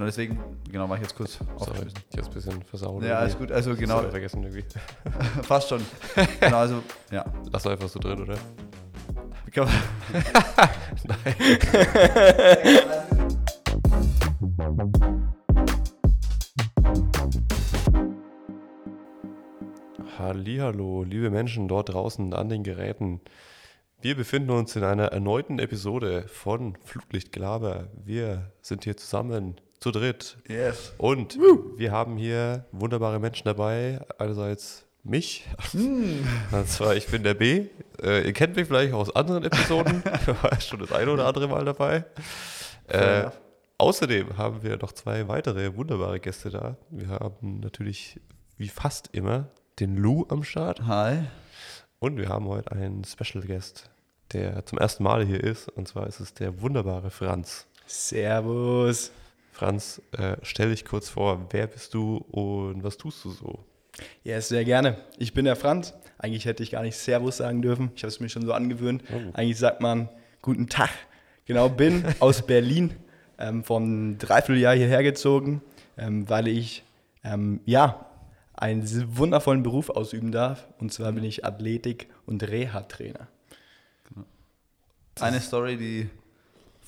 Genau, 0.00 0.06
deswegen, 0.08 0.38
genau, 0.72 0.88
war 0.88 0.96
ich 0.96 1.02
jetzt 1.02 1.14
kurz 1.14 1.38
aufgeschmissen. 1.56 1.98
ich 2.10 2.16
hab's 2.16 2.28
ein 2.28 2.32
bisschen 2.32 2.62
versaut. 2.62 3.02
Ja, 3.02 3.18
alles 3.18 3.36
gut. 3.36 3.52
Also 3.52 3.76
genau, 3.76 3.98
Genau. 3.98 4.10
vergessen 4.10 4.42
irgendwie. 4.42 4.64
fast 5.42 5.68
schon. 5.68 5.82
Genau, 6.40 6.56
also, 6.56 6.82
ja. 7.10 7.22
Lass 7.52 7.64
doch 7.64 7.70
einfach 7.72 7.88
so 7.90 7.98
drin, 8.00 8.22
oder? 8.22 8.36
Man- 9.56 9.68
Hallihallo, 20.18 21.02
liebe 21.04 21.30
Menschen 21.30 21.68
dort 21.68 21.90
draußen 21.92 22.34
an 22.34 22.48
den 22.48 22.62
Geräten. 22.62 23.20
Wir 24.00 24.16
befinden 24.16 24.50
uns 24.50 24.76
in 24.76 24.84
einer 24.84 25.06
erneuten 25.06 25.58
Episode 25.58 26.24
von 26.28 26.76
Flutlichtgelaber. 26.84 27.88
Wir 28.04 28.50
sind 28.62 28.84
hier 28.84 28.96
zusammen 28.96 29.60
zu 29.80 29.90
dritt 29.90 30.36
Yes. 30.48 30.92
und 30.98 31.38
wir 31.76 31.90
haben 31.92 32.16
hier 32.16 32.66
wunderbare 32.72 33.18
Menschen 33.18 33.44
dabei. 33.46 34.00
Einerseits 34.18 34.84
mich, 35.02 35.46
Hm. 35.72 36.26
und 36.52 36.68
zwar 36.68 36.94
ich 36.94 37.06
bin 37.06 37.22
der 37.22 37.32
B. 37.34 37.66
Äh, 38.02 38.26
ihr 38.26 38.32
kennt 38.34 38.54
mich 38.56 38.66
vielleicht 38.66 38.92
aus 38.92 39.14
anderen 39.16 39.44
Episoden, 39.44 40.02
ich 40.20 40.26
war 40.42 40.60
schon 40.60 40.80
das 40.80 40.92
eine 40.92 41.10
oder 41.10 41.26
andere 41.26 41.48
Mal 41.48 41.64
dabei. 41.64 42.04
Äh, 42.88 43.30
außerdem 43.78 44.36
haben 44.36 44.62
wir 44.62 44.76
noch 44.76 44.92
zwei 44.92 45.26
weitere 45.28 45.74
wunderbare 45.76 46.20
Gäste 46.20 46.50
da. 46.50 46.76
Wir 46.90 47.08
haben 47.08 47.60
natürlich 47.60 48.20
wie 48.58 48.68
fast 48.68 49.08
immer 49.12 49.48
den 49.78 49.96
Lou 49.96 50.26
am 50.28 50.44
Start 50.44 50.82
Hi. 50.86 51.20
und 51.98 52.18
wir 52.18 52.28
haben 52.28 52.46
heute 52.46 52.72
einen 52.72 53.04
Special 53.04 53.42
Guest, 53.46 53.88
der 54.34 54.66
zum 54.66 54.76
ersten 54.76 55.02
Mal 55.04 55.24
hier 55.24 55.42
ist. 55.42 55.70
Und 55.70 55.88
zwar 55.88 56.06
ist 56.06 56.20
es 56.20 56.34
der 56.34 56.60
wunderbare 56.60 57.08
Franz. 57.10 57.66
Servus. 57.86 59.12
Franz, 59.60 60.00
äh, 60.12 60.38
stell 60.40 60.70
dich 60.70 60.86
kurz 60.86 61.10
vor, 61.10 61.46
wer 61.50 61.66
bist 61.66 61.92
du 61.92 62.16
und 62.30 62.82
was 62.82 62.96
tust 62.96 63.22
du 63.26 63.30
so? 63.30 63.58
Ja, 64.24 64.40
sehr 64.40 64.64
gerne. 64.64 64.96
Ich 65.18 65.34
bin 65.34 65.44
der 65.44 65.54
Franz. 65.54 65.92
Eigentlich 66.16 66.46
hätte 66.46 66.62
ich 66.62 66.70
gar 66.70 66.80
nicht 66.80 66.96
Servus 66.96 67.36
sagen 67.36 67.60
dürfen. 67.60 67.90
Ich 67.94 68.02
habe 68.02 68.08
es 68.08 68.20
mir 68.20 68.30
schon 68.30 68.40
so 68.40 68.54
angewöhnt. 68.54 69.04
Oh. 69.12 69.18
Eigentlich 69.34 69.58
sagt 69.58 69.82
man 69.82 70.08
Guten 70.40 70.70
Tag. 70.70 70.88
Genau, 71.44 71.68
bin 71.68 72.06
aus 72.20 72.40
Berlin 72.40 72.96
ähm, 73.38 73.62
vom 73.62 74.16
Dreivierteljahr 74.16 74.74
hierher 74.74 75.02
gezogen, 75.02 75.60
ähm, 75.98 76.26
weil 76.26 76.48
ich 76.48 76.82
ähm, 77.22 77.60
ja 77.66 78.06
einen 78.54 78.82
wundervollen 79.14 79.62
Beruf 79.62 79.90
ausüben 79.90 80.32
darf. 80.32 80.68
Und 80.78 80.90
zwar 80.90 81.12
bin 81.12 81.24
ich 81.24 81.44
Athletik- 81.44 82.08
und 82.24 82.42
Reha-Trainer. 82.48 83.28
Eine 85.20 85.40
Story, 85.40 85.76
die 85.76 86.08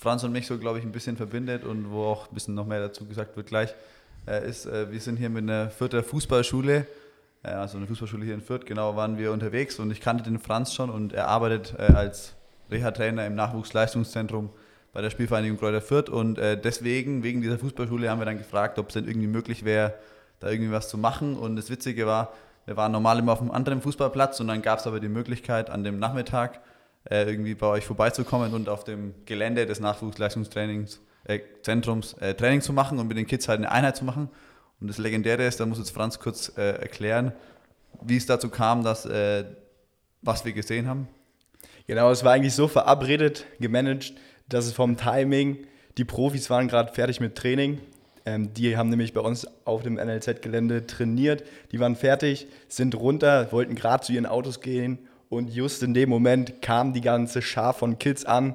Franz 0.03 0.25
und 0.25 0.33
mich 0.33 0.47
so, 0.47 0.59
glaube 0.59 0.81
ich, 0.81 0.85
ein 0.85 0.93
bisschen 0.93 1.17
verbindet 1.17 1.65
und 1.65 1.91
wo 1.93 2.05
auch 2.05 2.29
ein 2.29 2.35
bisschen 2.35 2.55
noch 2.55 2.67
mehr 2.67 2.81
dazu 2.81 3.07
gesagt 3.07 3.37
wird 3.37 3.47
gleich, 3.47 3.73
äh, 4.27 4.49
ist, 4.49 4.67
äh, 4.67 4.91
wir 4.91 5.01
sind 5.01 5.17
hier 5.17 5.31
mit 5.31 5.45
einer 5.45 5.71
Fürther 5.71 6.03
Fußballschule, 6.03 6.87
äh, 7.45 7.49
also 7.49 7.79
eine 7.79 7.87
Fußballschule 7.87 8.25
hier 8.25 8.35
in 8.35 8.41
Fürth, 8.41 8.67
genau, 8.67 8.97
waren 8.97 9.17
wir 9.17 9.33
unterwegs 9.33 9.79
und 9.79 9.93
ich 9.93 10.01
kannte 10.01 10.25
den 10.25 10.41
Franz 10.41 10.75
schon 10.75 10.91
und 10.91 11.13
er 11.13 11.29
arbeitet 11.29 11.75
äh, 11.79 11.93
als 11.93 12.35
Reha-Trainer 12.71 13.25
im 13.27 13.37
Nachwuchsleistungszentrum 13.37 14.51
bei 14.93 15.03
der 15.03 15.11
Spielvereinigung 15.11 15.59
Kräuter 15.59 15.81
Fürth 15.81 16.09
und 16.11 16.37
äh, 16.39 16.61
deswegen, 16.61 17.23
wegen 17.23 17.41
dieser 17.41 17.59
Fußballschule, 17.59 18.11
haben 18.11 18.21
wir 18.21 18.27
dann 18.27 18.39
gefragt, 18.39 18.79
ob 18.81 18.89
es 18.89 18.95
denn 18.95 19.07
irgendwie 19.07 19.29
möglich 19.29 19.65
wäre, 19.65 19.95
da 20.41 20.51
irgendwie 20.51 20.73
was 20.73 20.89
zu 20.89 20.99
machen 20.99 21.37
und 21.37 21.55
das 21.55 21.71
Witzige 21.71 22.07
war, 22.07 22.33
wir 22.67 22.77
waren 22.77 22.91
normal 22.91 23.21
immer 23.21 23.33
auf 23.33 23.41
einem 23.41 23.53
anderen 23.53 23.81
Fußballplatz 23.81 24.41
und 24.41 24.49
dann 24.49 24.63
gab 24.63 24.81
es 24.81 24.87
aber 24.87 24.99
die 24.99 25.09
Möglichkeit, 25.09 25.71
an 25.71 25.85
dem 25.85 25.99
Nachmittag 25.99 26.61
äh, 27.11 27.25
irgendwie 27.25 27.55
bei 27.55 27.67
euch 27.67 27.85
vorbeizukommen 27.85 28.55
und 28.55 28.69
auf 28.69 28.85
dem 28.85 29.15
Gelände 29.27 29.67
des 29.67 29.81
Nachwuchsleistungstrainings 29.81 31.01
äh, 31.25 31.37
äh, 31.37 32.35
Training 32.35 32.61
zu 32.61 32.73
machen 32.73 32.99
und 32.99 33.09
mit 33.09 33.17
den 33.17 33.27
Kids 33.27 33.49
halt 33.49 33.59
eine 33.59 33.71
Einheit 33.71 33.97
zu 33.97 34.05
machen. 34.05 34.29
Und 34.81 34.89
das 34.89 34.99
Legendäre 34.99 35.47
ist, 35.47 35.61
da 35.61 35.67
muss 35.67 35.79
jetzt 35.79 35.91
Franz 35.91 36.19
kurz 36.19 36.53
äh, 36.57 36.81
erklären, 36.81 37.33
wie 38.03 38.17
es 38.17 38.27
dazu 38.27 38.49
kam, 38.49 38.83
dass 38.83 39.07
äh, 39.07 39.45
was 40.23 40.45
wir 40.45 40.53
gesehen 40.53 40.87
haben. 40.87 41.09
Genau, 41.87 42.11
es 42.11 42.25
war 42.25 42.33
eigentlich 42.33 42.55
so 42.55 42.69
verabredet, 42.69 43.45
gemanagt, 43.59 44.15
dass 44.49 44.67
es 44.67 44.73
vom 44.73 44.97
Timing, 44.97 45.67
die 45.99 46.05
Profis 46.05 46.49
waren 46.49 46.69
gerade 46.69 46.93
fertig 46.93 47.21
mit 47.21 47.35
Training. 47.35 47.81
Ähm, 48.25 48.55
die 48.55 48.77
haben 48.77 48.89
nämlich 48.89 49.13
bei 49.13 49.21
uns 49.21 49.47
auf 49.65 49.83
dem 49.83 49.95
NLZ-Gelände 49.95 50.87
trainiert. 50.87 51.43
Die 51.73 51.81
waren 51.81 51.97
fertig, 51.97 52.47
sind 52.69 52.95
runter, 52.95 53.51
wollten 53.51 53.75
gerade 53.75 54.05
zu 54.05 54.13
ihren 54.13 54.27
Autos 54.27 54.61
gehen 54.61 54.99
und 55.33 55.49
just 55.49 55.83
in 55.83 55.95
dem 55.95 56.09
Moment 56.11 56.61
kam 56.63 56.93
die 56.93 57.01
ganze 57.01 57.41
Schar 57.43 57.73
von 57.73 57.99
Kids 57.99 58.25
an. 58.25 58.55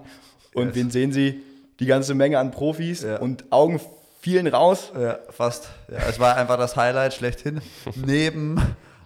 Und 0.53 0.67
Yes. 0.67 0.75
wen 0.75 0.91
sehen 0.91 1.11
sie? 1.11 1.41
Die 1.79 1.85
ganze 1.85 2.13
Menge 2.13 2.39
an 2.39 2.51
Profis 2.51 3.01
Ja. 3.03 3.17
und 3.17 3.45
Augen 3.51 3.79
fielen 4.21 4.47
raus. 4.47 4.91
Ja, 4.99 5.19
fast. 5.29 5.69
Ja, 5.91 5.97
es 6.09 6.19
war 6.19 6.35
einfach 6.35 6.57
das 6.57 6.75
Highlight 6.75 7.13
schlechthin. 7.13 7.61
Neben 7.95 8.59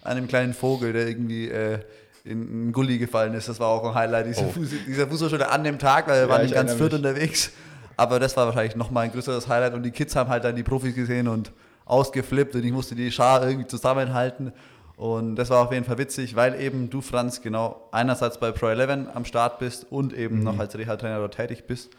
einem 0.03 0.27
kleinen 0.27 0.53
Vogel, 0.53 0.93
der 0.93 1.07
irgendwie 1.07 1.47
äh, 1.49 1.79
in 2.23 2.41
einen 2.47 2.71
Gully 2.73 2.97
gefallen 2.97 3.33
ist. 3.33 3.47
Das 3.49 3.59
war 3.59 3.67
auch 3.69 3.83
ein 3.87 3.93
Highlight 3.95 4.27
dieser, 4.27 4.45
Oh. 4.47 4.49
Fuß, 4.51 4.69
dieser 4.87 5.07
Fußballschule 5.07 5.49
an 5.49 5.63
dem 5.63 5.79
Tag, 5.79 6.07
weil 6.07 6.15
wir 6.21 6.23
Ja, 6.23 6.29
waren 6.29 6.45
ich 6.45 6.51
in 6.51 6.55
ganz 6.55 6.73
Fürth 6.73 6.93
unterwegs. 6.93 7.51
Aber 7.97 8.19
das 8.19 8.35
war 8.37 8.45
wahrscheinlich 8.47 8.75
nochmal 8.75 9.05
ein 9.05 9.11
größeres 9.11 9.47
Highlight 9.47 9.73
und 9.73 9.83
die 9.83 9.91
Kids 9.91 10.15
haben 10.15 10.29
halt 10.29 10.43
dann 10.43 10.55
die 10.55 10.63
Profis 10.63 10.95
gesehen 10.95 11.27
und 11.27 11.51
ausgeflippt 11.85 12.55
und 12.55 12.63
ich 12.65 12.71
musste 12.71 12.95
die 12.95 13.11
Schar 13.11 13.43
irgendwie 13.47 13.67
zusammenhalten. 13.67 14.53
Und 15.01 15.35
das 15.35 15.49
war 15.49 15.65
auf 15.65 15.71
jeden 15.71 15.83
Fall 15.83 15.97
witzig, 15.97 16.35
weil 16.35 16.61
eben 16.61 16.91
du, 16.91 17.01
Franz, 17.01 17.41
genau 17.41 17.89
einerseits 17.91 18.39
bei 18.39 18.51
Pro 18.51 18.67
11 18.67 19.07
am 19.11 19.25
Start 19.25 19.57
bist 19.57 19.91
und 19.91 20.13
eben 20.13 20.43
noch 20.43 20.59
als 20.59 20.77
Reha-Trainer 20.77 21.17
dort 21.17 21.33
tätig 21.33 21.65
bist. 21.65 21.89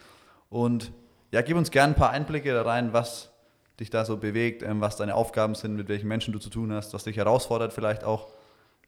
Und 0.51 0.93
ja, 1.33 1.43
gib 1.43 1.57
uns 1.57 1.73
gerne 1.73 1.95
ein 1.95 1.97
paar 1.97 2.11
Einblicke 2.11 2.55
da 2.55 2.63
rein, 2.63 2.93
was 2.93 3.33
dich 3.81 3.91
da 3.91 4.05
so 4.05 4.19
bewegt, 4.19 4.63
ähm, 4.63 4.81
was 4.81 4.99
deine 4.99 5.17
Aufgaben 5.17 5.57
sind, 5.57 5.75
mit 5.75 5.89
welchen 5.89 6.07
Menschen 6.07 6.33
du 6.33 6.39
zu 6.39 6.49
tun 6.49 6.73
hast, 6.73 6.95
was 6.95 7.03
dich 7.03 7.17
herausfordert 7.17 7.73
vielleicht 7.73 8.05
auch. 8.05 8.29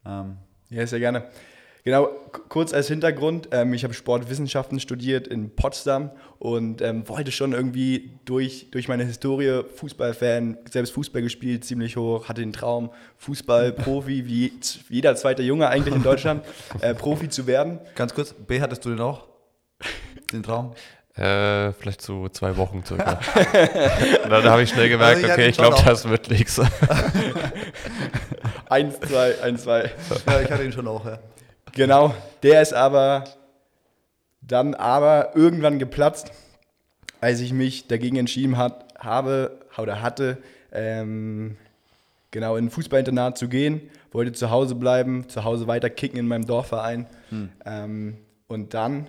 Ähm, 0.06 0.36
Ja, 0.70 0.86
sehr 0.86 1.00
gerne. 1.00 1.24
Genau, 1.86 2.08
kurz 2.48 2.72
als 2.72 2.88
Hintergrund, 2.88 3.48
ähm, 3.52 3.74
ich 3.74 3.84
habe 3.84 3.92
Sportwissenschaften 3.92 4.80
studiert 4.80 5.28
in 5.28 5.54
Potsdam 5.54 6.10
und 6.38 6.80
ähm, 6.80 7.06
wollte 7.10 7.30
schon 7.30 7.52
irgendwie 7.52 8.18
durch, 8.24 8.68
durch 8.70 8.88
meine 8.88 9.04
Historie 9.04 9.62
Fußballfan, 9.76 10.56
selbst 10.70 10.94
Fußball 10.94 11.20
gespielt, 11.20 11.62
ziemlich 11.66 11.98
hoch, 11.98 12.26
hatte 12.26 12.40
den 12.40 12.54
Traum, 12.54 12.90
Fußballprofi, 13.18 14.24
wie 14.24 14.52
jeder 14.88 15.14
zweite 15.14 15.42
Junge 15.42 15.68
eigentlich 15.68 15.94
in 15.94 16.02
Deutschland, 16.02 16.42
äh, 16.80 16.94
Profi 16.94 17.28
zu 17.28 17.46
werden. 17.46 17.80
ganz 17.94 18.14
kurz, 18.14 18.32
B, 18.32 18.62
hattest 18.62 18.82
du 18.86 18.88
den 18.88 19.00
auch? 19.00 19.26
Den 20.32 20.42
Traum? 20.42 20.72
Äh, 21.16 21.72
vielleicht 21.74 22.00
so 22.00 22.30
zwei 22.30 22.56
Wochen 22.56 22.82
circa. 22.82 23.20
und 24.24 24.30
dann 24.30 24.44
habe 24.44 24.62
ich 24.62 24.70
schnell 24.70 24.88
gemerkt, 24.88 25.16
Also 25.16 25.26
ich 25.26 25.32
okay, 25.32 25.48
ich 25.48 25.56
glaube, 25.58 25.76
das 25.84 26.08
wird 26.08 26.30
nichts. 26.30 26.58
Eins, 28.70 28.98
zwei, 29.00 29.38
eins, 29.42 29.64
zwei. 29.64 29.92
Ja, 30.26 30.40
ich 30.40 30.50
hatte 30.50 30.64
ihn 30.64 30.72
schon 30.72 30.88
auch, 30.88 31.04
ja. 31.04 31.18
Genau, 31.74 32.14
der 32.44 32.62
ist 32.62 32.72
aber 32.72 33.24
dann 34.42 34.74
aber 34.74 35.34
irgendwann 35.34 35.78
geplatzt, 35.80 36.30
als 37.20 37.40
ich 37.40 37.52
mich 37.52 37.88
dagegen 37.88 38.16
entschieden 38.16 38.56
hat, 38.56 38.84
habe 38.98 39.58
oder 39.76 40.00
hatte, 40.00 40.38
ähm, 40.72 41.56
genau 42.30 42.56
in 42.56 42.66
ein 42.66 42.70
Fußballinternat 42.70 43.38
zu 43.38 43.48
gehen, 43.48 43.80
wollte 44.12 44.32
zu 44.32 44.50
Hause 44.50 44.76
bleiben, 44.76 45.28
zu 45.28 45.42
Hause 45.42 45.66
weiter 45.66 45.90
kicken 45.90 46.18
in 46.18 46.28
meinem 46.28 46.46
Dorfverein. 46.46 47.06
Ähm, 47.64 48.18
und 48.46 48.74
dann 48.74 49.08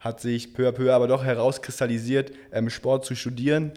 hat 0.00 0.20
sich 0.20 0.54
peu 0.54 0.68
à 0.68 0.72
peu 0.72 0.94
aber 0.94 1.08
doch 1.08 1.24
herauskristallisiert, 1.24 2.32
ähm, 2.52 2.70
Sport 2.70 3.04
zu 3.04 3.14
studieren, 3.14 3.72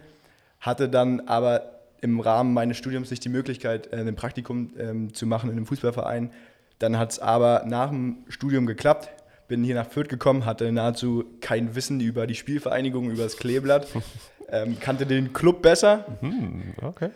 hatte 0.62 0.88
dann 0.88 1.22
aber 1.22 1.80
im 2.02 2.22
Rahmen 2.22 2.54
meines 2.54 2.78
Studiums 2.78 3.10
nicht 3.10 3.26
die 3.26 3.30
Möglichkeit, 3.30 3.92
äh, 3.92 3.98
ein 3.98 4.16
Praktikum 4.16 4.72
ähm, 4.78 5.14
zu 5.14 5.26
machen 5.26 5.50
in 5.50 5.58
einem 5.58 5.66
Fußballverein. 5.66 6.32
Dann 6.80 6.98
hat 6.98 7.12
es 7.12 7.20
aber 7.20 7.64
nach 7.66 7.90
dem 7.90 8.26
Studium 8.30 8.66
geklappt, 8.66 9.10
bin 9.48 9.64
hier 9.64 9.76
nach 9.76 9.88
Fürth 9.88 10.10
gekommen, 10.10 10.46
hatte 10.46 10.72
nahezu 10.72 11.26
kein 11.42 11.76
Wissen 11.76 12.00
über 12.00 12.26
die 12.28 12.36
Spielvereinigung, 12.36 13.10
über 13.12 13.24
das 13.24 13.38
Kleeblatt, 13.38 13.88
ähm, 14.50 14.80
kannte 14.80 15.06
den 15.06 15.34
Club 15.34 15.62
besser 15.62 16.06
hm, 16.22 16.74
okay. 16.82 17.10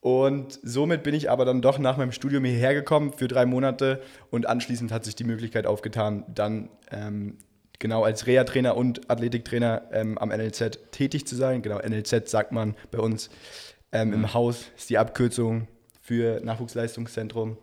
und 0.00 0.58
somit 0.62 1.02
bin 1.02 1.14
ich 1.14 1.30
aber 1.30 1.44
dann 1.44 1.60
doch 1.60 1.78
nach 1.78 1.96
meinem 1.96 2.12
Studium 2.12 2.44
hierher 2.44 2.74
gekommen 2.74 3.12
für 3.12 3.28
drei 3.28 3.46
Monate 3.46 4.00
und 4.30 4.46
anschließend 4.46 4.92
hat 4.92 5.04
sich 5.04 5.16
die 5.16 5.24
Möglichkeit 5.24 5.66
aufgetan, 5.66 6.24
dann 6.32 6.68
ähm, 6.90 7.38
genau 7.78 8.04
als 8.04 8.26
Reha-Trainer 8.26 8.76
und 8.76 9.10
Athletiktrainer 9.10 9.82
ähm, 9.92 10.16
am 10.18 10.28
NLZ 10.30 10.90
tätig 10.92 11.26
zu 11.26 11.36
sein. 11.36 11.62
Genau, 11.62 11.78
NLZ 11.78 12.28
sagt 12.30 12.52
man 12.52 12.76
bei 12.90 12.98
uns 12.98 13.28
ähm, 13.92 14.12
im 14.12 14.34
Haus, 14.34 14.66
ist 14.76 14.88
die 14.90 14.98
Abkürzung 14.98 15.68
für 16.00 16.40
Nachwuchsleistungszentrum. 16.42 17.58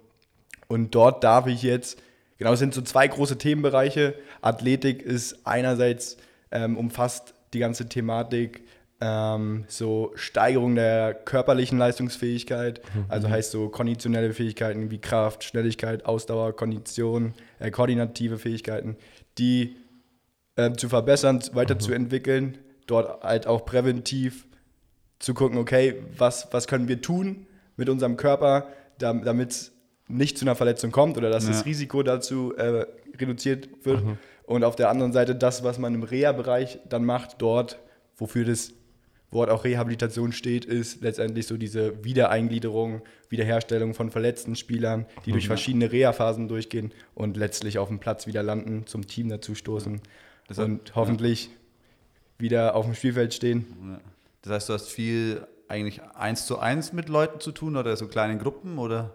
Und 0.71 0.95
dort 0.95 1.25
darf 1.25 1.47
ich 1.47 1.63
jetzt, 1.63 2.01
genau, 2.38 2.53
es 2.53 2.59
sind 2.59 2.73
so 2.73 2.81
zwei 2.81 3.06
große 3.06 3.38
Themenbereiche. 3.38 4.15
Athletik 4.41 5.01
ist 5.01 5.45
einerseits 5.45 6.15
ähm, 6.50 6.77
umfasst 6.77 7.33
die 7.51 7.59
ganze 7.59 7.89
Thematik 7.89 8.63
ähm, 9.01 9.65
so 9.68 10.13
Steigerung 10.15 10.75
der 10.75 11.13
körperlichen 11.13 11.77
Leistungsfähigkeit, 11.77 12.81
also 13.09 13.29
heißt 13.29 13.51
so 13.51 13.68
konditionelle 13.68 14.31
Fähigkeiten 14.31 14.91
wie 14.91 15.00
Kraft, 15.00 15.44
Schnelligkeit, 15.44 16.06
Ausdauer, 16.06 16.56
Kondition, 16.56 17.33
äh, 17.59 17.69
koordinative 17.69 18.38
Fähigkeiten, 18.38 18.95
die 19.38 19.75
äh, 20.56 20.71
zu 20.71 20.88
verbessern, 20.88 21.44
weiterzuentwickeln, 21.51 22.59
dort 22.88 23.21
halt 23.25 23.45
auch 23.45 23.65
präventiv 23.65 24.45
zu 25.19 25.33
gucken, 25.33 25.57
okay, 25.57 25.95
was, 26.17 26.47
was 26.51 26.65
können 26.65 26.88
wir 26.88 27.01
tun 27.01 27.45
mit 27.75 27.89
unserem 27.89 28.15
Körper, 28.15 28.69
damit 28.97 29.51
es 29.51 29.70
nicht 30.11 30.37
zu 30.37 30.45
einer 30.45 30.55
Verletzung 30.55 30.91
kommt 30.91 31.17
oder 31.17 31.29
dass 31.29 31.45
Ja. 31.45 31.51
das 31.51 31.65
Risiko 31.65 32.03
dazu 32.03 32.53
äh, 32.55 32.85
reduziert 33.19 33.69
wird. 33.83 34.03
Und 34.43 34.63
auf 34.63 34.75
der 34.75 34.89
anderen 34.89 35.13
Seite 35.13 35.35
das, 35.35 35.63
was 35.63 35.77
man 35.79 35.93
im 35.95 36.03
Reha-Bereich 36.03 36.79
dann 36.89 37.05
macht, 37.05 37.41
dort, 37.41 37.79
wofür 38.17 38.43
das 38.45 38.73
Wort 39.29 39.49
auch 39.49 39.63
Rehabilitation 39.63 40.33
steht, 40.33 40.65
ist 40.65 41.01
letztendlich 41.01 41.47
so 41.47 41.55
diese 41.55 42.03
Wiedereingliederung, 42.03 43.01
Wiederherstellung 43.29 43.93
von 43.93 44.11
verletzten 44.11 44.55
Spielern, 44.57 45.05
die 45.25 45.31
durch 45.31 45.47
verschiedene 45.47 45.89
Reha-Phasen 45.91 46.49
durchgehen 46.49 46.91
und 47.15 47.37
letztlich 47.37 47.79
auf 47.79 47.87
dem 47.87 47.99
Platz 47.99 48.27
wieder 48.27 48.43
landen, 48.43 48.85
zum 48.87 49.07
Team 49.07 49.29
dazu 49.29 49.55
stoßen 49.55 50.01
Das 50.49 50.57
hat- 50.57 50.65
und 50.65 50.95
hoffentlich 50.95 51.49
wieder 52.37 52.75
auf 52.75 52.85
dem 52.85 52.93
Spielfeld 52.95 53.33
stehen. 53.33 53.65
Ja. 53.87 54.01
Das 54.41 54.53
heißt, 54.53 54.69
du 54.69 54.73
hast 54.73 54.87
viel 54.89 55.47
eigentlich 55.69 56.01
eins 56.15 56.45
zu 56.45 56.59
eins 56.59 56.91
mit 56.91 57.07
Leuten 57.07 57.39
zu 57.39 57.53
tun 57.53 57.77
oder 57.77 57.95
so 57.95 58.07
kleinen 58.07 58.37
Gruppen 58.39 58.77
oder? 58.79 59.13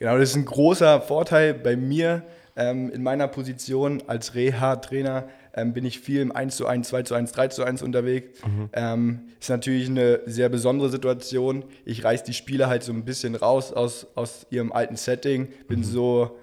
Genau, 0.00 0.16
das 0.16 0.30
ist 0.30 0.36
ein 0.36 0.46
großer 0.46 1.02
Vorteil 1.02 1.52
bei 1.52 1.76
mir 1.76 2.22
ähm, 2.56 2.90
in 2.90 3.02
meiner 3.02 3.28
Position 3.28 4.02
als 4.06 4.34
Reha-Trainer. 4.34 5.28
Ähm, 5.52 5.74
bin 5.74 5.84
ich 5.84 6.00
viel 6.00 6.22
im 6.22 6.32
1 6.34 6.56
zu 6.56 6.66
1, 6.66 6.88
2 6.88 7.02
zu 7.02 7.14
1, 7.14 7.32
3 7.32 7.48
zu 7.48 7.64
1 7.64 7.82
unterwegs. 7.82 8.40
Ähm, 8.72 9.20
ist 9.38 9.50
natürlich 9.50 9.90
eine 9.90 10.20
sehr 10.24 10.48
besondere 10.48 10.88
Situation. 10.88 11.64
Ich 11.84 12.02
reiß 12.02 12.22
die 12.22 12.32
Spieler 12.32 12.68
halt 12.68 12.82
so 12.82 12.92
ein 12.94 13.04
bisschen 13.04 13.34
raus 13.34 13.74
aus, 13.74 14.06
aus 14.14 14.46
ihrem 14.48 14.72
alten 14.72 14.96
Setting. 14.96 15.48
Bin 15.68 15.84
so, 15.84 16.38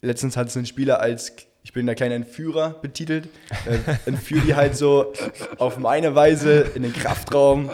letztens 0.00 0.36
hat 0.36 0.46
es 0.46 0.56
ein 0.56 0.66
Spieler 0.66 1.00
als, 1.00 1.32
ich 1.64 1.72
bin 1.72 1.86
der 1.86 1.96
kleine 1.96 2.14
Entführer 2.14 2.76
betitelt. 2.82 3.28
Äh, 3.64 3.78
entführe 4.06 4.46
die 4.46 4.54
halt 4.54 4.76
so 4.76 5.12
auf 5.58 5.76
meine 5.78 6.14
Weise 6.14 6.60
in 6.76 6.84
den 6.84 6.92
Kraftraum 6.92 7.68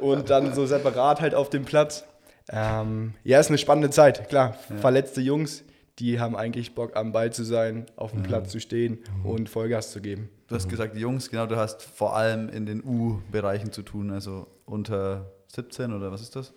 und 0.00 0.30
dann 0.30 0.52
so 0.52 0.66
separat 0.66 1.20
halt 1.20 1.36
auf 1.36 1.48
dem 1.48 1.64
Platz. 1.64 2.04
Ähm, 2.52 3.14
ja, 3.24 3.40
ist 3.40 3.48
eine 3.48 3.58
spannende 3.58 3.90
Zeit, 3.90 4.28
klar. 4.28 4.52
Verletzte 4.80 5.20
Jungs, 5.20 5.64
die 5.98 6.20
haben 6.20 6.36
eigentlich 6.36 6.74
Bock 6.74 6.96
am 6.96 7.12
Ball 7.12 7.32
zu 7.32 7.44
sein, 7.44 7.86
auf 7.96 8.12
dem 8.12 8.22
Platz 8.22 8.50
zu 8.50 8.60
stehen 8.60 8.98
und 9.24 9.48
Vollgas 9.48 9.90
zu 9.90 10.00
geben. 10.00 10.28
Du 10.48 10.54
hast 10.54 10.68
gesagt, 10.68 10.96
Jungs, 10.96 11.30
genau, 11.30 11.46
du 11.46 11.56
hast 11.56 11.82
vor 11.82 12.14
allem 12.14 12.48
in 12.48 12.66
den 12.66 12.84
U-Bereichen 12.84 13.72
zu 13.72 13.82
tun, 13.82 14.10
also 14.10 14.46
unter 14.66 15.32
17 15.48 15.92
oder 15.92 16.12
was 16.12 16.20
ist 16.20 16.36
das? 16.36 16.52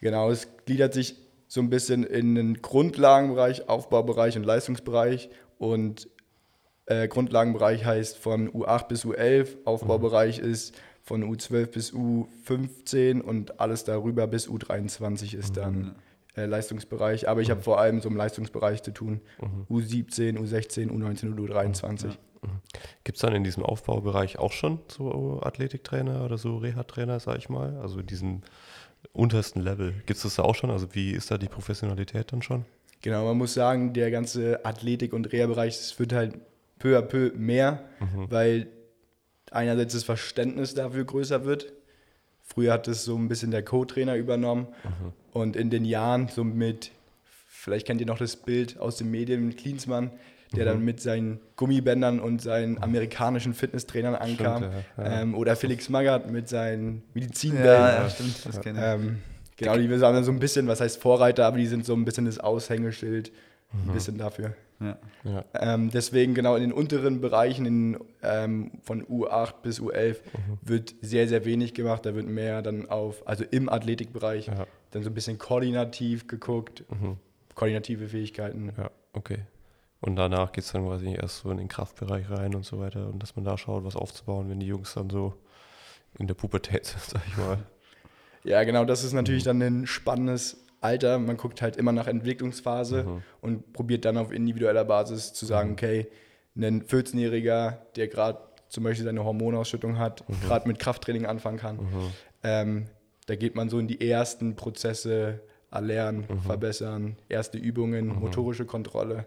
Genau, 0.00 0.30
es 0.30 0.48
gliedert 0.64 0.94
sich 0.94 1.16
so 1.48 1.60
ein 1.60 1.70
bisschen 1.70 2.04
in 2.04 2.34
den 2.34 2.60
Grundlagenbereich, 2.60 3.68
Aufbaubereich 3.68 4.36
und 4.36 4.44
Leistungsbereich. 4.44 5.30
Und 5.58 6.08
äh, 6.86 7.08
Grundlagenbereich 7.08 7.84
heißt 7.84 8.18
von 8.18 8.50
U8 8.50 8.88
bis 8.88 9.04
U11, 9.04 9.56
Aufbaubereich 9.64 10.38
ist 10.38 10.74
von 11.08 11.24
U12 11.24 11.66
bis 11.66 11.92
U15 11.92 13.20
und 13.20 13.60
alles 13.60 13.84
darüber 13.84 14.26
bis 14.26 14.48
U23 14.48 15.34
ist 15.34 15.56
dann 15.56 15.96
äh, 16.36 16.44
Leistungsbereich. 16.44 17.28
Aber 17.28 17.40
ich 17.40 17.50
habe 17.50 17.62
vor 17.62 17.80
allem 17.80 18.00
so 18.00 18.10
im 18.10 18.16
Leistungsbereich 18.16 18.82
zu 18.82 18.92
tun. 18.92 19.22
U17, 19.70 20.38
U16, 20.38 20.90
U19 20.90 21.32
und 21.32 21.40
U23. 21.40 22.10
Gibt 23.04 23.16
es 23.16 23.22
dann 23.22 23.34
in 23.34 23.42
diesem 23.42 23.64
Aufbaubereich 23.64 24.38
auch 24.38 24.52
schon 24.52 24.80
so 24.86 25.40
Athletiktrainer 25.42 26.24
oder 26.24 26.36
so 26.36 26.58
Reha-Trainer, 26.58 27.18
sag 27.20 27.38
ich 27.38 27.48
mal? 27.48 27.76
Also 27.78 28.02
diesen 28.02 28.42
untersten 29.12 29.62
Level. 29.62 29.94
Gibt 30.04 30.18
es 30.18 30.22
das 30.22 30.36
da 30.36 30.42
auch 30.42 30.54
schon? 30.54 30.70
Also 30.70 30.94
wie 30.94 31.12
ist 31.12 31.30
da 31.30 31.38
die 31.38 31.48
Professionalität 31.48 32.32
dann 32.32 32.42
schon? 32.42 32.66
Genau, 33.00 33.24
man 33.24 33.38
muss 33.38 33.54
sagen, 33.54 33.94
der 33.94 34.10
ganze 34.10 34.64
Athletik- 34.64 35.14
und 35.14 35.32
Reha-Bereich, 35.32 35.74
es 35.74 35.98
wird 35.98 36.12
halt 36.12 36.34
peu 36.78 36.98
à 36.98 37.02
peu 37.02 37.32
mehr, 37.34 37.84
weil 38.28 38.68
einerseits 39.52 39.94
das 39.94 40.04
Verständnis 40.04 40.74
dafür 40.74 41.04
größer 41.04 41.44
wird. 41.44 41.72
Früher 42.42 42.72
hat 42.72 42.88
es 42.88 43.04
so 43.04 43.16
ein 43.16 43.28
bisschen 43.28 43.50
der 43.50 43.62
Co-Trainer 43.62 44.16
übernommen 44.16 44.68
und 45.32 45.54
in 45.56 45.70
den 45.70 45.84
Jahren 45.84 46.28
so 46.28 46.44
mit, 46.44 46.92
vielleicht 47.46 47.86
kennt 47.86 48.00
ihr 48.00 48.06
noch 48.06 48.18
das 48.18 48.36
Bild 48.36 48.78
aus 48.78 48.96
den 48.96 49.10
Medien 49.10 49.46
mit 49.46 49.58
Klinsmann, 49.58 50.10
der 50.56 50.64
dann 50.64 50.82
mit 50.82 51.00
seinen 51.00 51.40
Gummibändern 51.56 52.20
und 52.20 52.40
seinen 52.40 52.82
amerikanischen 52.82 53.52
Fitnesstrainern 53.52 54.14
ankam. 54.14 54.62
Stimmt, 54.62 54.74
ja, 54.96 55.04
ja. 55.04 55.20
Ähm, 55.22 55.34
oder 55.34 55.56
Felix 55.56 55.90
Magath 55.90 56.30
mit 56.30 56.48
seinen 56.48 57.02
Medizinbällen. 57.12 57.68
ja, 57.68 58.08
stimmt, 58.08 58.46
das 58.46 58.60
kenne 58.62 58.78
ich. 58.78 58.84
Ähm, 58.84 59.18
genau, 59.58 59.76
die 59.76 59.88
sind 59.88 60.00
dann 60.00 60.24
so 60.24 60.32
ein 60.32 60.38
bisschen, 60.38 60.66
was 60.66 60.80
heißt 60.80 61.02
Vorreiter, 61.02 61.44
aber 61.44 61.58
die 61.58 61.66
sind 61.66 61.84
so 61.84 61.94
ein 61.94 62.06
bisschen 62.06 62.24
das 62.24 62.38
Aushängeschild, 62.38 63.30
ein 63.74 63.92
bisschen 63.92 64.16
dafür. 64.16 64.54
Ja. 64.80 64.96
Ja. 65.24 65.44
Ähm, 65.54 65.90
deswegen 65.90 66.34
genau 66.34 66.54
in 66.54 66.62
den 66.62 66.72
unteren 66.72 67.20
Bereichen 67.20 67.66
in, 67.66 67.98
ähm, 68.22 68.70
von 68.82 69.04
U8 69.04 69.54
bis 69.62 69.80
U11 69.80 70.18
wird 70.62 70.94
sehr, 71.00 71.26
sehr 71.28 71.44
wenig 71.44 71.74
gemacht. 71.74 72.06
Da 72.06 72.14
wird 72.14 72.26
mehr 72.26 72.62
dann 72.62 72.88
auf, 72.88 73.26
also 73.26 73.44
im 73.50 73.68
Athletikbereich, 73.68 74.46
Ja. 74.46 74.66
dann 74.92 75.02
so 75.02 75.10
ein 75.10 75.14
bisschen 75.14 75.38
koordinativ 75.38 76.26
geguckt, 76.28 76.84
Mhm. 76.90 77.16
koordinative 77.54 78.08
Fähigkeiten. 78.08 78.72
Ja, 78.78 78.90
okay. 79.12 79.38
Und 80.00 80.14
danach 80.14 80.52
geht 80.52 80.62
es 80.62 80.70
dann 80.72 80.84
quasi 80.86 81.12
erst 81.14 81.38
so 81.40 81.50
in 81.50 81.56
den 81.56 81.66
Kraftbereich 81.68 82.30
rein 82.30 82.54
und 82.54 82.64
so 82.64 82.78
weiter 82.78 83.08
und 83.08 83.20
dass 83.20 83.34
man 83.34 83.44
da 83.44 83.58
schaut, 83.58 83.84
was 83.84 83.96
aufzubauen, 83.96 84.48
wenn 84.48 84.60
die 84.60 84.66
Jungs 84.68 84.94
dann 84.94 85.10
so 85.10 85.34
in 86.20 86.28
der 86.28 86.34
Pubertät 86.34 86.86
sind, 86.86 87.00
sag 87.08 87.22
ich 87.26 87.36
mal. 87.36 87.58
Ja, 88.44 88.62
genau, 88.62 88.84
das 88.84 89.02
ist 89.02 89.12
natürlich 89.12 89.42
dann 89.42 89.60
ein 89.60 89.86
spannendes 89.88 90.64
Alter. 90.80 91.18
Man 91.18 91.36
guckt 91.36 91.62
halt 91.62 91.76
immer 91.76 91.92
nach 91.92 92.06
Entwicklungsphase 92.06 93.22
und 93.40 93.72
probiert 93.72 94.04
dann 94.04 94.16
auf 94.16 94.32
individueller 94.32 94.84
Basis 94.84 95.32
zu 95.32 95.46
sagen, 95.46 95.72
okay, 95.72 96.08
ein 96.56 96.82
14-Jähriger, 96.82 97.78
der 97.96 98.08
gerade 98.08 98.38
zum 98.68 98.84
Beispiel 98.84 99.04
seine 99.04 99.24
Hormonausschüttung 99.24 99.98
hat, 99.98 100.24
gerade 100.46 100.68
mit 100.68 100.78
Krafttraining 100.78 101.26
anfangen 101.26 101.58
kann, 101.58 101.78
ähm, 102.42 102.86
da 103.26 103.34
geht 103.36 103.54
man 103.54 103.68
so 103.68 103.78
in 103.78 103.86
die 103.88 104.10
ersten 104.10 104.56
Prozesse, 104.56 105.40
erlernen, 105.70 106.24
verbessern, 106.46 107.16
erste 107.28 107.58
Übungen, 107.58 108.08
motorische 108.08 108.64
Kontrolle. 108.64 109.24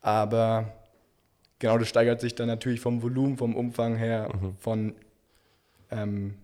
Aber 0.00 0.72
genau, 1.58 1.78
das 1.78 1.88
steigert 1.88 2.20
sich 2.20 2.34
dann 2.34 2.48
natürlich 2.48 2.80
vom 2.80 3.02
Volumen, 3.02 3.36
vom 3.36 3.54
Umfang 3.54 3.96
her, 3.96 4.28
von 4.58 4.94
ähm, 5.90 6.34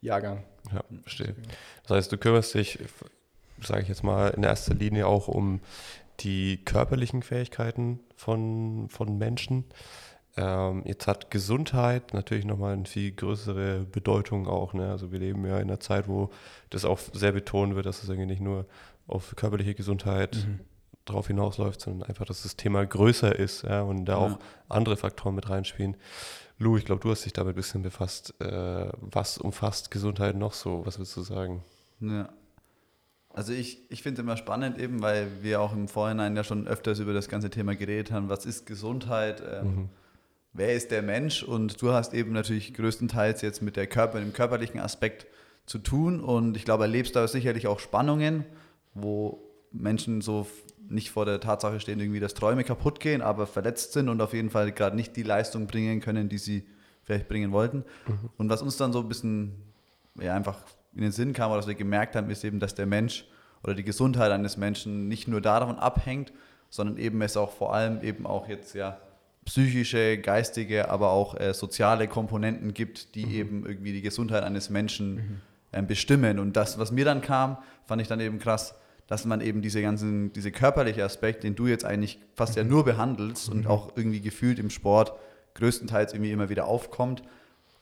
Jahrgang. 0.00 0.44
Ja, 0.72 0.82
verstehe. 1.02 1.34
Das 1.82 1.96
heißt, 1.96 2.12
du 2.12 2.16
kümmerst 2.18 2.54
dich, 2.54 2.78
sage 3.66 3.82
ich 3.82 3.88
jetzt 3.88 4.02
mal, 4.04 4.28
in 4.30 4.42
erster 4.42 4.74
Linie 4.74 5.06
auch 5.06 5.28
um 5.28 5.60
die 6.20 6.58
körperlichen 6.64 7.22
Fähigkeiten 7.22 8.00
von, 8.14 8.88
von 8.88 9.18
Menschen. 9.18 9.64
Ähm, 10.36 10.82
jetzt 10.84 11.06
hat 11.06 11.30
Gesundheit 11.30 12.12
natürlich 12.14 12.44
nochmal 12.44 12.72
eine 12.74 12.86
viel 12.86 13.12
größere 13.12 13.80
Bedeutung 13.90 14.46
auch. 14.48 14.74
Ne? 14.74 14.90
Also 14.90 15.12
wir 15.12 15.18
leben 15.18 15.44
ja 15.46 15.56
in 15.58 15.68
einer 15.68 15.80
Zeit, 15.80 16.08
wo 16.08 16.30
das 16.70 16.84
auch 16.84 16.98
sehr 17.12 17.32
betont 17.32 17.74
wird, 17.76 17.86
dass 17.86 18.02
es 18.02 18.08
irgendwie 18.08 18.26
nicht 18.28 18.42
nur 18.42 18.66
auf 19.06 19.34
körperliche 19.36 19.74
Gesundheit 19.74 20.46
drauf 21.04 21.26
hinausläuft, 21.26 21.80
sondern 21.80 22.08
einfach, 22.08 22.24
dass 22.24 22.42
das 22.42 22.56
Thema 22.56 22.84
größer 22.86 23.36
ist 23.38 23.62
ja? 23.62 23.82
und 23.82 24.06
da 24.06 24.12
Ja. 24.14 24.18
auch 24.18 24.38
andere 24.68 24.96
Faktoren 24.96 25.34
mit 25.34 25.48
reinspielen. 25.50 25.96
Lou, 26.58 26.76
ich 26.76 26.84
glaube, 26.84 27.00
du 27.02 27.10
hast 27.10 27.24
dich 27.24 27.32
damit 27.32 27.54
ein 27.54 27.56
bisschen 27.56 27.82
befasst. 27.82 28.34
Äh, 28.40 28.88
was 29.00 29.38
umfasst 29.38 29.90
Gesundheit 29.90 30.36
noch 30.36 30.52
so? 30.52 30.86
Was 30.86 30.98
würdest 30.98 31.16
du 31.16 31.22
sagen? 31.22 31.62
Ja. 32.00 32.28
Also 33.34 33.52
ich, 33.52 33.90
ich 33.90 34.02
finde 34.02 34.20
es 34.20 34.24
immer 34.24 34.36
spannend 34.36 34.78
eben, 34.78 35.02
weil 35.02 35.28
wir 35.42 35.60
auch 35.60 35.72
im 35.72 35.88
Vorhinein 35.88 36.36
ja 36.36 36.44
schon 36.44 36.68
öfters 36.68 37.00
über 37.00 37.12
das 37.12 37.28
ganze 37.28 37.50
Thema 37.50 37.74
geredet 37.74 38.12
haben, 38.12 38.28
was 38.28 38.46
ist 38.46 38.64
Gesundheit, 38.64 39.42
ähm, 39.42 39.88
wer 40.52 40.72
ist 40.72 40.92
der 40.92 41.02
Mensch? 41.02 41.42
Und 41.42 41.82
du 41.82 41.92
hast 41.92 42.14
eben 42.14 42.32
natürlich 42.32 42.74
größtenteils 42.74 43.42
jetzt 43.42 43.60
mit 43.60 43.74
der 43.74 43.88
Körper, 43.88 44.20
dem 44.20 44.32
körperlichen 44.32 44.78
Aspekt 44.78 45.26
zu 45.66 45.78
tun. 45.78 46.20
Und 46.20 46.56
ich 46.56 46.64
glaube, 46.64 46.84
erlebst 46.84 47.16
da 47.16 47.26
sicherlich 47.26 47.66
auch 47.66 47.80
Spannungen, 47.80 48.44
wo 48.94 49.42
Menschen 49.72 50.20
so 50.20 50.46
nicht 50.88 51.10
vor 51.10 51.24
der 51.24 51.40
Tatsache 51.40 51.80
stehen, 51.80 51.98
irgendwie, 51.98 52.20
dass 52.20 52.34
Träume 52.34 52.62
kaputt 52.62 53.00
gehen, 53.00 53.20
aber 53.20 53.48
verletzt 53.48 53.94
sind 53.94 54.08
und 54.08 54.20
auf 54.20 54.32
jeden 54.32 54.50
Fall 54.50 54.70
gerade 54.70 54.94
nicht 54.94 55.16
die 55.16 55.24
Leistung 55.24 55.66
bringen 55.66 56.00
können, 56.00 56.28
die 56.28 56.38
sie 56.38 56.66
vielleicht 57.02 57.26
bringen 57.26 57.50
wollten. 57.50 57.84
Und 58.36 58.48
was 58.48 58.62
uns 58.62 58.76
dann 58.76 58.92
so 58.92 59.00
ein 59.00 59.08
bisschen 59.08 59.54
ja, 60.20 60.36
einfach 60.36 60.62
in 60.94 61.02
den 61.02 61.12
Sinn 61.12 61.32
kam 61.32 61.50
oder 61.50 61.58
was 61.58 61.66
wir 61.66 61.74
gemerkt 61.74 62.16
haben, 62.16 62.30
ist 62.30 62.44
eben, 62.44 62.60
dass 62.60 62.74
der 62.74 62.86
Mensch 62.86 63.26
oder 63.62 63.74
die 63.74 63.84
Gesundheit 63.84 64.30
eines 64.30 64.56
Menschen 64.56 65.08
nicht 65.08 65.28
nur 65.28 65.40
davon 65.40 65.78
abhängt, 65.78 66.32
sondern 66.70 66.98
eben 66.98 67.22
es 67.22 67.36
auch 67.36 67.52
vor 67.52 67.74
allem 67.74 68.02
eben 68.02 68.26
auch 68.26 68.48
jetzt 68.48 68.74
ja 68.74 68.98
psychische, 69.44 70.18
geistige, 70.18 70.88
aber 70.88 71.10
auch 71.10 71.38
äh, 71.38 71.52
soziale 71.52 72.08
Komponenten 72.08 72.74
gibt, 72.74 73.14
die 73.14 73.36
eben 73.36 73.66
irgendwie 73.66 73.92
die 73.92 74.02
Gesundheit 74.02 74.42
eines 74.42 74.70
Menschen 74.70 75.42
ähm, 75.72 75.86
bestimmen. 75.86 76.38
Und 76.38 76.56
das, 76.56 76.78
was 76.78 76.92
mir 76.92 77.04
dann 77.04 77.20
kam, 77.20 77.58
fand 77.84 78.00
ich 78.00 78.08
dann 78.08 78.20
eben 78.20 78.38
krass, 78.38 78.74
dass 79.06 79.24
man 79.26 79.40
eben 79.40 79.60
diese 79.60 79.82
ganzen, 79.82 80.32
diese 80.32 80.50
körperliche 80.50 81.04
Aspekt, 81.04 81.44
den 81.44 81.54
du 81.54 81.66
jetzt 81.66 81.84
eigentlich 81.84 82.18
fast 82.34 82.56
ja 82.56 82.64
nur 82.64 82.84
behandelst 82.84 83.50
und 83.50 83.66
auch 83.66 83.92
irgendwie 83.96 84.20
gefühlt 84.20 84.58
im 84.58 84.70
Sport 84.70 85.12
größtenteils 85.54 86.14
irgendwie 86.14 86.32
immer 86.32 86.48
wieder 86.48 86.66
aufkommt. 86.66 87.22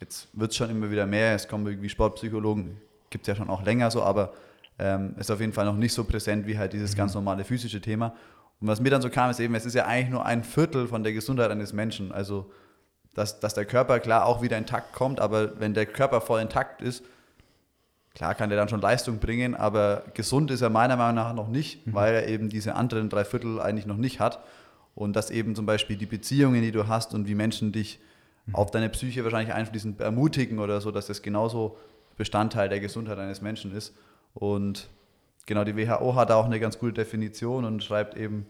Jetzt 0.00 0.28
wird 0.32 0.50
es 0.50 0.56
schon 0.56 0.68
immer 0.68 0.90
wieder 0.90 1.06
mehr, 1.06 1.34
es 1.34 1.46
kommen 1.46 1.66
irgendwie 1.66 1.88
Sportpsychologen, 1.88 2.76
gibt 3.12 3.28
es 3.28 3.28
ja 3.28 3.36
schon 3.36 3.50
auch 3.50 3.62
länger 3.62 3.90
so, 3.92 4.02
aber 4.02 4.32
ähm, 4.78 5.14
ist 5.18 5.30
auf 5.30 5.40
jeden 5.40 5.52
Fall 5.52 5.64
noch 5.64 5.76
nicht 5.76 5.92
so 5.92 6.02
präsent 6.02 6.46
wie 6.46 6.58
halt 6.58 6.72
dieses 6.72 6.96
ganz 6.96 7.14
normale 7.14 7.44
physische 7.44 7.80
Thema. 7.80 8.14
Und 8.60 8.68
was 8.68 8.80
mir 8.80 8.90
dann 8.90 9.02
so 9.02 9.10
kam, 9.10 9.30
ist 9.30 9.40
eben, 9.40 9.54
es 9.54 9.66
ist 9.66 9.74
ja 9.74 9.86
eigentlich 9.86 10.10
nur 10.10 10.24
ein 10.24 10.42
Viertel 10.42 10.88
von 10.88 11.02
der 11.04 11.12
Gesundheit 11.12 11.50
eines 11.50 11.72
Menschen. 11.72 12.12
Also, 12.12 12.50
dass, 13.14 13.40
dass 13.40 13.54
der 13.54 13.64
Körper 13.64 14.00
klar 14.00 14.24
auch 14.24 14.42
wieder 14.42 14.56
intakt 14.56 14.92
kommt, 14.92 15.20
aber 15.20 15.60
wenn 15.60 15.74
der 15.74 15.86
Körper 15.86 16.20
voll 16.20 16.40
intakt 16.40 16.80
ist, 16.80 17.04
klar 18.14 18.34
kann 18.34 18.48
der 18.48 18.58
dann 18.58 18.68
schon 18.68 18.80
Leistung 18.80 19.18
bringen, 19.18 19.54
aber 19.54 20.04
gesund 20.14 20.50
ist 20.50 20.62
er 20.62 20.70
meiner 20.70 20.96
Meinung 20.96 21.16
nach 21.16 21.34
noch 21.34 21.48
nicht, 21.48 21.86
mhm. 21.86 21.94
weil 21.94 22.14
er 22.14 22.28
eben 22.28 22.48
diese 22.48 22.74
anderen 22.74 23.08
drei 23.08 23.24
Viertel 23.24 23.60
eigentlich 23.60 23.86
noch 23.86 23.96
nicht 23.96 24.20
hat. 24.20 24.40
Und 24.94 25.16
dass 25.16 25.30
eben 25.30 25.54
zum 25.54 25.64
Beispiel 25.64 25.96
die 25.96 26.06
Beziehungen, 26.06 26.60
die 26.60 26.72
du 26.72 26.86
hast 26.86 27.14
und 27.14 27.26
wie 27.26 27.34
Menschen 27.34 27.72
dich 27.72 27.98
mhm. 28.46 28.54
auf 28.54 28.70
deine 28.70 28.88
Psyche 28.88 29.24
wahrscheinlich 29.24 29.54
einfließend 29.54 30.00
ermutigen 30.00 30.58
oder 30.58 30.80
so, 30.80 30.90
dass 30.90 31.06
das 31.06 31.22
genauso 31.22 31.76
Bestandteil 32.16 32.68
der 32.68 32.80
Gesundheit 32.80 33.18
eines 33.18 33.40
Menschen 33.40 33.74
ist. 33.74 33.94
Und 34.34 34.88
genau, 35.46 35.64
die 35.64 35.76
WHO 35.76 36.14
hat 36.14 36.30
da 36.30 36.36
auch 36.36 36.46
eine 36.46 36.60
ganz 36.60 36.78
gute 36.78 36.92
Definition 36.92 37.64
und 37.64 37.82
schreibt 37.82 38.16
eben, 38.16 38.46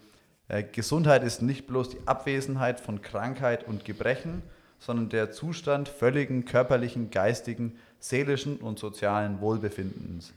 äh, 0.49 0.63
Gesundheit 0.63 1.23
ist 1.23 1.43
nicht 1.43 1.67
bloß 1.67 1.91
die 1.91 1.99
Abwesenheit 2.07 2.81
von 2.81 3.03
Krankheit 3.03 3.67
und 3.67 3.85
Gebrechen, 3.85 4.43
sondern 4.79 5.09
der 5.09 5.31
Zustand 5.31 5.89
völligen 5.89 6.45
körperlichen, 6.45 7.11
geistigen, 7.11 7.77
seelischen 8.01 8.57
und 8.57 8.79
sozialen 8.79 9.41
Wohlbefindens. 9.41 10.33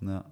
Ja, 0.00 0.24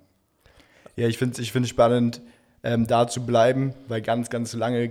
ja 0.97 1.07
ich 1.07 1.19
finde 1.19 1.35
es 1.35 1.39
ich 1.39 1.69
spannend, 1.69 2.23
ähm, 2.63 2.87
da 2.87 3.07
zu 3.07 3.25
bleiben, 3.25 3.75
weil 3.89 4.01
ganz, 4.01 4.31
ganz 4.31 4.55
lange 4.55 4.91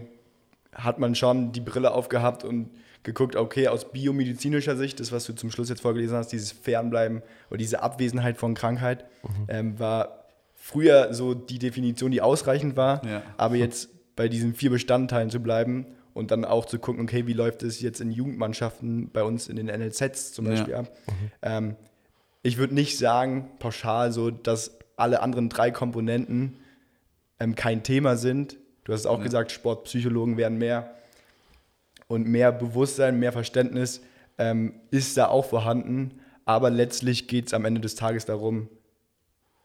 hat 0.75 0.99
man 0.99 1.15
schon 1.15 1.51
die 1.51 1.61
Brille 1.61 1.91
aufgehabt 1.91 2.43
und 2.43 2.69
geguckt, 3.03 3.35
okay, 3.35 3.67
aus 3.67 3.91
biomedizinischer 3.91 4.75
Sicht, 4.75 4.99
das, 4.99 5.11
was 5.11 5.25
du 5.25 5.33
zum 5.33 5.51
Schluss 5.51 5.69
jetzt 5.69 5.81
vorgelesen 5.81 6.17
hast, 6.17 6.29
dieses 6.29 6.51
Fernbleiben 6.51 7.21
oder 7.49 7.57
diese 7.57 7.81
Abwesenheit 7.81 8.37
von 8.37 8.53
Krankheit, 8.55 9.05
mhm. 9.23 9.45
ähm, 9.47 9.79
war 9.79 10.25
früher 10.55 11.13
so 11.13 11.33
die 11.33 11.59
Definition, 11.59 12.11
die 12.11 12.21
ausreichend 12.21 12.75
war, 12.75 13.05
ja. 13.05 13.21
aber 13.37 13.55
jetzt 13.55 13.89
bei 14.15 14.27
diesen 14.27 14.55
vier 14.55 14.71
Bestandteilen 14.71 15.29
zu 15.29 15.39
bleiben 15.39 15.85
und 16.13 16.31
dann 16.31 16.45
auch 16.45 16.65
zu 16.65 16.79
gucken, 16.79 17.03
okay, 17.03 17.27
wie 17.27 17.33
läuft 17.33 17.61
es 17.61 17.81
jetzt 17.81 18.01
in 18.01 18.09
Jugendmannschaften 18.11 19.11
bei 19.11 19.23
uns 19.23 19.47
in 19.47 19.57
den 19.57 19.67
NLZs 19.67 20.33
zum 20.33 20.45
Beispiel 20.45 20.73
ja. 20.73 20.79
ab. 20.79 20.91
Mhm. 21.07 21.31
Ähm, 21.41 21.75
ich 22.41 22.57
würde 22.57 22.73
nicht 22.73 22.97
sagen, 22.97 23.49
pauschal 23.59 24.11
so, 24.11 24.31
dass 24.31 24.77
alle 24.97 25.21
anderen 25.21 25.49
drei 25.49 25.71
Komponenten 25.71 26.57
ähm, 27.39 27.55
kein 27.55 27.83
Thema 27.83 28.15
sind. 28.15 28.57
Du 28.85 28.93
hast 28.93 29.05
auch 29.05 29.17
ja. 29.17 29.23
gesagt, 29.25 29.51
Sportpsychologen 29.51 30.37
werden 30.37 30.57
mehr 30.57 30.95
und 32.07 32.27
mehr 32.27 32.51
Bewusstsein, 32.51 33.19
mehr 33.19 33.33
Verständnis 33.33 34.01
ähm, 34.37 34.73
ist 34.91 35.17
da 35.17 35.27
auch 35.27 35.45
vorhanden. 35.45 36.21
Aber 36.45 36.69
letztlich 36.69 37.27
geht 37.27 37.47
es 37.47 37.53
am 37.53 37.65
Ende 37.65 37.81
des 37.81 37.95
Tages 37.95 38.25
darum, 38.25 38.69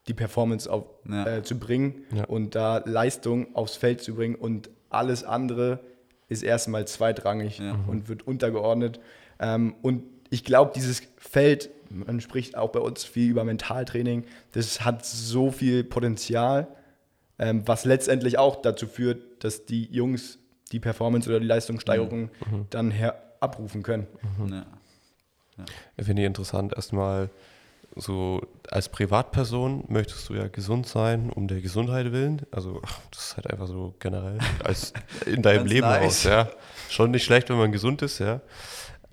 die 0.07 0.15
Performance 0.15 0.71
auf, 0.71 0.85
ja. 1.07 1.37
äh, 1.37 1.43
zu 1.43 1.57
bringen 1.59 2.03
ja. 2.15 2.25
und 2.25 2.55
da 2.55 2.79
Leistung 2.85 3.55
aufs 3.55 3.75
Feld 3.75 4.01
zu 4.01 4.15
bringen 4.15 4.35
und 4.35 4.71
alles 4.89 5.23
andere 5.23 5.79
ist 6.27 6.41
erstmal 6.41 6.87
zweitrangig 6.87 7.59
ja. 7.59 7.77
und 7.87 8.09
wird 8.09 8.25
untergeordnet. 8.25 8.99
Ähm, 9.39 9.75
und 9.83 10.03
ich 10.31 10.43
glaube, 10.43 10.71
dieses 10.73 11.03
Feld, 11.17 11.69
man 11.89 12.19
spricht 12.19 12.57
auch 12.57 12.71
bei 12.71 12.79
uns 12.79 13.03
viel 13.03 13.29
über 13.29 13.43
Mentaltraining, 13.43 14.23
das 14.53 14.83
hat 14.83 15.05
so 15.05 15.51
viel 15.51 15.83
Potenzial, 15.83 16.67
ähm, 17.41 17.67
was 17.67 17.83
letztendlich 17.85 18.37
auch 18.37 18.61
dazu 18.61 18.87
führt, 18.87 19.43
dass 19.43 19.65
die 19.65 19.85
Jungs 19.91 20.37
die 20.71 20.79
Performance 20.79 21.27
oder 21.27 21.39
die 21.39 21.47
Leistungssteigerung 21.47 22.29
mhm. 22.49 22.57
mhm. 22.57 22.67
dann 22.69 22.91
her 22.91 23.21
abrufen 23.41 23.83
können. 23.83 24.07
Mhm. 24.37 24.53
Ja. 24.53 24.65
Ja. 25.97 26.05
Finde 26.05 26.21
ich 26.21 26.27
interessant, 26.27 26.73
erstmal 26.73 27.29
so 27.95 28.41
als 28.69 28.87
Privatperson 28.87 29.83
möchtest 29.89 30.29
du 30.29 30.35
ja 30.35 30.47
gesund 30.47 30.87
sein, 30.87 31.29
um 31.29 31.47
der 31.47 31.61
Gesundheit 31.61 32.13
willen. 32.13 32.43
Also 32.51 32.81
das 33.11 33.25
ist 33.25 33.35
halt 33.35 33.51
einfach 33.51 33.67
so 33.67 33.95
generell 33.99 34.37
als 34.63 34.93
in 35.25 35.41
deinem 35.41 35.65
Leben 35.65 35.87
nice. 35.87 36.05
aus, 36.05 36.23
ja. 36.23 36.49
Schon 36.89 37.11
nicht 37.11 37.25
schlecht, 37.25 37.49
wenn 37.49 37.57
man 37.57 37.71
gesund 37.71 38.01
ist, 38.01 38.19
ja. 38.19 38.39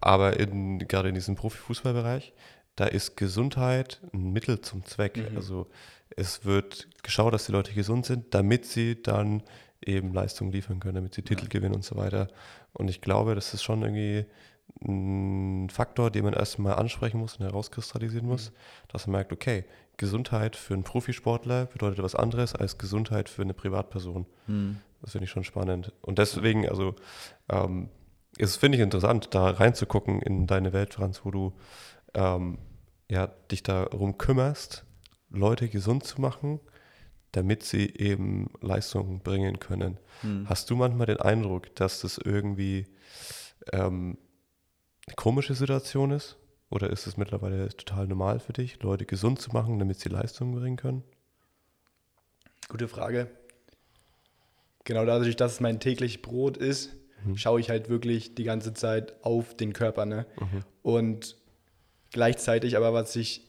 Aber 0.01 0.39
in, 0.39 0.79
gerade 0.87 1.09
in 1.09 1.17
diesem 1.17 1.35
Profifußballbereich, 1.35 2.33
da 2.77 2.85
ist 2.85 3.17
Gesundheit 3.17 4.01
ein 4.13 4.33
Mittel 4.33 4.61
zum 4.61 4.85
Zweck. 4.85 5.17
Mhm. 5.17 5.37
Also 5.37 5.67
es 6.17 6.45
wird 6.45 6.88
geschaut, 7.03 7.33
dass 7.33 7.47
die 7.47 7.53
Leute 7.53 7.73
gesund 7.73 8.07
sind, 8.07 8.35
damit 8.35 8.67
sie 8.67 9.03
dann 9.03 9.43
eben 9.85 10.12
Leistungen 10.12 10.53
liefern 10.53 10.81
können, 10.81 10.97
damit 10.97 11.15
sie 11.15 11.23
Titel 11.23 11.45
ja. 11.45 11.49
gewinnen 11.49 11.75
und 11.75 11.85
so 11.85 11.97
weiter. 11.97 12.29
Und 12.73 12.88
ich 12.88 13.00
glaube, 13.00 13.35
das 13.35 13.55
ist 13.55 13.62
schon 13.62 13.83
irgendwie 13.83 14.27
ein 14.85 15.71
Faktor, 15.71 16.11
den 16.11 16.25
man 16.25 16.35
erstmal 16.35 16.75
ansprechen 16.75 17.19
muss 17.19 17.37
und 17.37 17.45
herauskristallisieren 17.45 18.27
muss, 18.27 18.50
mhm. 18.50 18.55
dass 18.88 19.07
man 19.07 19.12
merkt, 19.12 19.33
okay, 19.33 19.65
Gesundheit 19.97 20.57
für 20.57 20.75
einen 20.75 20.85
Profisportler 20.85 21.67
bedeutet 21.67 22.03
was 22.03 22.15
anderes 22.15 22.55
als 22.55 22.79
Gesundheit 22.79 23.29
für 23.29 23.43
eine 23.43 23.55
Privatperson. 23.55 24.27
Mhm. 24.47 24.79
Das 25.00 25.12
finde 25.12 25.25
ich 25.25 25.31
schon 25.31 25.45
spannend. 25.45 25.93
Und 26.03 26.19
deswegen, 26.19 26.69
also, 26.69 26.95
ähm, 27.49 27.88
es 28.37 28.57
finde 28.57 28.77
ich 28.77 28.83
interessant, 28.83 29.29
da 29.33 29.50
reinzugucken 29.50 30.21
in 30.23 30.47
deine 30.47 30.73
Welt, 30.73 30.95
Franz, 30.95 31.25
wo 31.25 31.31
du 31.31 31.53
ähm, 32.15 32.59
ja, 33.11 33.29
dich 33.50 33.62
darum 33.62 34.19
kümmerst, 34.19 34.85
Leute 35.31 35.69
gesund 35.69 36.05
zu 36.05 36.21
machen 36.21 36.61
damit 37.33 37.63
sie 37.63 37.95
eben 37.97 38.51
Leistungen 38.61 39.21
bringen 39.21 39.59
können. 39.59 39.99
Hm. 40.23 40.49
Hast 40.49 40.71
du 40.71 40.77
manchmal 40.77 41.07
den 41.07 41.21
Eindruck, 41.21 41.75
dass 41.77 42.01
das 42.01 42.19
irgendwie 42.19 42.87
ähm, 43.73 44.19
eine 45.07 45.15
komische 45.17 45.55
Situation 45.55 46.11
ist? 46.11 46.37
Oder 46.71 46.91
ist 46.91 47.07
es 47.07 47.17
mittlerweile 47.17 47.69
total 47.69 48.07
normal 48.07 48.41
für 48.41 48.53
dich, 48.53 48.83
Leute 48.83 49.07
gesund 49.07 49.41
zu 49.41 49.51
machen, 49.53 49.79
damit 49.79 49.99
sie 50.01 50.11
Leistungen 50.11 50.55
bringen 50.55 50.77
können? 50.77 51.03
Gute 52.69 52.89
Frage. 52.89 53.29
Genau 54.85 55.07
dadurch, 55.07 55.37
dass 55.37 55.55
es 55.55 55.61
mein 55.61 55.81
täglich 55.81 56.21
Brot 56.21 56.57
ist, 56.57 56.95
mhm. 57.25 57.37
schaue 57.37 57.61
ich 57.61 57.71
halt 57.71 57.89
wirklich 57.89 58.35
die 58.35 58.45
ganze 58.45 58.75
Zeit 58.75 59.23
auf 59.25 59.57
den 59.57 59.73
Körper. 59.73 60.05
Ne? 60.05 60.27
Mhm. 60.39 60.65
Und 60.83 61.37
gleichzeitig 62.11 62.77
aber, 62.77 62.93
was 62.93 63.15
sich 63.15 63.48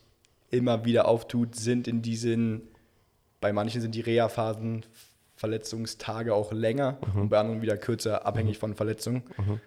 immer 0.51 0.85
wieder 0.85 1.07
auftut, 1.07 1.55
sind 1.55 1.87
in 1.87 2.01
diesen 2.01 2.69
bei 3.41 3.53
manchen 3.53 3.81
sind 3.81 3.95
die 3.95 4.01
Reha-Phasen, 4.01 4.85
Verletzungstage 5.35 6.33
auch 6.33 6.51
länger 6.51 6.97
mhm. 7.13 7.21
und 7.21 7.29
bei 7.29 7.39
anderen 7.39 7.61
wieder 7.61 7.77
kürzer, 7.77 8.25
abhängig 8.25 8.57
mhm. 8.57 8.59
von 8.59 8.75
Verletzungen. 8.75 9.23
Mhm. 9.37 9.59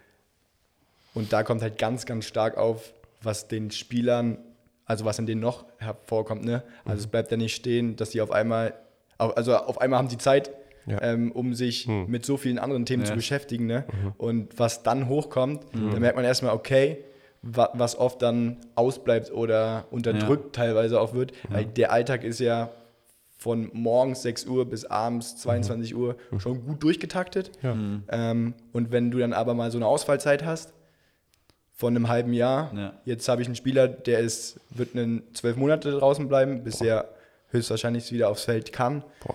Und 1.14 1.32
da 1.32 1.42
kommt 1.42 1.62
halt 1.62 1.78
ganz, 1.78 2.06
ganz 2.06 2.26
stark 2.26 2.56
auf, 2.56 2.92
was 3.22 3.48
den 3.48 3.70
Spielern, 3.70 4.38
also 4.84 5.04
was 5.04 5.18
in 5.18 5.26
denen 5.26 5.40
noch 5.40 5.64
hervorkommt. 5.78 6.44
Ne? 6.44 6.62
Also 6.84 7.00
es 7.00 7.06
mhm. 7.06 7.10
bleibt 7.10 7.30
ja 7.30 7.36
nicht 7.36 7.54
stehen, 7.54 7.96
dass 7.96 8.10
sie 8.10 8.20
auf 8.20 8.30
einmal, 8.30 8.74
also 9.16 9.56
auf 9.56 9.80
einmal 9.80 9.98
haben 9.98 10.10
sie 10.10 10.18
Zeit, 10.18 10.50
ja. 10.86 11.00
ähm, 11.00 11.32
um 11.32 11.54
sich 11.54 11.86
mhm. 11.86 12.06
mit 12.08 12.26
so 12.26 12.36
vielen 12.36 12.58
anderen 12.58 12.84
Themen 12.84 13.04
ja. 13.04 13.08
zu 13.08 13.14
beschäftigen. 13.14 13.66
Ne? 13.66 13.84
Mhm. 13.90 14.12
Und 14.18 14.58
was 14.58 14.82
dann 14.82 15.08
hochkommt, 15.08 15.64
da 15.72 15.98
merkt 15.98 16.16
man 16.16 16.24
erstmal, 16.24 16.54
okay, 16.54 16.98
was 17.42 17.98
oft 17.98 18.22
dann 18.22 18.58
ausbleibt 18.76 19.32
oder 19.32 19.86
unterdrückt 19.90 20.56
ja. 20.56 20.62
teilweise 20.64 21.00
auch 21.00 21.12
wird. 21.12 21.32
Weil 21.48 21.64
der 21.66 21.92
Alltag 21.92 22.22
ist 22.22 22.38
ja 22.38 22.70
von 23.36 23.70
morgens 23.72 24.22
6 24.22 24.46
Uhr 24.46 24.64
bis 24.66 24.84
abends 24.84 25.36
22 25.38 25.94
mhm. 25.94 26.00
Uhr 26.00 26.16
schon 26.38 26.64
gut 26.64 26.82
durchgetaktet. 26.82 27.50
Ja. 27.60 27.74
Mhm. 27.74 28.04
Ähm, 28.08 28.54
und 28.72 28.92
wenn 28.92 29.10
du 29.10 29.18
dann 29.18 29.32
aber 29.32 29.54
mal 29.54 29.72
so 29.72 29.78
eine 29.78 29.86
Ausfallzeit 29.86 30.44
hast 30.44 30.72
von 31.72 31.96
einem 31.96 32.08
halben 32.08 32.32
Jahr, 32.32 32.72
ja. 32.74 32.92
jetzt 33.04 33.28
habe 33.28 33.42
ich 33.42 33.48
einen 33.48 33.56
Spieler, 33.56 33.88
der 33.88 34.20
ist, 34.20 34.60
wird 34.70 34.94
einen 34.94 35.22
zwölf 35.34 35.56
Monate 35.56 35.90
draußen 35.90 36.28
bleiben, 36.28 36.62
bis 36.62 36.78
Boah. 36.78 36.86
er 36.86 37.08
höchstwahrscheinlich 37.48 38.12
wieder 38.12 38.28
aufs 38.28 38.44
Feld 38.44 38.72
kann. 38.72 39.02
Boah. 39.26 39.34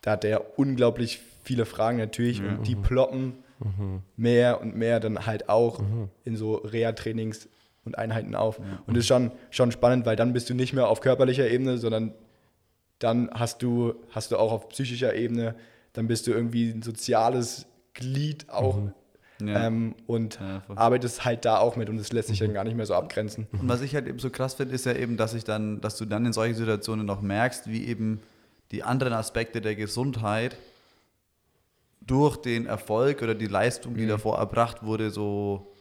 Da 0.00 0.12
hat 0.12 0.24
er 0.24 0.58
unglaublich 0.58 1.20
viele 1.44 1.66
Fragen 1.66 1.98
natürlich 1.98 2.38
ja. 2.38 2.48
und 2.48 2.66
die 2.66 2.76
mhm. 2.76 2.82
ploppen 2.82 3.34
mhm. 3.60 4.02
mehr 4.16 4.60
und 4.60 4.76
mehr 4.76 5.00
dann 5.00 5.26
halt 5.26 5.48
auch 5.48 5.80
mhm. 5.80 6.08
in 6.24 6.36
so 6.36 6.56
Reha-Trainings 6.56 7.48
und 7.84 7.98
Einheiten 7.98 8.34
auf. 8.34 8.58
Und 8.58 8.96
das 8.96 8.98
ist 8.98 9.06
schon, 9.06 9.32
schon 9.50 9.72
spannend, 9.72 10.06
weil 10.06 10.16
dann 10.16 10.32
bist 10.32 10.50
du 10.50 10.54
nicht 10.54 10.72
mehr 10.72 10.88
auf 10.88 11.00
körperlicher 11.00 11.48
Ebene, 11.48 11.78
sondern 11.78 12.12
dann 12.98 13.30
hast 13.32 13.62
du, 13.62 13.94
hast 14.10 14.32
du 14.32 14.36
auch 14.36 14.52
auf 14.52 14.68
psychischer 14.68 15.14
Ebene, 15.14 15.54
dann 15.92 16.06
bist 16.06 16.26
du 16.26 16.32
irgendwie 16.32 16.70
ein 16.70 16.82
soziales 16.82 17.66
Glied 17.94 18.48
auch 18.50 18.76
mhm. 18.76 19.48
ja. 19.48 19.66
ähm, 19.66 19.94
und 20.06 20.38
ja, 20.40 20.62
arbeitest 20.76 21.24
halt 21.24 21.44
da 21.44 21.58
auch 21.58 21.76
mit 21.76 21.88
und 21.88 21.96
das 21.96 22.12
lässt 22.12 22.28
sich 22.28 22.40
mhm. 22.40 22.46
dann 22.46 22.54
gar 22.54 22.64
nicht 22.64 22.76
mehr 22.76 22.86
so 22.86 22.94
abgrenzen. 22.94 23.46
Und 23.52 23.68
was 23.68 23.80
ich 23.80 23.94
halt 23.94 24.06
eben 24.06 24.18
so 24.18 24.30
krass 24.30 24.54
finde, 24.54 24.74
ist 24.74 24.86
ja 24.86 24.94
eben, 24.94 25.16
dass 25.16 25.34
ich 25.34 25.44
dann, 25.44 25.80
dass 25.80 25.96
du 25.96 26.04
dann 26.04 26.26
in 26.26 26.32
solchen 26.32 26.54
Situationen 26.54 27.06
noch 27.06 27.22
merkst, 27.22 27.68
wie 27.68 27.86
eben 27.86 28.20
die 28.70 28.82
anderen 28.82 29.14
Aspekte 29.14 29.60
der 29.60 29.74
Gesundheit 29.74 30.56
durch 32.08 32.36
den 32.36 32.66
Erfolg 32.66 33.22
oder 33.22 33.34
die 33.34 33.46
Leistung, 33.46 33.94
die 33.94 34.04
mhm. 34.04 34.08
davor 34.08 34.38
erbracht 34.38 34.82
wurde, 34.82 35.10
so 35.10 35.72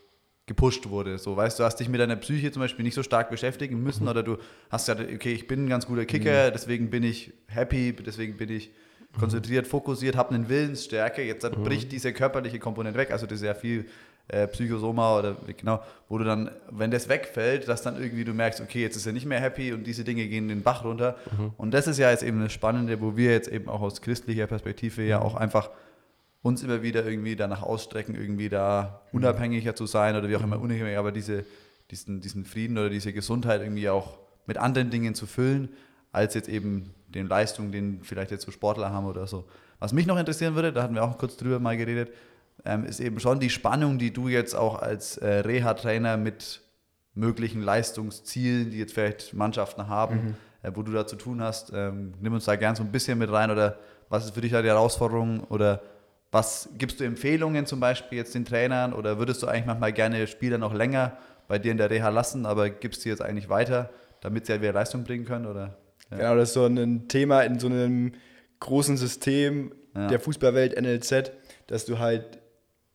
gepusht 0.46 0.88
wurde. 0.90 1.18
So, 1.18 1.36
weißt 1.36 1.60
du, 1.60 1.64
hast 1.64 1.78
dich 1.78 1.90
mit 1.90 2.00
deiner 2.00 2.16
Psyche 2.16 2.52
zum 2.52 2.62
Beispiel 2.62 2.84
nicht 2.84 2.96
so 2.96 3.04
stark 3.04 3.30
beschäftigen 3.30 3.82
müssen 3.82 4.04
mhm. 4.04 4.10
oder 4.10 4.24
du 4.24 4.38
hast 4.70 4.88
ja, 4.88 4.96
okay, 4.96 5.34
ich 5.34 5.48
bin 5.48 5.66
ein 5.66 5.70
ganz 5.70 5.88
guter 5.88 6.06
Kicker, 6.06 6.48
mhm. 6.48 6.54
deswegen 6.54 6.90
bin 6.90 7.04
ich 7.04 7.34
happy, 7.48 7.94
deswegen 7.94 8.38
bin 8.38 8.50
ich 8.50 8.72
konzentriert, 9.20 9.68
fokussiert, 9.68 10.16
habe 10.16 10.36
eine 10.36 10.48
Willensstärke. 10.48 11.24
Jetzt 11.24 11.44
mhm. 11.44 11.64
bricht 11.64 11.92
diese 11.92 12.14
körperliche 12.14 12.60
Komponente 12.60 12.98
weg, 12.98 13.12
also 13.12 13.26
das 13.26 13.40
ist 13.40 13.46
ja 13.46 13.54
viel 13.54 13.86
äh, 14.30 14.48
Psychosoma 14.48 15.20
oder 15.20 15.38
genau, 15.56 15.82
wo 16.10 16.18
du 16.18 16.26
dann, 16.26 16.52
wenn 16.70 16.92
das 16.92 17.08
wegfällt, 17.08 17.68
dass 17.68 17.82
dann 17.82 18.02
irgendwie 18.02 18.26
du 18.26 18.34
merkst, 18.34 18.62
okay, 18.62 18.82
jetzt 18.82 18.96
ist 18.96 19.06
er 19.06 19.14
nicht 19.14 19.26
mehr 19.26 19.40
happy 19.40 19.74
und 19.74 19.86
diese 19.86 20.04
Dinge 20.04 20.28
gehen 20.28 20.50
den 20.50 20.64
Bach 20.64 20.84
runter. 20.84 21.16
Mhm. 21.38 21.52
Und 21.58 21.74
das 21.74 21.88
ist 21.88 21.98
ja 21.98 22.12
jetzt 22.12 22.24
eben 22.24 22.42
das 22.42 22.52
Spannende, 22.52 23.00
wo 23.02 23.16
wir 23.16 23.32
jetzt 23.32 23.48
eben 23.48 23.70
auch 23.70 23.82
aus 23.82 24.02
christlicher 24.02 24.48
Perspektive 24.48 25.04
ja 25.04 25.20
mhm. 25.20 25.26
auch 25.26 25.36
einfach 25.36 25.70
uns 26.42 26.64
immer 26.64 26.82
wieder 26.82 27.06
irgendwie 27.06 27.36
danach 27.36 27.62
ausstrecken, 27.62 28.16
irgendwie 28.16 28.50
da 28.50 29.02
unabhängiger 29.12 29.76
zu 29.76 29.86
sein 29.86 30.16
oder 30.16 30.30
wie 30.30 30.36
auch 30.36 30.44
immer 30.44 30.60
unabhängig, 30.60 30.98
aber 30.98 31.12
diese, 31.12 31.46
diesen, 31.92 32.22
diesen 32.22 32.46
Frieden 32.46 32.78
oder 32.78 32.90
diese 32.90 33.14
Gesundheit 33.14 33.62
irgendwie 33.62 33.90
auch 33.90 34.20
mit 34.46 34.58
anderen 34.58 34.90
Dingen 34.90 35.16
zu 35.16 35.26
füllen, 35.26 35.70
als 36.12 36.34
jetzt 36.34 36.50
eben 36.50 36.94
den 37.08 37.28
Leistungen, 37.28 37.72
den 37.72 38.02
vielleicht 38.04 38.32
jetzt 38.32 38.46
so 38.46 38.52
Sportler 38.52 38.92
haben 38.92 39.06
oder 39.06 39.28
so. 39.28 39.46
Was 39.80 39.94
mich 39.94 40.08
noch 40.08 40.18
interessieren 40.18 40.56
würde, 40.56 40.74
da 40.74 40.84
hatten 40.84 40.96
wir 40.96 41.04
auch 41.04 41.18
kurz 41.18 41.38
drüber 41.38 41.60
mal 41.60 41.78
geredet, 41.78 42.12
ähm, 42.66 42.86
ist 42.86 43.00
eben 43.00 43.20
schon 43.20 43.40
die 43.40 43.50
Spannung, 43.50 44.00
die 44.00 44.12
du 44.12 44.28
jetzt 44.28 44.56
auch 44.56 44.82
als 44.82 45.18
äh, 45.18 45.40
Reha-Trainer 45.40 46.18
mit 46.18 46.62
möglichen 47.14 47.62
Leistungszielen, 47.62 48.72
die 48.72 48.78
jetzt 48.78 48.94
vielleicht 48.94 49.34
Mannschaften 49.34 49.88
haben, 49.88 50.16
mhm. 50.16 50.36
äh, 50.64 50.72
wo 50.74 50.82
du 50.82 50.92
da 50.92 51.06
zu 51.06 51.16
tun 51.16 51.42
hast. 51.42 51.72
Ähm, 51.74 52.14
nimm 52.20 52.34
uns 52.34 52.46
da 52.46 52.56
gern 52.56 52.76
so 52.76 52.84
ein 52.84 52.92
bisschen 52.92 53.18
mit 53.18 53.32
rein 53.32 53.52
oder 53.52 53.78
was 54.10 54.26
ist 54.26 54.34
für 54.34 54.42
dich 54.42 54.52
da 54.52 54.62
die 54.62 54.70
Herausforderung 54.70 55.42
oder 55.50 55.82
was 56.32 56.70
gibst 56.78 57.00
du 57.00 57.04
Empfehlungen 57.04 57.66
zum 57.66 57.80
Beispiel 57.80 58.18
jetzt 58.18 58.36
den 58.36 58.46
Trainern 58.46 58.94
oder 58.94 59.18
würdest 59.18 59.42
du 59.44 59.48
eigentlich 59.48 59.66
manchmal 59.66 59.94
gerne 59.94 60.28
Spieler 60.28 60.58
noch 60.58 60.74
länger 60.74 61.18
bei 61.48 61.58
dir 61.60 61.72
in 61.72 61.78
der 61.78 61.90
Reha 61.90 62.10
lassen, 62.10 62.46
aber 62.46 62.70
gibst 62.70 63.02
sie 63.02 63.10
jetzt 63.10 63.22
eigentlich 63.22 63.50
weiter, 63.50 63.90
damit 64.22 64.46
sie 64.46 64.54
halt 64.54 64.62
wieder 64.62 64.74
Leistung 64.74 65.04
bringen 65.04 65.26
können? 65.26 65.46
Oder? 65.46 65.78
Ja. 66.12 66.18
Genau, 66.18 66.36
das 66.36 66.50
ist 66.50 66.54
so 66.54 66.66
ein 66.66 67.08
Thema 67.08 67.42
in 67.42 67.60
so 67.60 67.68
einem 67.68 68.14
großen 68.60 68.98
System 68.98 69.74
ja. 69.96 70.08
der 70.08 70.20
Fußballwelt 70.20 70.80
NLZ, 70.80 71.32
dass 71.68 71.86
du 71.86 72.00
halt 72.00 72.40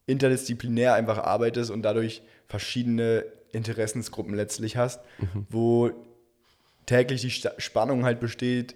interdisziplinär 0.06 0.94
einfach 0.94 1.18
arbeitest 1.18 1.70
und 1.70 1.82
dadurch 1.82 2.22
verschiedene 2.48 3.24
Interessensgruppen 3.52 4.34
letztlich 4.34 4.76
hast, 4.76 5.00
mhm. 5.18 5.46
wo 5.48 5.90
täglich 6.86 7.22
die 7.22 7.48
Spannung 7.58 8.04
halt 8.04 8.20
besteht 8.20 8.74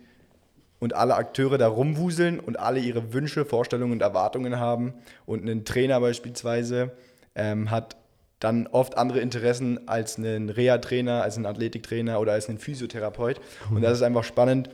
und 0.79 0.95
alle 0.95 1.15
Akteure 1.15 1.59
da 1.59 1.69
rumwuseln 1.69 2.41
und 2.41 2.59
alle 2.59 2.81
ihre 2.81 3.13
Wünsche, 3.13 3.45
Vorstellungen 3.45 3.93
und 3.93 4.03
Erwartungen 4.03 4.59
haben. 4.59 4.95
Und 5.25 5.49
ein 5.49 5.65
Trainer 5.65 6.01
beispielsweise 6.01 6.93
ähm, 7.35 7.71
hat 7.71 7.97
dann 8.39 8.67
oft 8.67 8.99
andere 8.99 9.21
Interessen 9.21 9.89
als 9.89 10.19
ein 10.19 10.51
Reha-Trainer, 10.51 11.23
als 11.23 11.37
ein 11.37 11.47
Athletiktrainer 11.47 12.21
oder 12.21 12.33
als 12.33 12.49
ein 12.49 12.59
Physiotherapeut. 12.59 13.41
Und 13.71 13.83
das 13.83 13.95
ist 13.95 14.03
einfach 14.03 14.25
spannend, 14.25 14.71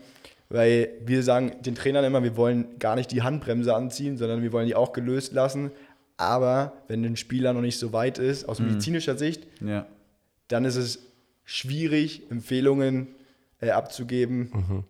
weil 0.48 0.88
wir 1.04 1.22
sagen 1.22 1.52
den 1.60 1.74
Trainern 1.74 2.04
immer, 2.04 2.22
wir 2.22 2.36
wollen 2.36 2.78
gar 2.78 2.96
nicht 2.96 3.10
die 3.12 3.22
Handbremse 3.22 3.74
anziehen, 3.74 4.18
sondern 4.18 4.42
wir 4.42 4.52
wollen 4.52 4.66
die 4.66 4.74
auch 4.74 4.92
gelöst 4.92 5.32
lassen. 5.32 5.70
Aber 6.16 6.72
wenn 6.88 7.04
ein 7.04 7.16
Spieler 7.16 7.52
noch 7.52 7.62
nicht 7.62 7.78
so 7.78 7.92
weit 7.92 8.18
ist, 8.18 8.48
aus 8.48 8.58
mhm. 8.58 8.66
medizinischer 8.66 9.16
Sicht, 9.16 9.46
ja. 9.60 9.86
dann 10.48 10.64
ist 10.64 10.76
es 10.76 11.06
schwierig, 11.44 12.22
Empfehlungen 12.30 13.08
äh, 13.60 13.70
abzugeben, 13.70 14.50
mhm. 14.52 14.84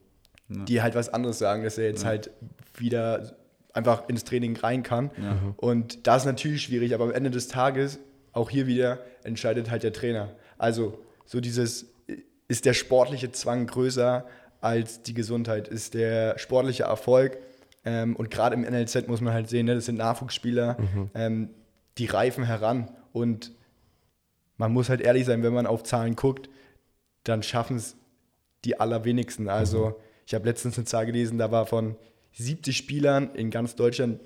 Die 0.67 0.83
halt 0.83 0.95
was 0.95 1.09
anderes 1.09 1.39
sagen, 1.39 1.65
dass 1.65 1.79
er 1.79 1.87
jetzt 1.87 2.03
ja. 2.03 2.09
halt 2.09 2.31
wieder 2.77 3.37
einfach 3.73 4.09
ins 4.09 4.25
Training 4.25 4.57
rein 4.57 4.83
kann. 4.83 5.11
Ja. 5.21 5.37
Und 5.57 6.07
das 6.07 6.23
ist 6.23 6.27
natürlich 6.27 6.63
schwierig, 6.63 6.95
aber 6.95 7.05
am 7.05 7.13
Ende 7.13 7.31
des 7.31 7.49
Tages 7.49 7.99
auch 8.33 8.51
hier 8.51 8.67
wieder 8.67 9.01
entscheidet 9.25 9.71
halt 9.71 9.83
der 9.83 9.93
Trainer. 9.93 10.31
Also 10.59 10.99
so 11.25 11.41
dieses, 11.41 11.87
ist 12.49 12.65
der 12.65 12.75
sportliche 12.75 13.33
Zwang 13.33 13.67
größer 13.67 14.27
als 14.61 15.03
die 15.03 15.15
Gesundheit? 15.15 15.69
Ist 15.69 15.95
der 15.95 16.39
sportliche 16.39 16.85
Erfolg, 16.85 17.39
ähm, 17.85 18.17
und 18.17 18.31
gerade 18.31 18.55
im 18.55 18.63
NLZ 18.63 19.09
muss 19.09 19.21
man 19.21 19.33
halt 19.33 19.49
sehen, 19.49 19.67
ne, 19.67 19.75
das 19.75 19.87
sind 19.87 19.97
Nachwuchsspieler, 19.97 20.77
mhm. 20.79 21.11
ähm, 21.15 21.51
die 21.99 22.07
reifen 22.07 22.45
heran 22.45 22.91
und 23.13 23.53
man 24.57 24.73
muss 24.73 24.89
halt 24.89 25.01
ehrlich 25.01 25.27
sein, 25.27 25.43
wenn 25.43 25.53
man 25.53 25.67
auf 25.67 25.83
Zahlen 25.83 26.15
guckt, 26.15 26.49
dann 27.25 27.43
schaffen 27.43 27.77
es 27.77 27.97
die 28.65 28.79
allerwenigsten. 28.79 29.49
Also 29.49 29.87
mhm. 29.87 29.95
Ich 30.27 30.35
habe 30.35 30.47
letztens 30.47 30.77
eine 30.77 30.85
Zahl 30.85 31.07
gelesen, 31.07 31.39
da 31.39 31.51
war 31.51 31.67
von 31.67 31.97
70 32.33 32.77
Spielern 32.77 33.35
in 33.35 33.51
ganz 33.51 33.75
Deutschland, 33.77 34.21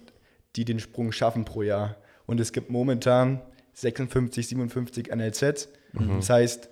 die 0.57 0.65
den 0.65 0.81
Sprung 0.81 1.13
schaffen 1.13 1.45
pro 1.45 1.63
Jahr. 1.63 1.97
Und 2.27 2.41
es 2.41 2.53
gibt 2.53 2.71
momentan 2.71 3.43
56, 3.75 4.49
57 4.49 5.15
NLZs. 5.15 5.69
Mhm. 5.93 6.17
Das 6.17 6.31
heißt, 6.31 6.71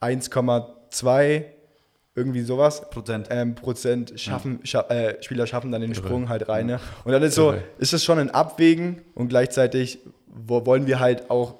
1,2 0.00 1.44
irgendwie 2.14 2.42
sowas. 2.42 2.90
Prozent. 2.90 3.28
Ähm, 3.30 3.54
Prozent 3.54 4.12
schaffen, 4.16 4.60
ja. 4.60 4.66
scha 4.66 4.80
äh, 4.88 5.22
Spieler 5.22 5.46
schaffen 5.46 5.72
dann 5.72 5.80
den 5.80 5.94
Sprung 5.94 6.28
halt 6.28 6.48
rein. 6.48 6.66
Ne? 6.66 6.80
Und 7.04 7.12
dann 7.12 7.22
ist 7.22 7.34
so, 7.34 7.54
ist 7.78 7.94
es 7.94 8.04
schon 8.04 8.18
ein 8.18 8.30
Abwägen 8.30 9.02
und 9.14 9.28
gleichzeitig 9.28 10.00
wo 10.32 10.64
wollen 10.66 10.86
wir 10.86 10.98
halt 10.98 11.30
auch 11.30 11.56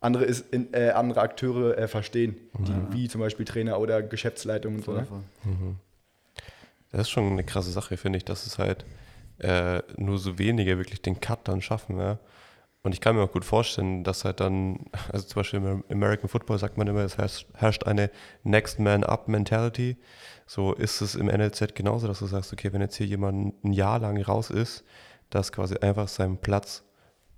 andere, 0.00 0.24
ist, 0.24 0.52
in, 0.52 0.72
äh, 0.74 0.90
andere 0.90 1.20
Akteure 1.20 1.78
äh, 1.78 1.88
verstehen, 1.88 2.36
die, 2.58 2.72
ja. 2.72 2.88
wie 2.90 3.08
zum 3.08 3.20
Beispiel 3.20 3.46
Trainer 3.46 3.80
oder 3.80 4.02
Geschäftsleitung 4.02 4.76
und 4.76 4.84
so. 4.84 4.92
Ne? 4.92 5.06
Mhm. 5.44 5.76
Das 6.94 7.08
ist 7.08 7.10
schon 7.10 7.32
eine 7.32 7.42
krasse 7.42 7.72
Sache, 7.72 7.96
finde 7.96 8.18
ich, 8.18 8.24
dass 8.24 8.46
es 8.46 8.58
halt 8.58 8.84
äh, 9.38 9.82
nur 9.96 10.16
so 10.18 10.38
wenige 10.38 10.78
wirklich 10.78 11.02
den 11.02 11.20
Cut 11.20 11.48
dann 11.48 11.60
schaffen. 11.60 11.98
Ja? 11.98 12.20
Und 12.84 12.92
ich 12.92 13.00
kann 13.00 13.16
mir 13.16 13.22
auch 13.22 13.32
gut 13.32 13.44
vorstellen, 13.44 14.04
dass 14.04 14.24
halt 14.24 14.38
dann, 14.38 14.86
also 15.12 15.26
zum 15.26 15.40
Beispiel 15.40 15.58
im 15.58 15.84
American 15.90 16.28
Football 16.28 16.58
sagt 16.58 16.78
man 16.78 16.86
immer, 16.86 17.00
es 17.00 17.18
herrscht 17.18 17.84
eine 17.84 18.12
Next 18.44 18.78
Man 18.78 19.02
Up 19.02 19.26
Mentality. 19.26 19.96
So 20.46 20.72
ist 20.72 21.00
es 21.00 21.16
im 21.16 21.26
NLZ 21.26 21.74
genauso, 21.74 22.06
dass 22.06 22.20
du 22.20 22.26
sagst, 22.26 22.52
okay, 22.52 22.72
wenn 22.72 22.80
jetzt 22.80 22.94
hier 22.94 23.08
jemand 23.08 23.64
ein 23.64 23.72
Jahr 23.72 23.98
lang 23.98 24.22
raus 24.22 24.50
ist, 24.50 24.84
dass 25.30 25.50
quasi 25.50 25.76
einfach 25.78 26.06
sein 26.06 26.38
Platz 26.38 26.84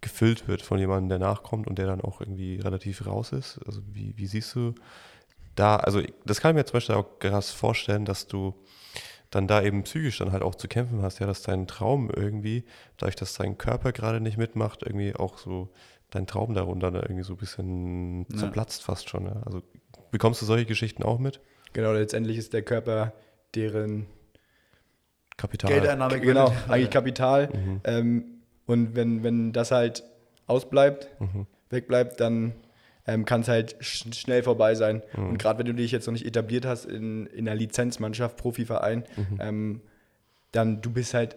gefüllt 0.03 0.49
wird 0.49 0.61
von 0.61 0.79
jemandem, 0.79 1.09
der 1.09 1.19
nachkommt 1.19 1.67
und 1.67 1.79
der 1.79 1.87
dann 1.87 2.03
auch 2.03 2.21
irgendwie 2.21 2.61
relativ 2.61 3.07
raus 3.07 3.33
ist. 3.33 3.59
Also 3.65 3.81
wie, 3.91 4.19
wie 4.19 4.27
siehst 4.27 4.55
du 4.55 4.75
da, 5.55 5.77
also 5.77 6.03
das 6.27 6.43
kann 6.43 6.51
ich 6.51 6.57
mir 6.57 6.67
zum 6.67 6.75
Beispiel 6.75 6.95
auch 6.97 7.19
krass 7.19 7.51
vorstellen, 7.51 8.05
dass 8.05 8.27
du 8.27 8.55
dann 9.37 9.47
da 9.47 9.63
eben 9.63 9.83
psychisch 9.83 10.19
dann 10.19 10.33
halt 10.33 10.43
auch 10.43 10.55
zu 10.55 10.67
kämpfen 10.67 11.03
hast, 11.03 11.19
ja, 11.19 11.27
dass 11.27 11.43
dein 11.43 11.67
Traum 11.67 12.11
irgendwie, 12.11 12.65
dadurch, 12.97 13.17
dass 13.17 13.35
dein 13.35 13.59
Körper 13.59 13.93
gerade 13.93 14.21
nicht 14.21 14.39
mitmacht, 14.39 14.83
irgendwie 14.83 15.15
auch 15.15 15.37
so 15.37 15.69
dein 16.11 16.27
Traum 16.27 16.55
darunter 16.55 16.93
irgendwie 16.95 17.23
so 17.23 17.35
ein 17.35 17.37
bisschen 17.37 18.27
ja. 18.31 18.39
zerplatzt 18.39 18.83
fast 18.83 19.11
schon. 19.11 19.27
Ja. 19.27 19.43
Also 19.45 19.63
bekommst 20.11 20.41
du 20.41 20.47
solche 20.47 20.65
Geschichten 20.65 21.03
auch 21.03 21.19
mit? 21.19 21.41
Genau, 21.75 21.93
letztendlich 21.93 22.39
ist 22.39 22.55
der 22.55 22.63
Körper 22.63 23.13
deren 23.55 24.07
Kapital. 25.37 25.71
Geldeinnahme. 25.71 26.19
Genau, 26.21 26.51
eigentlich 26.69 26.91
Kapital. 26.91 27.49
Mhm. 27.49 27.81
Ähm, 27.85 28.25
und 28.65 28.97
wenn, 28.97 29.23
wenn 29.23 29.53
das 29.53 29.71
halt 29.71 30.03
ausbleibt, 30.47 31.11
mhm. 31.21 31.47
wegbleibt, 31.69 32.21
dann 32.21 32.55
ähm, 33.07 33.25
kann 33.25 33.43
es 33.43 33.49
halt 33.49 33.77
sch 33.81 34.07
schnell 34.15 34.43
vorbei 34.43 34.75
sein. 34.75 35.03
Mhm. 35.17 35.31
Und 35.31 35.39
gerade 35.39 35.59
wenn 35.59 35.67
du 35.67 35.75
dich 35.75 35.93
jetzt 35.93 36.07
noch 36.07 36.13
nicht 36.13 36.27
etabliert 36.27 36.67
hast 36.67 36.87
in, 36.87 37.27
in 37.27 37.49
einer 37.49 37.57
Lizenzmannschaft, 37.57 38.37
Profiverein, 38.37 39.05
mhm. 39.17 39.39
ähm, 39.41 39.81
dann 40.53 40.81
du 40.83 40.91
bist 40.91 41.15
halt, 41.15 41.37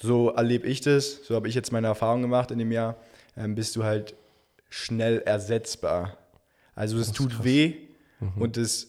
so 0.00 0.30
erlebe 0.30 0.66
ich 0.66 0.80
das, 0.80 1.24
so 1.24 1.34
habe 1.34 1.48
ich 1.48 1.54
jetzt 1.54 1.72
meine 1.72 1.86
Erfahrung 1.86 2.22
gemacht 2.22 2.50
in 2.50 2.58
dem 2.58 2.72
Jahr, 2.72 2.96
ähm, 3.36 3.54
bist 3.54 3.76
du 3.76 3.84
halt 3.84 4.14
schnell 4.70 5.22
ersetzbar. 5.24 6.18
Also 6.74 6.98
es 6.98 7.12
tut 7.12 7.32
krass. 7.32 7.44
weh 7.44 7.74
mhm. 8.20 8.42
und 8.42 8.56
das 8.56 8.88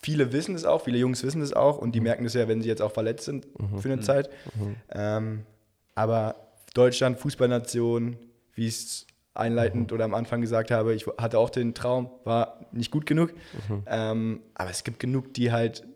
viele 0.00 0.32
wissen 0.32 0.54
es 0.54 0.64
auch, 0.64 0.84
viele 0.84 0.98
Jungs 0.98 1.22
wissen 1.22 1.42
es 1.42 1.52
auch 1.52 1.78
und 1.78 1.94
die 1.94 2.00
mhm. 2.00 2.04
merken 2.04 2.24
es 2.24 2.34
ja, 2.34 2.48
wenn 2.48 2.62
sie 2.62 2.68
jetzt 2.68 2.82
auch 2.82 2.92
verletzt 2.92 3.24
sind 3.24 3.46
mhm. 3.60 3.78
für 3.78 3.90
eine 3.90 4.00
Zeit. 4.00 4.30
Mhm. 4.54 4.76
Ähm, 4.90 5.46
aber 5.94 6.36
Deutschland, 6.74 7.18
Fußballnation, 7.18 8.16
wie 8.54 8.68
es 8.68 9.06
einleitend 9.38 9.90
mhm. 9.90 9.94
oder 9.94 10.04
am 10.04 10.14
Anfang 10.14 10.40
gesagt 10.40 10.70
habe, 10.70 10.94
ich 10.94 11.06
hatte 11.18 11.38
auch 11.38 11.50
den 11.50 11.74
Traum, 11.74 12.10
war 12.24 12.60
nicht 12.72 12.90
gut 12.90 13.06
genug. 13.06 13.32
Mhm. 13.68 13.82
Ähm, 13.86 14.40
aber 14.54 14.70
es 14.70 14.84
gibt 14.84 14.98
genug, 15.00 15.34
die 15.34 15.52
halt 15.52 15.86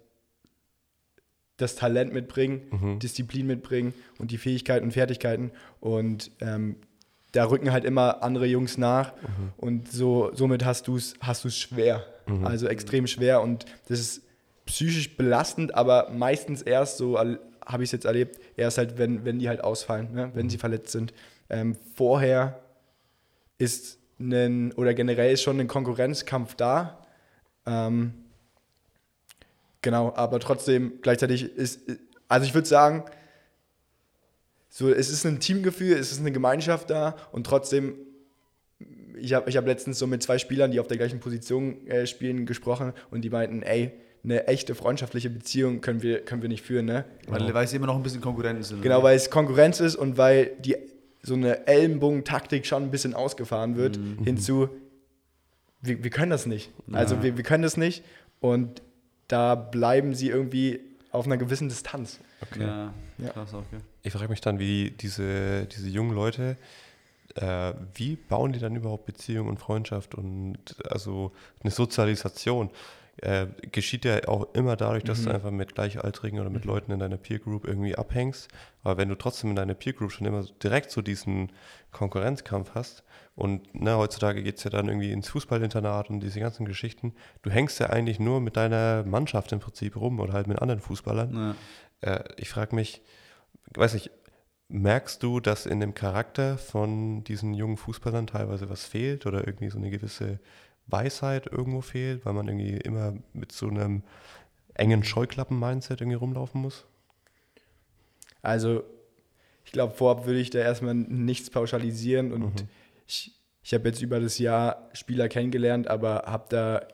das 1.56 1.76
Talent 1.76 2.12
mitbringen, 2.12 2.62
mhm. 2.70 2.98
Disziplin 2.98 3.46
mitbringen 3.46 3.94
und 4.18 4.30
die 4.30 4.38
Fähigkeiten 4.38 4.86
und 4.86 4.92
Fertigkeiten. 4.92 5.52
Und 5.80 6.30
ähm, 6.40 6.76
da 7.32 7.44
rücken 7.44 7.72
halt 7.72 7.84
immer 7.84 8.22
andere 8.22 8.46
Jungs 8.46 8.78
nach. 8.78 9.12
Mhm. 9.12 9.52
Und 9.56 9.90
so, 9.90 10.30
somit 10.34 10.64
hast 10.64 10.88
du 10.88 10.96
es 10.96 11.14
hast 11.20 11.50
schwer. 11.56 12.04
Mhm. 12.26 12.46
Also 12.46 12.66
extrem 12.66 13.06
schwer. 13.06 13.42
Und 13.42 13.64
das 13.88 14.00
ist 14.00 14.22
psychisch 14.66 15.16
belastend, 15.16 15.74
aber 15.74 16.10
meistens 16.10 16.62
erst 16.62 16.98
so, 16.98 17.18
habe 17.18 17.82
ich 17.82 17.88
es 17.88 17.92
jetzt 17.92 18.04
erlebt, 18.04 18.38
erst 18.56 18.78
halt, 18.78 18.98
wenn, 18.98 19.24
wenn 19.24 19.38
die 19.38 19.48
halt 19.48 19.62
ausfallen, 19.62 20.12
ne? 20.12 20.30
wenn 20.34 20.48
sie 20.48 20.56
mhm. 20.56 20.60
verletzt 20.60 20.92
sind. 20.92 21.12
Ähm, 21.48 21.76
vorher 21.94 22.61
ist 23.62 23.98
ein, 24.18 24.72
oder 24.72 24.92
generell 24.92 25.32
ist 25.32 25.42
schon 25.42 25.60
ein 25.60 25.68
Konkurrenzkampf 25.68 26.54
da. 26.56 27.06
Ähm, 27.64 28.12
genau, 29.82 30.12
aber 30.14 30.40
trotzdem 30.40 30.94
gleichzeitig 31.00 31.56
ist, 31.56 31.80
also 32.28 32.46
ich 32.46 32.54
würde 32.54 32.68
sagen, 32.68 33.04
so, 34.68 34.90
es 34.90 35.10
ist 35.10 35.24
ein 35.26 35.38
Teamgefühl, 35.38 35.92
es 35.92 36.10
ist 36.10 36.20
eine 36.20 36.32
Gemeinschaft 36.32 36.90
da 36.90 37.14
und 37.30 37.46
trotzdem, 37.46 37.94
ich 39.16 39.34
habe 39.34 39.48
ich 39.48 39.56
hab 39.56 39.66
letztens 39.66 39.98
so 39.98 40.06
mit 40.06 40.22
zwei 40.22 40.38
Spielern, 40.38 40.72
die 40.72 40.80
auf 40.80 40.88
der 40.88 40.96
gleichen 40.96 41.20
Position 41.20 41.86
äh, 41.86 42.06
spielen, 42.06 42.46
gesprochen 42.46 42.94
und 43.10 43.20
die 43.20 43.30
meinten, 43.30 43.62
ey, 43.62 43.92
eine 44.24 44.46
echte 44.46 44.74
freundschaftliche 44.74 45.30
Beziehung 45.30 45.80
können 45.80 46.02
wir, 46.02 46.24
können 46.24 46.42
wir 46.42 46.48
nicht 46.48 46.64
führen, 46.64 46.86
ne? 46.86 47.04
Weil, 47.26 47.52
weil 47.52 47.64
es 47.64 47.72
immer 47.72 47.86
noch 47.86 47.96
ein 47.96 48.02
bisschen 48.02 48.20
Konkurrenz 48.20 48.70
ist. 48.70 48.82
Genau, 48.82 49.02
weil 49.02 49.16
es 49.16 49.30
Konkurrenz 49.30 49.80
ist 49.80 49.96
und 49.96 50.16
weil 50.16 50.52
die 50.60 50.76
so 51.22 51.34
eine 51.34 51.66
Ellenbogen-Taktik 51.66 52.66
schon 52.66 52.84
ein 52.84 52.90
bisschen 52.90 53.14
ausgefahren 53.14 53.76
wird, 53.76 53.98
mhm. 53.98 54.24
hinzu, 54.24 54.68
wir, 55.80 56.02
wir 56.02 56.10
können 56.10 56.30
das 56.30 56.46
nicht. 56.46 56.70
Ja. 56.88 56.98
Also 56.98 57.22
wir, 57.22 57.36
wir 57.36 57.44
können 57.44 57.62
das 57.62 57.76
nicht 57.76 58.04
und 58.40 58.82
da 59.28 59.54
bleiben 59.54 60.14
sie 60.14 60.28
irgendwie 60.28 60.80
auf 61.10 61.26
einer 61.26 61.36
gewissen 61.36 61.68
Distanz. 61.68 62.18
Okay. 62.40 62.62
Ja. 62.62 62.92
Krass, 63.32 63.54
okay. 63.54 63.78
Ich 64.02 64.12
frage 64.12 64.28
mich 64.28 64.40
dann, 64.40 64.58
wie 64.58 64.90
diese, 64.90 65.66
diese 65.66 65.88
jungen 65.88 66.14
Leute, 66.14 66.56
äh, 67.36 67.72
wie 67.94 68.16
bauen 68.16 68.52
die 68.52 68.58
dann 68.58 68.74
überhaupt 68.74 69.06
Beziehung 69.06 69.48
und 69.48 69.58
Freundschaft 69.58 70.14
und 70.14 70.58
also 70.88 71.32
eine 71.62 71.70
Sozialisation? 71.70 72.70
Äh, 73.18 73.46
geschieht 73.70 74.04
ja 74.06 74.26
auch 74.26 74.54
immer 74.54 74.74
dadurch, 74.76 75.04
dass 75.04 75.20
Mhm. 75.20 75.24
du 75.26 75.30
einfach 75.34 75.50
mit 75.50 75.74
Gleichaltrigen 75.74 76.40
oder 76.40 76.48
mit 76.50 76.64
Leuten 76.64 76.92
in 76.92 76.98
deiner 76.98 77.18
Peer 77.18 77.38
Group 77.38 77.66
irgendwie 77.66 77.94
abhängst. 77.94 78.48
Aber 78.82 78.96
wenn 78.96 79.08
du 79.10 79.14
trotzdem 79.16 79.50
in 79.50 79.56
deiner 79.56 79.74
Peer 79.74 79.92
Group 79.92 80.12
schon 80.12 80.26
immer 80.26 80.42
direkt 80.62 80.90
so 80.90 81.02
diesen 81.02 81.52
Konkurrenzkampf 81.90 82.70
hast 82.74 83.04
und 83.34 83.74
ne, 83.74 83.96
heutzutage 83.96 84.42
geht 84.42 84.56
es 84.58 84.64
ja 84.64 84.70
dann 84.70 84.88
irgendwie 84.88 85.12
ins 85.12 85.28
Fußballinternat 85.28 86.08
und 86.10 86.20
diese 86.20 86.40
ganzen 86.40 86.64
Geschichten, 86.64 87.14
du 87.42 87.50
hängst 87.50 87.78
ja 87.80 87.90
eigentlich 87.90 88.18
nur 88.18 88.40
mit 88.40 88.56
deiner 88.56 89.04
Mannschaft 89.04 89.52
im 89.52 89.60
Prinzip 89.60 89.96
rum 89.96 90.18
oder 90.18 90.32
halt 90.32 90.46
mit 90.46 90.60
anderen 90.60 90.80
Fußballern. 90.80 91.54
Ja. 92.02 92.14
Äh, 92.16 92.24
ich 92.38 92.48
frage 92.48 92.74
mich, 92.74 93.02
weiß 93.74 93.94
nicht, 93.94 94.10
merkst 94.68 95.22
du, 95.22 95.38
dass 95.40 95.66
in 95.66 95.80
dem 95.80 95.92
Charakter 95.92 96.56
von 96.56 97.24
diesen 97.24 97.52
jungen 97.52 97.76
Fußballern 97.76 98.26
teilweise 98.26 98.70
was 98.70 98.86
fehlt 98.86 99.26
oder 99.26 99.46
irgendwie 99.46 99.68
so 99.68 99.76
eine 99.76 99.90
gewisse 99.90 100.40
Weisheit 100.86 101.46
irgendwo 101.46 101.80
fehlt, 101.80 102.24
weil 102.24 102.32
man 102.32 102.48
irgendwie 102.48 102.76
immer 102.76 103.14
mit 103.32 103.52
so 103.52 103.68
einem 103.68 104.02
engen 104.74 105.04
Scheuklappen-Mindset 105.04 106.00
irgendwie 106.00 106.16
rumlaufen 106.16 106.60
muss? 106.60 106.86
Also, 108.42 108.82
ich 109.64 109.72
glaube, 109.72 109.94
vorab 109.94 110.26
würde 110.26 110.40
ich 110.40 110.50
da 110.50 110.58
erstmal 110.58 110.94
nichts 110.94 111.50
pauschalisieren 111.50 112.32
und 112.32 112.66
ich, 113.06 113.32
ich 113.62 113.74
habe 113.74 113.88
jetzt 113.88 114.02
über 114.02 114.20
das 114.20 114.38
Jahr 114.38 114.88
Spieler 114.92 115.28
kennengelernt, 115.28 115.88
aber 115.88 116.24
habe 116.26 116.46
da 116.48 116.86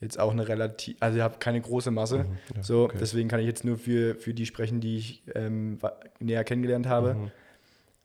jetzt 0.00 0.18
auch 0.18 0.32
eine 0.32 0.48
relativ, 0.48 0.96
also 1.00 1.18
ich 1.18 1.22
habe 1.22 1.38
keine 1.38 1.60
große 1.60 1.90
Masse. 1.90 2.26
ja, 2.56 2.62
so, 2.62 2.84
okay. 2.84 2.96
deswegen 3.00 3.28
kann 3.28 3.40
ich 3.40 3.46
jetzt 3.46 3.64
nur 3.64 3.78
für, 3.78 4.14
für 4.16 4.34
die 4.34 4.46
sprechen, 4.46 4.80
die 4.80 4.96
ich 4.96 5.22
ähm, 5.34 5.78
näher 6.18 6.42
kennengelernt 6.44 6.86
habe. 6.86 7.14
Mhm. 7.14 7.30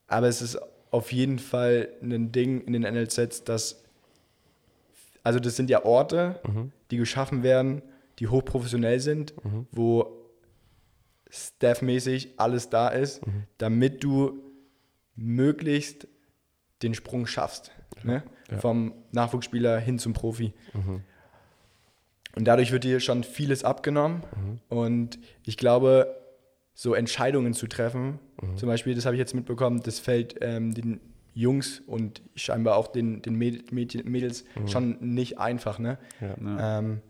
Aber 0.08 0.28
es 0.28 0.42
ist 0.42 0.60
auf 0.92 1.12
jeden 1.12 1.40
Fall 1.40 1.90
ein 2.02 2.32
Ding 2.32 2.62
in 2.62 2.74
den 2.74 2.84
NLZs, 2.84 3.44
dass, 3.44 3.84
also 5.26 5.40
das 5.40 5.56
sind 5.58 5.70
ja 5.70 5.84
Orte, 5.84 6.40
Mhm. 6.48 6.72
die 6.92 6.98
geschaffen 6.98 7.44
werden, 7.44 7.82
die 8.20 8.28
hochprofessionell 8.30 9.00
sind, 9.02 9.34
wo 9.72 10.08
staffmäßig 11.30 12.34
alles 12.38 12.70
da 12.70 12.88
ist, 12.90 13.26
Mhm. 13.26 13.44
damit 13.58 14.04
du 14.04 14.40
möglichst 15.16 16.08
den 16.82 16.94
Sprung 16.94 17.26
schaffst. 17.28 17.72
Ne? 18.04 18.24
ja. 18.52 18.58
Vom 18.60 18.94
Nachwuchsspieler 19.12 19.80
hin 19.80 19.98
zum 20.00 20.14
Profi. 20.14 20.54
Mhm. 20.74 21.02
Und 22.36 22.46
dadurch 22.46 22.72
wird 22.72 22.84
dir 22.84 23.00
schon 23.00 23.24
vieles 23.24 23.64
abgenommen. 23.64 24.22
Und 24.70 25.18
ich 25.46 25.58
glaube, 25.58 26.16
so 26.74 26.94
Entscheidungen 26.94 27.54
zu 27.54 27.68
treffen, 27.68 28.20
zum 28.58 28.68
Beispiel, 28.68 28.94
das 28.94 29.06
habe 29.06 29.16
ich 29.16 29.20
jetzt 29.20 29.34
mitbekommen, 29.34 29.82
das 29.82 30.00
fällt 30.00 30.36
ähm, 30.42 30.74
den 30.74 31.00
Jungs 31.36 31.82
und 31.86 32.22
scheinbar 32.36 32.78
auch 32.78 32.88
den, 32.88 33.22
den 33.22 33.36
Mäd- 33.38 33.72
Mädchen, 33.72 34.10
Mädels 34.10 34.46
schon 34.68 34.98
nicht 35.02 35.38
einfach. 35.38 35.78
Ne? 35.80 35.98
Ja. 36.22 36.36
Ja. 36.44 36.80
Ähm, 36.80 37.02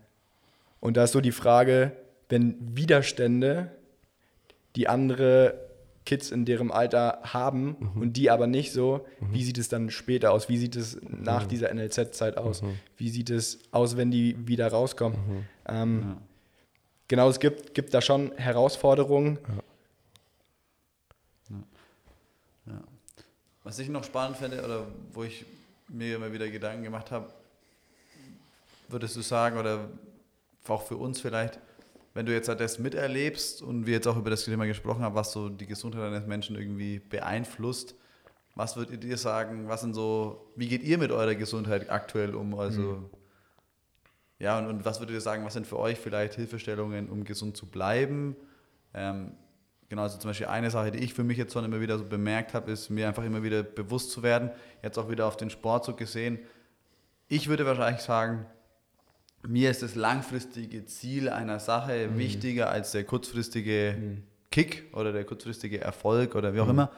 und 0.80 0.96
da 0.98 1.04
ist 1.04 1.12
so 1.12 1.20
die 1.22 1.32
Frage, 1.32 1.92
wenn 2.28 2.56
Widerstände, 2.76 3.70
die 4.74 4.88
andere 4.88 5.54
Kids 6.04 6.30
in 6.30 6.44
deren 6.44 6.70
Alter 6.70 7.20
haben 7.22 7.74
und 7.96 8.16
die 8.16 8.30
aber 8.30 8.46
nicht 8.46 8.72
so, 8.72 9.04
wie 9.32 9.42
sieht 9.42 9.58
es 9.58 9.68
dann 9.68 9.90
später 9.90 10.32
aus? 10.32 10.48
Wie 10.48 10.56
sieht 10.58 10.76
es 10.76 10.98
nach 11.08 11.46
dieser 11.46 11.72
NLZ-Zeit 11.74 12.36
aus? 12.36 12.62
Wie 12.96 13.08
sieht 13.08 13.30
es 13.30 13.58
aus, 13.72 13.96
wenn 13.96 14.10
die 14.10 14.36
wieder 14.46 14.68
rauskommen? 14.68 15.18
Ähm, 15.68 16.02
Ja. 16.04 16.16
Genau, 17.08 17.28
es 17.28 17.38
gibt, 17.38 17.74
gibt 17.74 17.94
da 17.94 18.00
schon 18.00 18.32
Herausforderungen. 18.36 19.38
Was 23.66 23.80
ich 23.80 23.88
noch 23.88 24.04
spannend 24.04 24.36
fände, 24.36 24.64
oder 24.64 24.86
wo 25.12 25.24
ich 25.24 25.44
mir 25.88 26.14
immer 26.14 26.32
wieder 26.32 26.48
Gedanken 26.48 26.84
gemacht 26.84 27.10
habe, 27.10 27.26
würdest 28.86 29.16
du 29.16 29.22
sagen, 29.22 29.58
oder 29.58 29.88
auch 30.68 30.86
für 30.86 30.96
uns 30.96 31.20
vielleicht, 31.20 31.58
wenn 32.14 32.26
du 32.26 32.32
jetzt 32.32 32.48
halt 32.48 32.60
das 32.60 32.78
miterlebst 32.78 33.62
und 33.62 33.84
wir 33.84 33.94
jetzt 33.94 34.06
auch 34.06 34.16
über 34.16 34.30
das 34.30 34.44
Thema 34.44 34.66
gesprochen 34.66 35.02
haben, 35.02 35.16
was 35.16 35.32
so 35.32 35.48
die 35.48 35.66
Gesundheit 35.66 36.04
eines 36.04 36.28
Menschen 36.28 36.54
irgendwie 36.54 37.00
beeinflusst, 37.00 37.96
was 38.54 38.76
würdet 38.76 39.02
ihr 39.02 39.16
sagen, 39.16 39.66
was 39.66 39.80
sind 39.80 39.94
so, 39.94 40.48
wie 40.54 40.68
geht 40.68 40.84
ihr 40.84 40.98
mit 40.98 41.10
eurer 41.10 41.34
Gesundheit 41.34 41.90
aktuell 41.90 42.36
um? 42.36 42.56
Also, 42.56 43.10
ja, 44.38 44.60
und, 44.60 44.66
und 44.66 44.84
was 44.84 45.00
würdet 45.00 45.14
ihr 45.14 45.20
sagen, 45.20 45.44
was 45.44 45.54
sind 45.54 45.66
für 45.66 45.80
euch 45.80 45.98
vielleicht 45.98 46.34
Hilfestellungen, 46.34 47.08
um 47.10 47.24
gesund 47.24 47.56
zu 47.56 47.66
bleiben? 47.66 48.36
Ähm, 48.94 49.32
genau, 49.88 50.02
also 50.02 50.18
zum 50.18 50.30
Beispiel 50.30 50.46
eine 50.46 50.70
Sache, 50.70 50.90
die 50.90 50.98
ich 50.98 51.14
für 51.14 51.24
mich 51.24 51.38
jetzt 51.38 51.52
schon 51.52 51.64
immer 51.64 51.80
wieder 51.80 51.98
so 51.98 52.04
bemerkt 52.04 52.54
habe, 52.54 52.70
ist 52.70 52.90
mir 52.90 53.08
einfach 53.08 53.24
immer 53.24 53.42
wieder 53.42 53.62
bewusst 53.62 54.10
zu 54.10 54.22
werden, 54.22 54.50
jetzt 54.82 54.98
auch 54.98 55.10
wieder 55.10 55.26
auf 55.26 55.36
den 55.36 55.50
Sport 55.50 55.84
so 55.84 55.94
gesehen. 55.94 56.38
Ich 57.28 57.48
würde 57.48 57.66
wahrscheinlich 57.66 58.02
sagen, 58.02 58.46
mir 59.46 59.70
ist 59.70 59.82
das 59.82 59.94
langfristige 59.94 60.84
Ziel 60.86 61.28
einer 61.28 61.60
Sache 61.60 62.16
wichtiger 62.16 62.70
als 62.70 62.92
der 62.92 63.04
kurzfristige 63.04 63.96
Kick 64.50 64.84
oder 64.92 65.12
der 65.12 65.24
kurzfristige 65.24 65.80
Erfolg 65.80 66.34
oder 66.34 66.54
wie 66.54 66.60
auch 66.60 66.68
immer. 66.68 66.90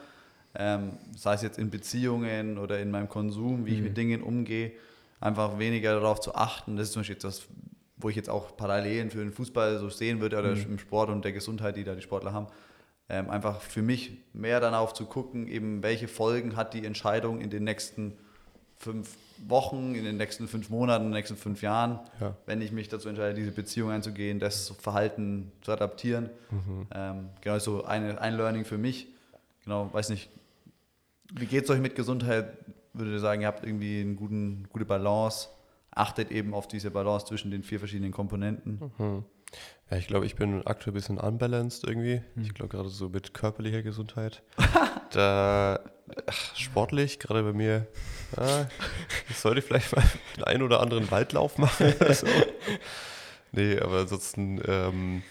Ähm, 0.54 0.92
sei 1.16 1.34
es 1.34 1.42
jetzt 1.42 1.58
in 1.58 1.70
Beziehungen 1.70 2.58
oder 2.58 2.78
in 2.80 2.90
meinem 2.90 3.08
Konsum, 3.08 3.66
wie 3.66 3.74
ich 3.74 3.82
mit 3.82 3.96
Dingen 3.96 4.22
umgehe, 4.22 4.72
einfach 5.20 5.58
weniger 5.58 5.92
darauf 5.92 6.20
zu 6.20 6.34
achten. 6.34 6.76
Das 6.76 6.88
ist 6.88 6.92
zum 6.92 7.00
Beispiel 7.00 7.14
jetzt 7.14 7.24
das, 7.24 7.42
wo 7.96 8.08
ich 8.08 8.16
jetzt 8.16 8.30
auch 8.30 8.56
Parallelen 8.56 9.10
für 9.10 9.18
den 9.18 9.32
Fußball 9.32 9.78
so 9.78 9.90
sehen 9.90 10.20
würde 10.20 10.38
oder 10.38 10.52
im 10.52 10.78
Sport 10.78 11.10
und 11.10 11.24
der 11.24 11.32
Gesundheit, 11.32 11.76
die 11.76 11.84
da 11.84 11.94
die 11.94 12.02
Sportler 12.02 12.32
haben. 12.32 12.46
Ähm, 13.10 13.30
einfach 13.30 13.60
für 13.62 13.80
mich 13.82 14.18
mehr 14.34 14.60
darauf 14.60 14.92
zu 14.92 15.06
gucken, 15.06 15.48
eben 15.48 15.82
welche 15.82 16.08
Folgen 16.08 16.56
hat 16.56 16.74
die 16.74 16.84
Entscheidung 16.84 17.40
in 17.40 17.48
den 17.48 17.64
nächsten 17.64 18.12
fünf 18.76 19.16
Wochen, 19.46 19.94
in 19.94 20.04
den 20.04 20.16
nächsten 20.18 20.46
fünf 20.46 20.68
Monaten, 20.68 21.04
in 21.06 21.10
den 21.10 21.16
nächsten 21.16 21.36
fünf 21.36 21.62
Jahren, 21.62 22.00
Ja. 22.20 22.36
wenn 22.46 22.60
ich 22.60 22.70
mich 22.70 22.88
dazu 22.88 23.08
entscheide, 23.08 23.34
diese 23.34 23.50
Beziehung 23.52 23.90
einzugehen, 23.90 24.40
das 24.40 24.68
Verhalten 24.78 25.50
zu 25.62 25.72
adaptieren. 25.72 26.28
Ähm, 26.94 27.30
genau, 27.40 27.58
so 27.58 27.84
eine, 27.84 28.20
ein 28.20 28.36
Learning 28.36 28.64
für 28.64 28.78
mich. 28.78 29.08
Genau, 29.64 29.92
weiß 29.92 30.10
nicht, 30.10 30.28
wie 31.34 31.46
geht 31.46 31.64
es 31.64 31.70
euch 31.70 31.80
mit 31.80 31.94
Gesundheit? 31.94 32.56
Würdet 32.92 33.14
ihr 33.14 33.20
sagen, 33.20 33.42
ihr 33.42 33.46
habt 33.48 33.64
irgendwie 33.64 34.00
eine 34.00 34.14
guten, 34.14 34.66
gute 34.70 34.84
Balance? 34.84 35.48
Achtet 35.90 36.30
eben 36.30 36.52
auf 36.54 36.68
diese 36.68 36.90
Balance 36.90 37.26
zwischen 37.26 37.50
den 37.50 37.62
vier 37.62 37.78
verschiedenen 37.78 38.12
Komponenten. 38.12 38.92
Hm. 38.98 39.24
Ja, 39.90 39.96
ich 39.96 40.06
glaube, 40.06 40.26
ich 40.26 40.36
bin 40.36 40.66
aktuell 40.66 40.92
ein 40.92 40.94
bisschen 40.94 41.18
unbalanced 41.18 41.84
irgendwie. 41.84 42.22
Ich 42.36 42.52
glaube, 42.52 42.76
gerade 42.76 42.90
so 42.90 43.08
mit 43.08 43.32
körperlicher 43.32 43.82
Gesundheit. 43.82 44.42
da 45.12 45.80
ach, 46.26 46.56
sportlich, 46.56 47.18
gerade 47.18 47.42
bei 47.42 47.52
mir, 47.52 47.86
ah, 48.36 48.66
ich 49.30 49.38
sollte 49.38 49.62
vielleicht 49.62 49.94
mal 49.96 50.04
den 50.36 50.44
einen 50.44 50.62
oder 50.62 50.80
anderen 50.80 51.10
Waldlauf 51.10 51.56
machen. 51.58 51.94
So. 52.12 52.26
Nee, 53.52 53.78
aber 53.78 54.00
ansonsten, 54.00 54.60
ähm, 54.66 55.22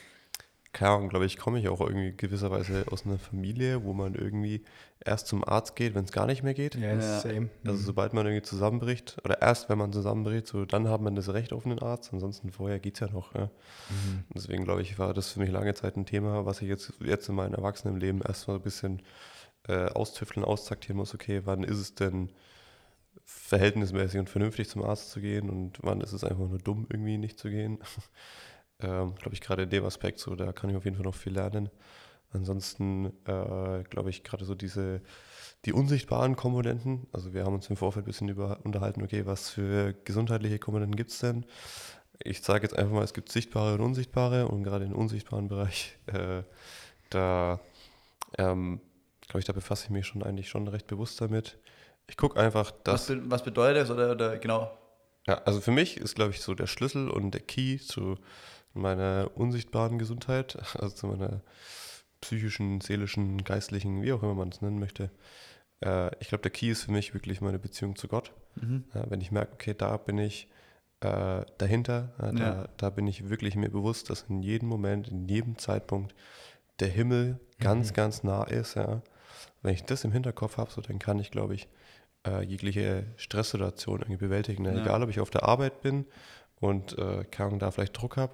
keine 0.74 0.92
Ahnung, 0.92 1.10
glaube 1.10 1.26
ich, 1.26 1.38
komme 1.38 1.60
ich 1.60 1.68
auch 1.70 1.82
irgendwie 1.82 2.14
gewisserweise 2.16 2.86
aus 2.92 3.06
einer 3.06 3.18
Familie, 3.18 3.84
wo 3.84 3.94
man 3.94 4.14
irgendwie 4.16 4.64
erst 5.04 5.28
zum 5.28 5.44
Arzt 5.48 5.76
geht, 5.76 5.96
wenn 5.96 6.04
es 6.06 6.12
gar 6.12 6.26
nicht 6.26 6.44
mehr 6.44 6.54
geht. 6.54 6.76
Ja, 6.76 6.94
Ja. 6.94 7.20
same. 7.20 7.50
Also 7.66 7.78
sobald 7.84 8.14
man 8.14 8.26
irgendwie 8.26 8.44
zusammenbricht, 8.44 9.18
oder 9.24 9.42
erst 9.42 9.70
wenn 9.70 9.78
man 9.78 9.94
zusammenbricht, 9.94 10.48
so 10.48 10.66
dann 10.66 10.88
hat 10.90 11.02
man 11.02 11.16
das 11.16 11.30
Recht 11.34 11.54
auf 11.54 11.66
einen 11.66 11.80
Arzt, 11.80 12.12
ansonsten 12.14 12.52
vorher 12.52 12.80
geht 12.80 12.96
es 12.96 13.00
ja 13.00 13.08
noch. 13.08 13.34
Ja. 13.34 13.50
Deswegen 14.36 14.64
glaube 14.66 14.82
ich, 14.82 15.00
war 15.00 15.14
das 15.14 15.32
für 15.32 15.40
mich 15.40 15.50
lange 15.52 15.74
Zeit 15.74 15.96
ein 15.98 16.06
Thema, 16.06 16.46
was 16.46 16.62
ich 16.62 16.68
jetzt, 16.68 16.94
jetzt 17.00 17.30
in 17.30 17.36
meinem 17.36 17.54
Erwachsenenleben 17.54 18.22
erstmal 18.22 18.58
ein 18.58 18.64
bisschen 18.64 19.02
äh, 19.68 19.86
austüfteln, 19.90 20.46
austaktieren 20.46 20.98
muss. 20.98 21.14
Okay, 21.14 21.42
wann 21.46 21.64
ist 21.64 21.78
es 21.80 21.96
denn 21.96 22.32
verhältnismäßig 23.26 24.20
und 24.20 24.30
vernünftig 24.30 24.70
zum 24.70 24.84
Arzt 24.84 25.12
zu 25.12 25.20
gehen 25.20 25.50
und 25.50 25.80
wann 25.82 26.02
ist 26.02 26.14
es 26.14 26.24
einfach 26.24 26.48
nur 26.48 26.60
dumm, 26.60 26.88
irgendwie 26.90 27.18
nicht 27.18 27.40
zu 27.40 27.50
gehen. 27.50 27.80
Ähm, 28.80 29.16
glaube 29.16 29.34
ich, 29.34 29.42
gerade 29.42 29.64
in 29.64 29.70
dem 29.70 29.86
Aspekt 29.86 30.20
so, 30.20 30.36
da 30.36 30.52
kann 30.52 30.70
ich 30.70 30.76
auf 30.76 30.86
jeden 30.86 30.96
Fall 30.96 31.06
noch 31.06 31.16
viel 31.16 31.34
lernen. 31.34 31.70
Ansonsten 32.32 33.08
äh, 33.26 33.84
glaube 33.90 34.10
ich 34.10 34.24
gerade 34.24 34.46
so 34.46 34.54
diese 34.54 35.02
die 35.66 35.74
unsichtbaren 35.74 36.36
Komponenten, 36.36 37.08
also 37.12 37.34
wir 37.34 37.44
haben 37.44 37.56
uns 37.56 37.70
im 37.70 37.78
Vorfeld 37.78 38.06
ein 38.06 38.08
bisschen 38.08 38.30
über 38.30 38.60
unterhalten, 38.64 39.02
okay, 39.02 39.26
was 39.26 39.50
für 39.50 39.94
gesundheitliche 40.06 40.60
Komponenten 40.60 40.96
gibt 40.96 41.12
es 41.12 41.20
denn? 41.20 41.46
Ich 42.24 42.42
sage 42.42 42.64
jetzt 42.64 42.78
einfach 42.78 42.94
mal, 42.94 43.04
es 43.04 43.14
gibt 43.14 43.32
sichtbare 43.32 43.74
und 43.74 43.82
unsichtbare 43.82 44.48
und 44.48 44.64
gerade 44.64 44.86
im 44.86 44.94
unsichtbaren 44.94 45.48
Bereich, 45.48 45.98
äh, 46.08 46.44
da 47.10 47.60
ähm, 48.38 48.82
glaube 49.22 49.40
ich, 49.40 49.46
da 49.46 49.54
befasse 49.54 49.86
ich 49.86 49.90
mich 49.90 50.06
schon 50.06 50.24
eigentlich 50.24 50.50
schon 50.50 50.68
recht 50.68 50.88
bewusst 50.88 51.20
damit. 51.22 51.58
Ich 52.08 52.18
gucke 52.18 52.40
einfach, 52.40 52.72
Was, 52.86 53.08
dass 53.08 53.08
be 53.08 53.22
was 53.26 53.44
bedeutet 53.44 53.84
das? 53.84 53.92
Oder, 53.92 54.12
oder 54.12 54.38
genau, 54.38 54.72
ja, 55.28 55.42
also 55.44 55.60
für 55.60 55.72
mich 55.72 55.98
ist, 55.98 56.16
glaube 56.16 56.32
ich, 56.32 56.42
so 56.42 56.56
der 56.56 56.68
Schlüssel 56.68 57.10
und 57.10 57.32
der 57.32 57.42
Key 57.42 57.80
zu 57.80 58.18
meiner 58.78 59.32
unsichtbaren 59.36 60.00
Gesundheit, 60.00 60.58
also 60.80 60.96
zu 60.96 61.08
meiner 61.08 61.42
psychischen, 62.22 62.82
seelischen, 62.82 63.44
geistlichen, 63.44 64.02
wie 64.02 64.12
auch 64.14 64.24
immer 64.24 64.36
man 64.36 64.50
es 64.50 64.62
nennen 64.62 64.80
möchte. 64.80 65.12
Äh, 65.84 66.12
ich 66.20 66.30
glaube, 66.30 66.42
der 66.42 66.52
Key 66.52 66.70
ist 66.70 66.84
für 66.84 66.92
mich 66.92 67.14
wirklich 67.14 67.42
meine 67.42 67.60
Beziehung 67.60 67.96
zu 67.96 68.08
Gott. 68.08 68.34
Ja, 68.96 69.04
wenn 69.10 69.22
ich 69.22 69.32
merke, 69.32 69.54
okay, 69.54 69.76
da 69.78 69.98
bin 69.98 70.18
ich 70.18 70.48
äh, 71.02 71.46
dahinter, 71.60 72.14
da, 72.18 72.32
Ja. 72.32 72.70
da 72.78 72.90
bin 72.90 73.06
ich 73.06 73.30
wirklich 73.30 73.56
mir 73.56 73.70
bewusst, 73.70 74.10
dass 74.10 74.24
in 74.24 74.42
jedem 74.42 74.68
Moment, 74.68 75.10
in 75.10 75.28
jedem 75.28 75.60
Zeitpunkt 75.60 76.16
der 76.80 76.88
Himmel 76.88 77.40
ganz, 77.60 77.94
ganz 77.94 78.24
nah 78.24 78.44
ist. 78.44 78.76
Ja. 78.76 79.04
Wenn 79.62 79.76
ich 79.76 79.84
das 79.84 80.04
im 80.04 80.12
Hinterkopf 80.12 80.58
habe, 80.58 80.72
so, 80.72 80.82
dann 80.82 80.98
kann 80.98 81.20
ich, 81.20 81.30
glaube 81.30 81.54
ich, 81.54 81.68
äh, 82.26 82.44
jegliche 82.44 83.06
Stresssituation 83.16 84.00
irgendwie 84.02 84.18
bewältigen. 84.18 84.64
Ne? 84.64 84.74
Ja. 84.76 84.82
Egal, 84.82 85.04
ob 85.04 85.10
ich 85.10 85.20
auf 85.20 85.30
der 85.30 85.44
Arbeit 85.44 85.82
bin 85.82 86.06
und 86.60 86.98
äh, 86.98 87.26
da 87.60 87.72
vielleicht 87.72 88.00
Druck 88.02 88.18
habe 88.18 88.34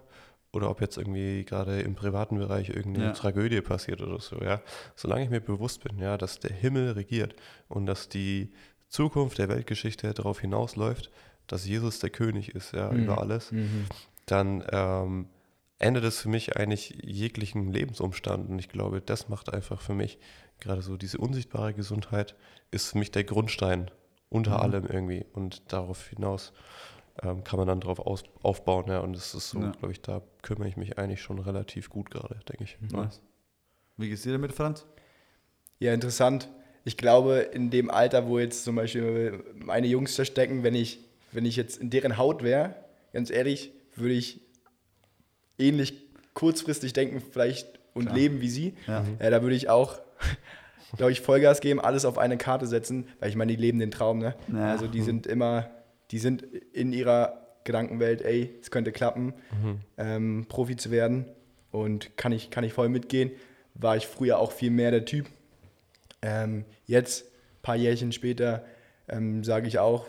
oder 0.54 0.70
ob 0.70 0.80
jetzt 0.82 0.98
irgendwie 0.98 1.44
gerade 1.44 1.82
im 1.82 1.96
privaten 1.96 2.38
Bereich 2.38 2.70
irgendeine 2.70 3.08
Ja. 3.08 3.12
Tragödie 3.13 3.60
passiert 3.62 4.02
oder 4.02 4.20
so, 4.20 4.38
ja. 4.42 4.62
Solange 4.96 5.24
ich 5.26 5.30
mir 5.30 5.42
bewusst 5.42 5.84
bin, 5.84 5.98
ja, 6.00 6.18
dass 6.18 6.39
der 6.39 6.54
Himmel 6.54 6.92
regiert 6.92 7.36
und 7.68 7.86
dass 7.88 8.08
die 8.08 8.54
Zukunft 8.88 9.39
der 9.39 9.50
Weltgeschichte 9.50 10.13
darauf 10.13 10.39
hinausläuft, 10.39 11.12
dass 11.48 11.66
Jesus 11.68 12.00
der 12.00 12.12
König 12.12 12.54
ist, 12.56 12.72
ja, 12.74 12.92
Mhm. 12.92 13.04
über 13.04 13.20
alles, 13.20 13.52
Mhm. 13.52 13.86
dann 14.28 14.63
ähm, 14.72 15.28
ändert 15.80 16.04
es 16.06 16.22
für 16.22 16.30
mich 16.30 16.56
eigentlich 16.56 17.00
jeglichen 17.04 17.74
Lebensumstand. 17.74 18.50
Und 18.50 18.60
ich 18.60 18.70
glaube, 18.70 19.02
das 19.02 19.28
macht 19.30 19.52
einfach 19.54 19.82
für 19.82 19.94
mich, 19.96 20.20
gerade 20.60 20.82
so 20.84 20.96
diese 20.96 21.18
unsichtbare 21.18 21.74
Gesundheit, 21.74 22.36
ist 22.72 22.92
für 22.92 23.00
mich 23.00 23.12
der 23.12 23.24
Grundstein 23.26 23.89
unter 24.30 24.52
Mhm. 24.52 24.58
allem 24.58 24.86
irgendwie. 24.86 25.26
Und 25.34 25.74
darauf 25.74 26.08
hinaus 26.08 26.54
ähm, 27.21 27.43
kann 27.43 27.58
man 27.58 27.67
dann 27.67 27.80
darauf 27.80 27.99
aus, 27.99 28.23
aufbauen. 28.41 28.86
Ja. 28.88 28.99
Und 28.99 29.13
das 29.15 29.34
ist 29.36 29.49
so, 29.49 29.60
Ja. 29.60 29.71
glaube 29.71 29.91
ich, 29.91 30.02
da 30.02 30.21
kümmere 30.41 30.67
ich 30.67 30.78
mich 30.78 30.97
eigentlich 30.97 31.21
schon 31.21 31.39
relativ 31.39 31.89
gut 31.89 32.10
gerade, 32.12 32.39
denke 32.49 32.63
ich. 32.63 32.78
Ja. 32.91 33.04
Nice. 33.04 33.21
Wie 33.97 34.10
geht's 34.10 34.23
dir 34.23 34.32
damit, 34.32 34.54
Franz? 34.54 34.86
Ja, 35.80 35.93
interessant. 35.93 36.49
Ich 36.86 36.97
glaube, 36.97 37.36
in 37.38 37.69
dem 37.69 37.89
Alter, 37.91 38.28
wo 38.28 38.39
jetzt 38.39 38.63
zum 38.63 38.76
Beispiel 38.76 39.43
meine 39.56 39.88
Jungs 39.88 40.15
da 40.15 40.26
stecken, 40.26 40.63
wenn 40.63 40.76
ich, 40.76 40.99
wenn 41.32 41.45
ich 41.45 41.56
jetzt 41.56 41.78
in 41.78 41.89
deren 41.89 42.17
Haut 42.17 42.43
wäre, 42.43 42.76
ganz 43.13 43.30
ehrlich, 43.30 43.71
würde 43.95 44.13
ich 44.15 44.41
ähnlich 45.58 45.93
kurzfristig 46.34 46.93
denken, 46.93 47.21
vielleicht 47.21 47.80
und 47.93 48.06
Klar. 48.06 48.15
leben 48.15 48.41
wie 48.41 48.49
sie. 48.49 48.73
Ja. 48.88 49.04
Äh, 49.19 49.30
da 49.30 49.41
würde 49.43 49.56
ich 49.56 49.69
auch, 49.69 49.99
glaube 50.97 51.12
ich, 51.12 51.21
Vollgas 51.21 51.62
geben, 51.62 51.80
alles 51.80 52.06
auf 52.06 52.17
eine 52.17 52.38
Karte 52.38 52.65
setzen, 52.65 53.08
weil 53.19 53.30
ich 53.30 53.36
meine, 53.36 53.52
die 53.56 53.62
leben 53.62 53.78
den 53.80 53.91
Traum, 53.91 54.17
ne? 54.17 54.36
Ja. 54.52 54.71
Also 54.71 54.88
die 54.88 55.02
sind 55.02 55.28
immer, 55.28 55.69
die 56.13 56.19
sind 56.19 56.43
in 56.43 56.93
ihrer 56.93 57.43
Gedankenwelt, 57.63 58.21
ey, 58.21 58.54
es 58.62 58.69
könnte 58.69 58.91
klappen, 58.91 59.34
ähm, 59.97 60.45
Profi 60.47 60.76
zu 60.76 60.91
werden. 60.91 61.26
Und 61.71 62.15
kann 62.17 62.32
ich, 62.32 62.52
kann 62.52 62.63
ich 62.63 62.71
voll 62.71 62.88
mitgehen. 62.88 63.32
War 63.73 63.97
ich 63.97 64.06
früher 64.06 64.38
auch 64.38 64.52
viel 64.52 64.69
mehr 64.69 64.91
der 64.91 65.06
Typ. 65.06 65.26
Ähm, 66.21 66.65
jetzt, 66.86 67.26
ein 67.26 67.62
paar 67.63 67.76
Jährchen 67.76 68.12
später, 68.12 68.63
ähm, 69.08 69.43
sage 69.43 69.67
ich 69.67 69.80
auch, 69.80 70.08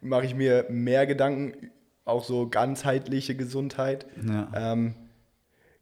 mache 0.00 0.26
ich 0.26 0.34
mir 0.34 0.66
mehr 0.68 1.06
Gedanken, 1.06 1.70
auch 2.04 2.24
so 2.24 2.48
ganzheitliche 2.48 3.36
Gesundheit. 3.36 4.06
Ja. 4.26 4.50
Ähm, 4.56 4.94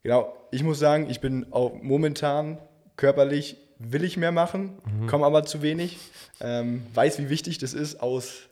genau, 0.03 0.35
ich 0.51 0.61
muss 0.61 0.77
sagen, 0.77 1.09
ich 1.09 1.19
bin 1.19 1.51
auch 1.51 1.73
momentan 1.81 2.59
körperlich, 2.95 3.57
will 3.79 4.03
ich 4.03 4.17
mehr 4.17 4.31
machen, 4.31 4.77
komme 5.07 5.25
aber 5.25 5.45
zu 5.45 5.63
wenig. 5.63 5.97
Ähm, 6.41 6.83
weiß, 6.93 7.17
wie 7.17 7.29
wichtig 7.29 7.57
das 7.57 7.73
ist 7.73 8.01
aus 8.01 8.46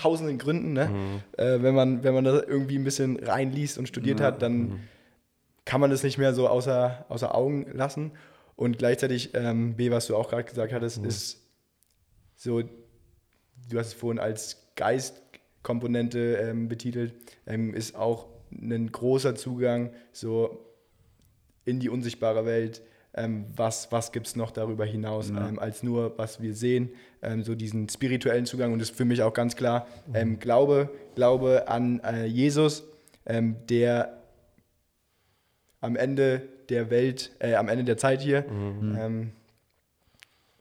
tausenden 0.00 0.38
Gründen. 0.38 0.72
Ne? 0.72 0.90
Äh, 1.36 1.62
wenn, 1.62 1.74
man, 1.74 2.02
wenn 2.04 2.14
man 2.14 2.24
da 2.24 2.42
irgendwie 2.42 2.76
ein 2.78 2.84
bisschen 2.84 3.16
reinliest 3.18 3.78
und 3.78 3.86
studiert 3.88 4.20
Ja. 4.20 4.26
hat, 4.26 4.42
dann 4.42 4.80
kann 5.64 5.80
man 5.80 5.90
das 5.90 6.02
nicht 6.02 6.18
mehr 6.18 6.34
so 6.34 6.48
außer, 6.48 7.04
außer 7.08 7.34
Augen 7.34 7.66
lassen. 7.72 8.12
Und 8.56 8.78
gleichzeitig, 8.78 9.30
ähm, 9.34 9.74
B, 9.76 9.90
was 9.90 10.06
du 10.06 10.16
auch 10.16 10.30
gerade 10.30 10.44
gesagt 10.44 10.72
hattest, 10.72 11.04
ist 11.04 11.42
so, 12.34 12.62
du 12.62 13.78
hast 13.78 13.88
es 13.88 13.92
vorhin 13.94 14.18
als 14.18 14.66
Geistkomponente 14.76 16.36
ähm, 16.36 16.68
betitelt, 16.68 17.14
ähm, 17.46 17.74
ist 17.74 17.94
auch 17.96 18.28
ein 18.52 18.90
großer 18.90 19.34
Zugang 19.34 19.92
so 20.12 20.64
in 21.64 21.80
die 21.80 21.88
unsichtbare 21.88 22.46
Welt. 22.46 22.82
Ähm, 23.14 23.46
was 23.56 23.90
was 23.92 24.12
gibt 24.12 24.26
es 24.26 24.36
noch 24.36 24.50
darüber 24.52 24.84
hinaus, 24.84 25.30
Ja. 25.30 25.48
ähm, 25.48 25.58
als 25.58 25.82
nur, 25.82 26.16
was 26.18 26.40
wir 26.40 26.54
sehen, 26.54 26.90
ähm, 27.22 27.42
so 27.42 27.54
diesen 27.54 27.88
spirituellen 27.88 28.46
Zugang. 28.46 28.72
Und 28.72 28.78
das 28.80 28.90
ist 28.90 28.96
für 28.96 29.04
mich 29.04 29.22
auch 29.22 29.32
ganz 29.34 29.56
klar 29.56 29.86
ähm, 30.14 30.38
Glaube, 30.38 30.90
Glaube 31.14 31.68
an 31.68 32.00
äh, 32.00 32.24
Jesus, 32.26 32.84
ähm, 33.26 33.56
der 33.68 34.18
am 35.80 35.96
Ende 35.96 36.42
der 36.68 36.90
Welt, 36.90 37.30
äh, 37.38 37.54
am 37.54 37.68
Ende 37.68 37.84
der 37.84 37.96
Zeit 37.96 38.20
hier 38.20 38.44
ähm, 38.50 39.32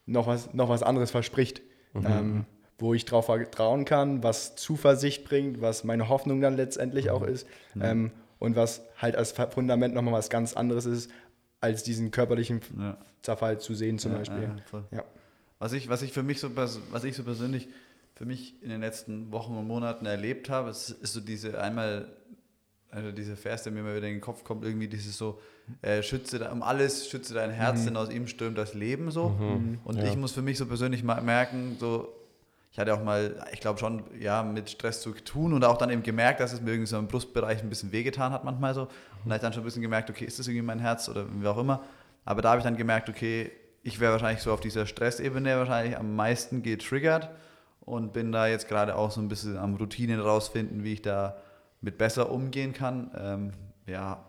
noch, 0.05 0.27
was, 0.27 0.53
noch 0.53 0.69
was 0.69 0.83
anderes 0.83 1.11
verspricht. 1.11 1.61
Ähm, 1.95 2.45
wo 2.79 2.93
ich 2.93 3.05
drauf 3.05 3.25
vertrauen 3.25 3.85
kann, 3.85 4.21
was 4.21 4.55
Zuversicht 4.55 5.23
bringt, 5.23 5.61
was 5.61 5.83
meine 5.83 6.09
Hoffnung 6.09 6.41
dann 6.41 6.55
letztendlich 6.55 7.09
auch 7.09 7.23
ist 7.23 7.47
ähm, 7.81 8.11
und 8.37 8.55
was 8.55 8.83
halt 8.97 9.15
als 9.15 9.31
Fundament 9.31 9.95
nochmal 9.95 10.13
was 10.13 10.29
ganz 10.29 10.53
anderes 10.53 10.85
ist, 10.85 11.09
als 11.59 11.81
diesen 11.81 12.11
körperlichen 12.11 12.61
Ja. 12.79 12.97
Zerfall 13.23 13.59
zu 13.59 13.73
sehen 13.73 13.97
zum 13.97 14.11
Ja, 14.11 14.17
Beispiel. 14.19 14.51
Ja. 14.91 15.03
Was 15.59 15.73
ich, 15.73 15.89
was 15.89 16.01
ich 16.01 16.11
für 16.13 16.23
mich 16.23 16.39
so, 16.39 16.55
was 16.55 17.03
ich 17.03 17.15
so 17.15 17.23
persönlich 17.23 17.67
für 18.15 18.25
mich 18.25 18.61
in 18.63 18.69
den 18.69 18.81
letzten 18.81 19.31
Wochen 19.31 19.55
und 19.55 19.67
Monaten 19.67 20.05
erlebt 20.05 20.49
habe, 20.49 20.69
ist, 20.69 20.89
ist 20.89 21.13
so 21.13 21.19
diese 21.21 21.59
einmal, 21.61 22.07
also 22.89 23.11
diese 23.11 23.35
Vers, 23.35 23.63
der 23.63 23.71
mir 23.71 23.79
immer 23.81 23.95
wieder 23.95 24.07
in 24.07 24.15
den 24.15 24.21
Kopf 24.21 24.43
kommt, 24.43 24.63
irgendwie 24.63 24.87
dieses 24.87 25.17
so, 25.17 25.39
äh, 25.81 26.01
schütze 26.01 26.49
um 26.49 26.63
alles, 26.63 27.09
schütze 27.09 27.33
dein 27.33 27.51
Herz, 27.51 27.85
denn 27.85 27.97
aus 27.97 28.09
ihm 28.09 28.27
stürmt 28.27 28.57
das 28.57 28.73
Leben 28.73 29.11
so. 29.11 29.35
Und 29.83 29.97
Ja. 29.97 30.05
ich 30.05 30.15
muss 30.15 30.31
für 30.31 30.41
mich 30.41 30.57
so 30.57 30.65
persönlich 30.65 31.03
mal 31.03 31.21
merken, 31.21 31.77
so, 31.79 32.13
ich 32.71 32.79
hatte 32.79 32.93
auch 32.93 33.03
mal, 33.03 33.43
ich 33.51 33.59
glaube 33.59 33.79
schon, 33.79 34.03
ja, 34.19 34.43
mit 34.43 34.69
Stress 34.69 35.01
zu 35.01 35.11
tun 35.11 35.53
und 35.53 35.63
auch 35.63 35.77
dann 35.77 35.89
eben 35.89 36.03
gemerkt, 36.03 36.39
dass 36.39 36.53
es 36.53 36.61
mir 36.61 36.71
irgendwie 36.71 36.87
so 36.87 36.97
im 36.97 37.07
Brustbereich 37.07 37.61
ein 37.61 37.69
bisschen 37.69 37.91
wehgetan 37.91 38.31
hat 38.31 38.43
manchmal 38.43 38.73
so. 38.73 38.81
Und 38.81 38.89
da 39.25 39.31
habe 39.31 39.35
ich 39.35 39.41
dann 39.41 39.53
schon 39.53 39.63
ein 39.63 39.65
bisschen 39.65 39.81
gemerkt, 39.81 40.09
okay, 40.09 40.25
ist 40.25 40.37
das 40.39 40.47
irgendwie 40.47 40.65
mein 40.65 40.79
Herz 40.79 41.09
oder 41.09 41.25
wie 41.29 41.47
auch 41.47 41.57
immer. 41.57 41.83
Aber 42.25 42.41
da 42.41 42.49
habe 42.49 42.59
ich 42.59 42.63
dann 42.63 42.77
gemerkt, 42.77 43.09
okay, 43.09 43.51
ich 43.87 44.01
wäre 44.01 44.11
wahrscheinlich 44.11 44.43
so 44.43 44.51
auf 44.51 44.59
dieser 44.59 44.85
Stressebene 44.85 45.57
wahrscheinlich 45.57 45.97
am 45.97 46.13
meisten 46.13 46.61
getriggert 46.61 47.29
und 47.79 48.11
bin 48.11 48.33
da 48.33 48.45
jetzt 48.45 48.67
gerade 48.67 48.97
auch 48.97 49.11
so 49.11 49.21
ein 49.21 49.29
bisschen 49.29 49.57
am 49.57 49.75
Routinen 49.75 50.19
rausfinden, 50.19 50.83
wie 50.83 50.93
ich 50.93 51.01
da 51.01 51.37
mit 51.79 51.97
besser 51.97 52.29
umgehen 52.29 52.73
kann. 52.73 53.11
Ähm, 53.17 53.51
ja, 53.85 54.25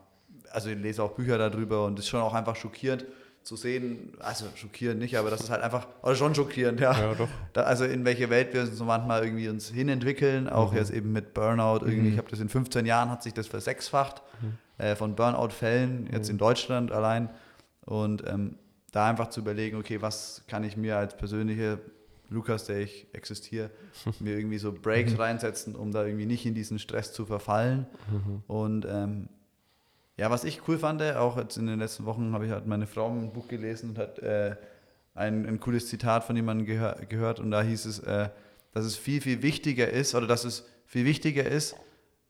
also 0.53 0.71
ich 0.71 0.79
lese 0.79 1.03
auch 1.03 1.11
Bücher 1.11 1.39
darüber 1.39 1.87
und 1.87 1.99
es 1.99 2.05
ist 2.05 2.11
schon 2.11 2.21
auch 2.21 2.35
einfach 2.35 2.55
schockierend 2.55 3.05
zu 3.43 3.57
sehen, 3.57 4.13
also 4.21 4.47
schockierend 4.55 5.01
nicht, 5.01 5.19
aber 5.19 5.29
das 5.29 5.41
ist 5.41 5.51
halt 5.51 5.63
einfach, 5.63 5.89
oder 6.03 6.15
schon 6.15 6.37
schockierend, 6.37 6.79
ja. 6.79 6.93
Ja, 6.93 7.15
doch. 7.15 7.29
Da, 7.53 7.63
also 7.63 7.85
in 7.85 8.05
welche 8.05 8.31
Welt 8.31 8.55
wir 8.55 8.65
so 8.67 8.85
manchmal 8.85 9.25
irgendwie 9.25 9.49
uns 9.49 9.71
hinentwickeln, 9.71 10.49
auch 10.49 10.73
jetzt 10.73 10.93
eben 10.93 11.13
mit 11.13 11.35
Burnout. 11.35 11.85
Irgendwie, 11.85 12.11
ich 12.11 12.19
habe 12.19 12.31
das 12.31 12.39
in 12.39 12.49
15 12.49 12.87
Jahren 12.87 13.11
hat 13.11 13.25
sich 13.25 13.35
das 13.35 13.49
versechsfacht 13.49 14.23
äh, 14.77 14.95
von 14.95 15.17
Burnout-Fällen 15.17 16.09
jetzt 16.13 16.31
in 16.31 16.39
Deutschland 16.39 16.93
allein 16.93 17.29
und 17.87 18.23
ähm, 18.29 18.55
da 18.93 19.09
einfach 19.09 19.29
zu 19.31 19.41
überlegen, 19.41 19.77
okay, 19.77 20.01
was 20.01 20.45
kann 20.47 20.65
ich 20.65 20.77
mir 20.77 20.97
als 20.97 21.17
persönliche 21.17 21.79
Lukas, 22.31 22.65
der 22.65 22.81
ich 22.81 23.07
existiere, 23.13 23.71
mir 24.21 24.37
irgendwie 24.37 24.59
so 24.59 24.73
Breaks 24.73 25.19
reinsetzen, 25.19 25.75
um 25.75 25.93
da 25.93 26.05
irgendwie 26.05 26.27
nicht 26.27 26.47
in 26.47 26.55
diesen 26.55 26.79
Stress 26.79 27.13
zu 27.13 27.27
verfallen. 27.27 27.87
Und 28.47 28.87
ähm, 28.87 29.29
ja, 30.17 30.31
was 30.31 30.45
ich 30.45 30.67
cool 30.69 30.79
fand, 30.79 31.01
auch 31.03 31.37
jetzt 31.37 31.57
in 31.57 31.67
den 31.67 31.79
letzten 31.79 32.05
Wochen 32.05 32.33
habe 32.33 32.47
ich 32.47 32.53
halt 32.53 32.67
meine 32.67 32.87
Frau 32.87 33.09
ein 33.09 33.33
Buch 33.33 33.49
gelesen 33.49 33.91
und 33.91 33.99
hat 33.99 34.19
äh, 34.19 34.57
ein, 35.15 35.47
ein 35.47 35.61
cooles 35.61 35.89
Zitat 35.89 36.25
von 36.25 36.37
jemandem 36.37 36.67
gehör, 36.67 36.97
gehört 37.09 37.41
und 37.41 37.51
da 37.51 37.63
hieß 37.63 37.85
es, 37.87 38.01
äh, 38.01 38.29
dass 38.73 38.85
es 38.85 38.97
viel, 38.97 39.21
viel 39.21 39.43
wichtiger 39.43 39.89
ist 39.89 40.15
oder 40.15 40.27
dass 40.27 40.45
es 40.45 40.67
viel 40.87 41.05
wichtiger 41.05 41.45
ist, 41.45 41.77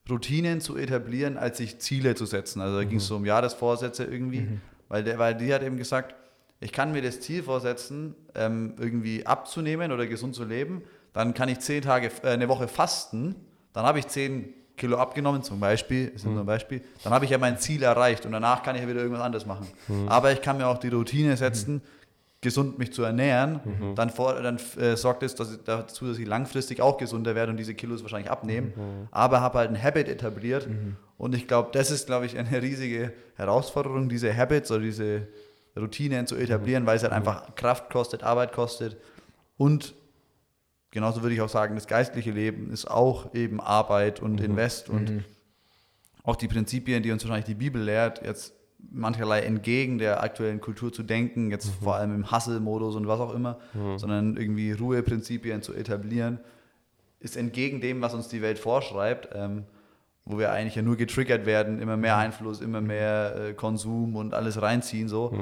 Routinen 0.08 0.60
zu 0.60 0.76
etablieren, 0.76 1.36
als 1.36 1.58
sich 1.58 1.78
Ziele 1.80 2.14
zu 2.14 2.26
setzen. 2.26 2.60
Also 2.60 2.76
da 2.76 2.84
ging 2.84 2.98
es 2.98 3.06
so 3.06 3.16
um 3.16 3.26
Jahresvorsätze 3.26 4.04
irgendwie, 4.04 4.48
weil, 4.88 5.04
der, 5.04 5.18
weil 5.18 5.34
die 5.34 5.52
hat 5.52 5.62
eben 5.62 5.76
gesagt, 5.76 6.14
ich 6.60 6.72
kann 6.72 6.92
mir 6.92 7.02
das 7.02 7.20
Ziel 7.20 7.42
vorsetzen, 7.42 8.14
ähm, 8.34 8.74
irgendwie 8.78 9.26
abzunehmen 9.26 9.92
oder 9.92 10.06
gesund 10.06 10.34
zu 10.34 10.44
leben, 10.44 10.82
dann 11.12 11.34
kann 11.34 11.48
ich 11.48 11.60
zehn 11.60 11.82
Tage, 11.82 12.10
äh, 12.22 12.28
eine 12.30 12.48
Woche 12.48 12.68
fasten, 12.68 13.36
dann 13.72 13.84
habe 13.84 13.98
ich 13.98 14.08
zehn 14.08 14.54
Kilo 14.76 14.96
abgenommen, 14.96 15.42
zum 15.42 15.58
Beispiel, 15.58 16.08
ist 16.14 16.24
nur 16.24 16.38
ein 16.38 16.46
Beispiel, 16.46 16.82
dann 17.02 17.12
habe 17.12 17.24
ich 17.24 17.32
ja 17.32 17.38
mein 17.38 17.58
Ziel 17.58 17.82
erreicht 17.82 18.24
und 18.26 18.32
danach 18.32 18.62
kann 18.62 18.76
ich 18.76 18.82
ja 18.82 18.88
wieder 18.88 19.00
irgendwas 19.00 19.24
anderes 19.24 19.44
machen. 19.46 19.66
Aber 20.06 20.30
ich 20.32 20.40
kann 20.40 20.56
mir 20.58 20.68
auch 20.68 20.78
die 20.78 20.88
Routine 20.88 21.36
setzen, 21.36 21.82
gesund 22.40 22.78
mich 22.78 22.92
zu 22.92 23.02
ernähren, 23.02 23.60
dann, 23.96 24.10
vor, 24.10 24.34
dann 24.34 24.60
äh, 24.80 24.96
sorgt 24.96 25.24
es 25.24 25.34
dass 25.34 25.52
ich, 25.52 25.58
dazu, 25.64 26.06
dass 26.06 26.18
ich 26.18 26.26
langfristig 26.26 26.80
auch 26.80 26.96
gesunder 26.96 27.34
werde 27.34 27.50
und 27.50 27.56
diese 27.56 27.74
Kilos 27.74 28.02
wahrscheinlich 28.02 28.30
abnehmen. 28.30 28.72
Aber 29.10 29.40
habe 29.40 29.58
halt 29.58 29.70
ein 29.70 29.82
Habit 29.82 30.06
etabliert 30.08 30.68
und 31.18 31.34
ich 31.34 31.48
glaube, 31.48 31.70
das 31.72 31.90
ist, 31.90 32.06
glaube 32.06 32.26
ich, 32.26 32.38
eine 32.38 32.62
riesige 32.62 33.12
Herausforderung, 33.34 34.08
diese 34.08 34.36
Habits 34.36 34.70
oder 34.70 34.82
diese 34.82 35.26
Routinen 35.78 36.26
zu 36.26 36.36
etablieren, 36.36 36.86
weil 36.86 36.96
es 36.96 37.02
halt 37.02 37.12
einfach 37.12 37.54
Kraft 37.54 37.90
kostet, 37.90 38.22
Arbeit 38.22 38.52
kostet. 38.52 38.96
Und 39.56 39.94
genauso 40.90 41.22
würde 41.22 41.34
ich 41.34 41.40
auch 41.40 41.48
sagen, 41.48 41.74
das 41.74 41.86
geistliche 41.86 42.30
Leben 42.30 42.70
ist 42.70 42.90
auch 42.90 43.34
eben 43.34 43.60
Arbeit 43.60 44.20
und 44.20 44.40
Invest. 44.40 44.88
Und 44.88 45.24
auch 46.22 46.36
die 46.36 46.48
Prinzipien, 46.48 47.02
die 47.02 47.10
uns 47.12 47.24
wahrscheinlich 47.24 47.46
die 47.46 47.54
Bibel 47.54 47.82
lehrt, 47.82 48.24
jetzt 48.24 48.54
mancherlei 48.90 49.40
entgegen 49.40 49.98
der 49.98 50.22
aktuellen 50.22 50.60
Kultur 50.60 50.92
zu 50.92 51.02
denken, 51.02 51.50
jetzt 51.50 51.68
vor 51.82 51.96
allem 51.96 52.14
im 52.14 52.30
Hustle-Modus 52.30 52.94
und 52.96 53.08
was 53.08 53.20
auch 53.20 53.34
immer, 53.34 53.58
sondern 53.98 54.36
irgendwie 54.36 54.72
Ruheprinzipien 54.72 55.62
zu 55.62 55.74
etablieren, 55.74 56.38
ist 57.20 57.36
entgegen 57.36 57.80
dem, 57.80 58.00
was 58.00 58.14
uns 58.14 58.28
die 58.28 58.42
Welt 58.42 58.58
vorschreibt, 58.58 59.30
ähm, 59.34 59.64
wo 60.24 60.38
wir 60.38 60.52
eigentlich 60.52 60.76
ja 60.76 60.82
nur 60.82 60.96
getriggert 60.96 61.46
werden, 61.46 61.80
immer 61.80 61.96
mehr 61.96 62.16
Einfluss, 62.16 62.60
immer 62.60 62.80
mehr 62.80 63.34
äh, 63.36 63.54
Konsum 63.54 64.14
und 64.14 64.34
alles 64.34 64.60
reinziehen, 64.62 65.08
so, 65.08 65.32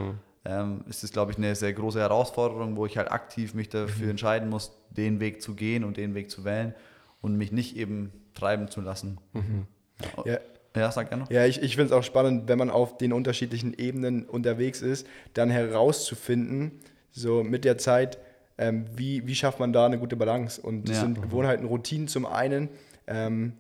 ähm, 0.47 0.85
ist 0.89 1.03
das, 1.03 1.11
glaube 1.13 1.33
ich, 1.33 1.39
eine 1.39 1.55
sehr 1.55 1.73
große 1.73 1.99
Herausforderung, 1.99 2.77
wo 2.77 2.87
ich 2.87 2.97
halt 2.97 3.11
aktiv 3.11 3.53
mich 3.55 3.69
dafür 3.69 4.11
entscheiden 4.11 4.49
muss, 4.49 4.73
den 4.91 5.19
Weg 5.21 5.43
zu 5.43 5.55
gehen 5.55 5.83
und 5.85 5.97
den 5.97 6.15
Weg 6.15 6.31
zu 6.31 6.45
wählen. 6.45 6.75
und 7.23 7.37
mich 7.37 7.51
nicht 7.51 7.77
eben 7.77 8.13
treiben 8.35 8.69
zu 8.69 8.81
lassen. 8.81 9.19
Ja, 10.25 10.39
Ja, 10.77 10.93
sag 10.93 11.09
gerne. 11.09 11.25
Ja, 11.31 11.45
ich, 11.47 11.61
ich 11.63 11.75
finde 11.75 11.87
es 11.87 11.93
auch 11.99 12.05
spannend, 12.05 12.47
wenn 12.49 12.59
man 12.59 12.71
auf 12.71 12.99
den 12.99 13.13
unterschiedlichen 13.13 13.75
Ebenen 13.77 14.27
unterwegs 14.27 14.81
ist, 14.83 15.07
dann 15.35 15.51
herauszufinden, 15.51 16.73
so 17.11 17.43
mit 17.43 17.65
der 17.65 17.79
Zeit, 17.79 18.19
ähm, 18.59 18.85
wie, 18.95 19.27
wie 19.27 19.35
schafft 19.35 19.59
man 19.59 19.73
da 19.73 19.87
eine 19.87 19.99
gute 19.99 20.17
Balance. 20.17 20.61
Und 20.61 20.89
das 20.89 20.97
Ja. 20.97 21.03
sind 21.03 21.21
Gewohnheiten, 21.23 21.65
Routinen 21.65 22.09
zum 22.09 22.27
einen, 22.27 22.69
ähm, 23.07 23.55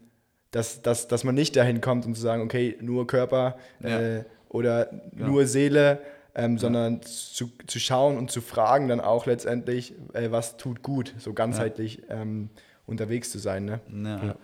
dass, 0.50 0.82
dass, 0.82 1.08
dass 1.08 1.24
man 1.24 1.34
nicht 1.34 1.56
dahin 1.56 1.80
kommt 1.80 2.06
und 2.06 2.14
zu 2.14 2.20
sagen, 2.20 2.42
okay, 2.42 2.76
nur 2.80 3.06
Körper 3.06 3.56
Ja. 3.80 4.00
äh, 4.00 4.24
oder 4.50 4.86
Genau. 5.12 5.26
nur 5.32 5.46
Seele, 5.46 5.98
ähm, 6.38 6.58
sondern 6.58 7.00
zu, 7.02 7.50
zu 7.66 7.80
schauen 7.80 8.18
und 8.18 8.30
zu 8.30 8.40
fragen 8.42 8.88
dann 8.88 9.00
auch 9.00 9.24
letztendlich, 9.26 9.94
äh, 10.12 10.30
was 10.30 10.58
tut 10.58 10.82
gut, 10.82 11.14
so 11.18 11.32
ganzheitlich 11.32 12.02
ähm, 12.10 12.50
unterwegs 12.86 13.30
zu 13.30 13.38
sein. 13.38 13.64
Ne? 13.64 13.80
Ja. 14.22 14.36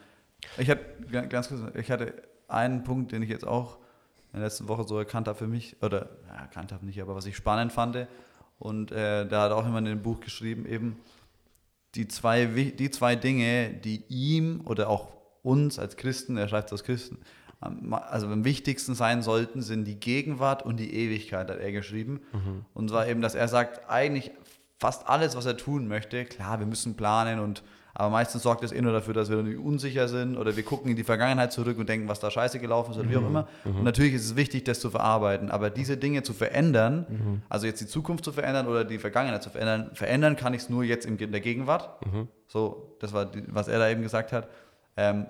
Ich 0.56 0.68
hatte 0.70 0.84
ga- 1.12 1.26
ganz 1.26 1.48
kurz, 1.48 1.60
ich 1.76 1.90
hatte 1.90 2.14
einen 2.48 2.82
Punkt, 2.82 3.12
den 3.12 3.22
ich 3.22 3.28
jetzt 3.28 3.46
auch 3.46 3.76
in 4.32 4.40
der 4.40 4.48
letzten 4.48 4.66
Woche 4.68 4.84
so 4.84 4.98
erkannt 4.98 5.28
habe 5.28 5.38
für 5.38 5.46
mich, 5.46 5.76
oder 5.82 6.08
ja, 6.26 6.40
erkannt 6.40 6.72
habe 6.72 6.86
nicht, 6.86 7.00
aber 7.02 7.14
was 7.14 7.26
ich 7.26 7.36
spannend 7.36 7.72
fand. 7.72 8.06
Und 8.58 8.90
äh, 8.90 9.26
da 9.28 9.42
hat 9.42 9.52
auch 9.52 9.64
jemand 9.66 9.86
in 9.86 9.96
dem 9.96 10.02
Buch 10.02 10.20
geschrieben, 10.20 10.64
eben 10.66 10.98
die 11.94 12.08
zwei, 12.08 12.46
die 12.46 12.90
zwei 12.90 13.16
Dinge, 13.16 13.70
die 13.70 14.02
ihm 14.08 14.62
oder 14.64 14.88
auch 14.88 15.12
uns 15.42 15.78
als 15.78 15.96
Christen, 15.96 16.38
er 16.38 16.48
schreibt 16.48 16.68
es 16.68 16.72
als 16.72 16.84
Christen, 16.84 17.18
also 17.62 18.26
am 18.26 18.44
wichtigsten 18.44 18.94
sein 18.94 19.22
sollten, 19.22 19.62
sind 19.62 19.84
die 19.84 19.98
Gegenwart 19.98 20.64
und 20.64 20.78
die 20.78 20.94
Ewigkeit, 20.94 21.50
hat 21.50 21.58
er 21.58 21.72
geschrieben. 21.72 22.20
Und 22.74 22.90
zwar 22.90 23.06
eben, 23.06 23.20
dass 23.22 23.34
er 23.34 23.48
sagt, 23.48 23.88
eigentlich 23.88 24.32
fast 24.78 25.08
alles, 25.08 25.36
was 25.36 25.46
er 25.46 25.56
tun 25.56 25.86
möchte, 25.88 26.24
klar, 26.24 26.58
wir 26.58 26.66
müssen 26.66 26.96
planen 26.96 27.38
und 27.40 27.62
aber 27.94 28.08
meistens 28.08 28.42
sorgt 28.42 28.64
es 28.64 28.72
eh 28.72 28.80
nur 28.80 28.92
dafür, 28.92 29.12
dass 29.12 29.28
wir 29.28 29.36
irgendwie 29.36 29.56
unsicher 29.56 30.08
sind 30.08 30.38
oder 30.38 30.56
wir 30.56 30.62
gucken 30.62 30.90
in 30.90 30.96
die 30.96 31.04
Vergangenheit 31.04 31.52
zurück 31.52 31.76
und 31.78 31.90
denken, 31.90 32.08
was 32.08 32.20
da 32.20 32.30
scheiße 32.30 32.58
gelaufen 32.58 32.92
ist 32.92 32.98
oder 32.98 33.10
wie 33.10 33.16
auch 33.18 33.26
immer. 33.26 33.46
Und 33.64 33.84
natürlich 33.84 34.14
ist 34.14 34.24
es 34.24 34.34
wichtig, 34.34 34.64
das 34.64 34.80
zu 34.80 34.88
verarbeiten. 34.88 35.50
Aber 35.50 35.68
diese 35.68 35.98
Dinge 35.98 36.22
zu 36.22 36.32
verändern, 36.32 37.42
also 37.50 37.66
jetzt 37.66 37.82
die 37.82 37.86
Zukunft 37.86 38.24
zu 38.24 38.32
verändern 38.32 38.66
oder 38.66 38.84
die 38.86 38.98
Vergangenheit 38.98 39.42
zu 39.42 39.50
verändern, 39.50 39.90
verändern 39.92 40.36
kann 40.36 40.54
ich 40.54 40.62
es 40.62 40.70
nur 40.70 40.84
jetzt 40.84 41.04
in 41.04 41.18
der 41.18 41.40
Gegenwart. 41.42 41.90
So, 42.48 42.96
das 43.00 43.12
war, 43.12 43.26
die, 43.26 43.42
was 43.48 43.68
er 43.68 43.78
da 43.78 43.90
eben 43.90 44.00
gesagt 44.02 44.32
hat. 44.32 44.48
Ähm, 44.96 45.26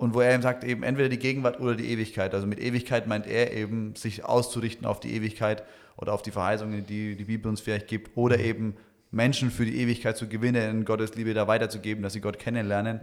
und 0.00 0.14
wo 0.14 0.22
er 0.22 0.32
eben 0.32 0.42
sagt, 0.42 0.64
eben 0.64 0.82
entweder 0.82 1.10
die 1.10 1.18
Gegenwart 1.18 1.60
oder 1.60 1.74
die 1.74 1.90
Ewigkeit. 1.90 2.32
Also 2.34 2.46
mit 2.46 2.58
Ewigkeit 2.58 3.06
meint 3.06 3.26
er 3.26 3.52
eben, 3.52 3.94
sich 3.96 4.24
auszurichten 4.24 4.86
auf 4.86 4.98
die 4.98 5.14
Ewigkeit 5.14 5.62
oder 5.98 6.14
auf 6.14 6.22
die 6.22 6.30
Verheißungen, 6.30 6.86
die 6.86 7.16
die 7.16 7.24
Bibel 7.24 7.50
uns 7.50 7.60
vielleicht 7.60 7.86
gibt, 7.86 8.16
oder 8.16 8.38
eben 8.38 8.76
Menschen 9.10 9.50
für 9.50 9.66
die 9.66 9.78
Ewigkeit 9.78 10.16
zu 10.16 10.26
gewinnen, 10.26 10.70
in 10.70 10.84
Gottes 10.86 11.16
Liebe 11.16 11.34
da 11.34 11.46
weiterzugeben, 11.48 12.02
dass 12.02 12.14
sie 12.14 12.22
Gott 12.22 12.38
kennenlernen. 12.38 13.00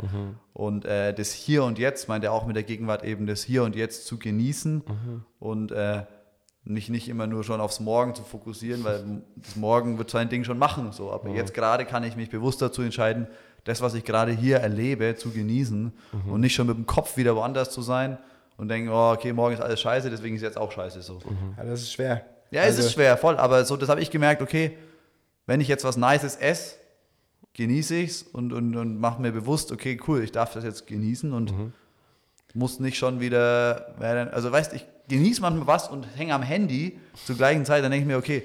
Und 0.53 0.86
äh, 0.86 1.13
das 1.13 1.33
Hier 1.33 1.63
und 1.65 1.77
Jetzt 1.77 2.10
meint 2.10 2.23
er 2.23 2.31
auch 2.31 2.47
mit 2.47 2.55
der 2.55 2.63
Gegenwart 2.63 3.03
eben, 3.03 3.27
das 3.27 3.43
Hier 3.43 3.63
und 3.63 3.75
Jetzt 3.75 4.07
zu 4.07 4.17
genießen 4.17 4.81
und 5.38 5.71
äh, 5.71 6.01
nicht, 6.63 6.89
nicht 6.89 7.10
immer 7.10 7.27
nur 7.27 7.43
schon 7.43 7.62
aufs 7.62 7.79
Morgen 7.79 8.15
zu 8.15 8.23
fokussieren, 8.23 8.83
weil 8.83 9.21
das 9.36 9.55
Morgen 9.55 9.99
wird 9.99 10.10
sein 10.10 10.29
Ding 10.29 10.43
schon 10.43 10.57
machen. 10.57 10.91
So. 10.93 11.12
Aber 11.12 11.29
jetzt 11.29 11.53
gerade 11.53 11.86
kann 11.86 12.03
ich 12.03 12.15
mich 12.15 12.31
bewusst 12.31 12.60
dazu 12.60 12.81
entscheiden, 12.81 13.27
das, 13.63 13.82
was 13.82 13.93
ich 13.93 14.04
gerade 14.04 14.32
hier 14.32 14.58
erlebe, 14.58 15.15
zu 15.15 15.32
genießen 15.32 15.91
und 16.32 16.41
nicht 16.41 16.56
schon 16.56 16.67
mit 16.67 16.78
dem 16.78 16.86
Kopf 16.86 17.17
wieder 17.17 17.36
woanders 17.36 17.70
zu 17.72 17.82
sein 17.82 18.17
und 18.58 18.70
denken, 18.70 18.89
oh, 18.89 19.12
okay, 19.13 19.34
morgen 19.34 19.54
ist 19.54 19.62
alles 19.62 19.82
scheiße, 19.82 20.10
deswegen 20.10 20.36
ist 20.36 20.41
jetzt 20.41 20.58
auch 20.58 20.72
scheiße. 20.72 21.02
So. 21.02 21.20
Ja, 21.58 21.63
das 21.63 21.82
ist 21.82 21.93
schwer. 21.93 22.26
Ja, 22.52 22.62
es 22.62 22.76
Also- 22.78 22.88
ist 22.88 22.93
schwer, 22.93 23.17
voll, 23.17 23.38
aber 23.38 23.65
so, 23.65 23.76
das 23.76 23.89
habe 23.89 24.00
ich 24.02 24.10
gemerkt, 24.10 24.41
okay, 24.41 24.78
wenn 25.46 25.60
ich 25.62 25.67
jetzt 25.67 25.84
was 25.84 25.98
Nices 25.98 26.36
esse, 26.38 26.76
genieße 27.54 27.96
ich 27.96 28.10
es 28.12 28.24
und, 28.24 28.54
und, 28.54 28.76
und 28.76 29.00
mache 29.00 29.22
mir 29.22 29.32
bewusst, 29.32 29.72
okay, 29.72 30.00
cool, 30.08 30.24
ich 30.24 30.32
darf 30.32 30.54
das 30.54 30.63
jetzt 30.63 30.88
genießen 30.88 31.34
und 31.34 31.54
muss 32.54 32.80
nicht 32.80 32.98
schon 32.98 33.20
wieder, 33.20 33.93
werden- 34.00 34.30
also 34.30 34.52
weißt 34.52 34.74
ich 34.74 34.86
genieße 35.10 35.41
manchmal 35.41 35.67
was 35.67 35.89
und 35.89 36.08
hänge 36.15 36.34
am 36.34 36.41
Handy 36.41 37.00
zur 37.26 37.36
gleichen 37.36 37.65
Zeit, 37.65 37.84
dann 37.84 37.91
denke 37.91 38.04
ich 38.04 38.08
mir, 38.08 38.17
okay, 38.17 38.43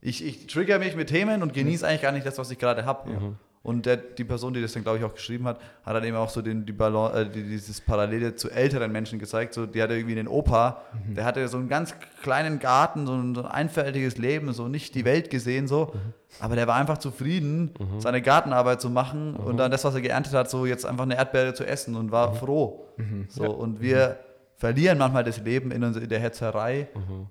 ich, 0.00 0.24
ich 0.24 0.46
trigger 0.46 0.78
mich 0.78 0.94
mit 0.94 1.08
Themen 1.08 1.42
und 1.42 1.52
genieße 1.54 1.86
eigentlich 1.86 2.02
gar 2.02 2.12
nicht 2.12 2.24
das, 2.26 2.38
was 2.38 2.50
ich 2.50 2.58
gerade 2.58 2.84
habe. 2.84 3.34
Und 3.62 3.86
der, 3.86 3.96
die 3.98 4.24
Person, 4.24 4.54
die 4.54 4.62
das 4.62 4.72
dann, 4.72 4.82
glaube 4.84 4.98
ich, 4.98 5.04
auch 5.04 5.14
geschrieben 5.14 5.44
hat, 5.46 5.58
hat 5.84 5.94
dann 5.94 6.04
eben 6.04 6.16
auch 6.16 6.30
so 6.30 6.40
den, 6.42 6.64
die 6.64 6.72
Balance, 6.72 7.18
äh, 7.20 7.28
die, 7.28 7.42
dieses 7.42 7.80
Parallele 7.80 8.34
zu 8.36 8.50
älteren 8.50 8.90
Menschen 8.92 9.18
gezeigt. 9.18 9.52
So, 9.52 9.66
die 9.66 9.82
hatte 9.82 9.94
irgendwie 9.94 10.18
einen 10.18 10.28
Opa, 10.28 10.82
der 11.08 11.24
hatte 11.24 11.46
so 11.48 11.58
einen 11.58 11.68
ganz 11.68 11.94
kleinen 12.22 12.60
Garten, 12.60 13.06
so 13.06 13.14
ein, 13.14 13.34
so 13.34 13.42
ein 13.42 13.46
einfältiges 13.50 14.16
Leben, 14.16 14.52
so 14.52 14.68
nicht 14.68 14.94
die 14.94 15.04
Welt 15.04 15.28
gesehen, 15.30 15.66
so. 15.66 15.92
Aber 16.40 16.54
der 16.54 16.66
war 16.66 16.76
einfach 16.76 16.98
zufrieden, 16.98 17.72
seine 17.98 18.22
Gartenarbeit 18.22 18.80
zu 18.80 18.90
machen 18.90 19.34
und 19.34 19.56
dann 19.56 19.70
das, 19.70 19.84
was 19.84 19.94
er 19.94 20.00
geerntet 20.02 20.32
hat, 20.34 20.48
so 20.48 20.64
jetzt 20.64 20.86
einfach 20.86 21.04
eine 21.04 21.16
Erdbeere 21.16 21.52
zu 21.52 21.66
essen 21.66 21.96
und 21.96 22.10
war 22.12 22.34
froh. 22.34 22.86
So, 23.28 23.44
und 23.50 23.80
wir 23.80 24.18
verlieren 24.56 24.98
manchmal 24.98 25.24
das 25.24 25.38
Leben 25.42 25.72
in, 25.72 25.82
uns- 25.84 25.96
in 25.96 26.08
der 26.08 26.20
Hetzerei 26.20 26.88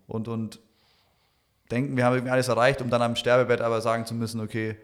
und, 0.08 0.28
und 0.28 0.60
denken, 1.72 1.98
wir 1.98 2.06
haben 2.06 2.14
irgendwie 2.16 2.32
alles 2.32 2.48
erreicht, 2.48 2.82
um 2.82 2.90
dann 2.90 3.02
am 3.02 3.16
Sterbebett 3.16 3.62
aber 3.62 3.82
sagen 3.82 4.06
zu 4.06 4.14
müssen, 4.14 4.40
okay, 4.40 4.78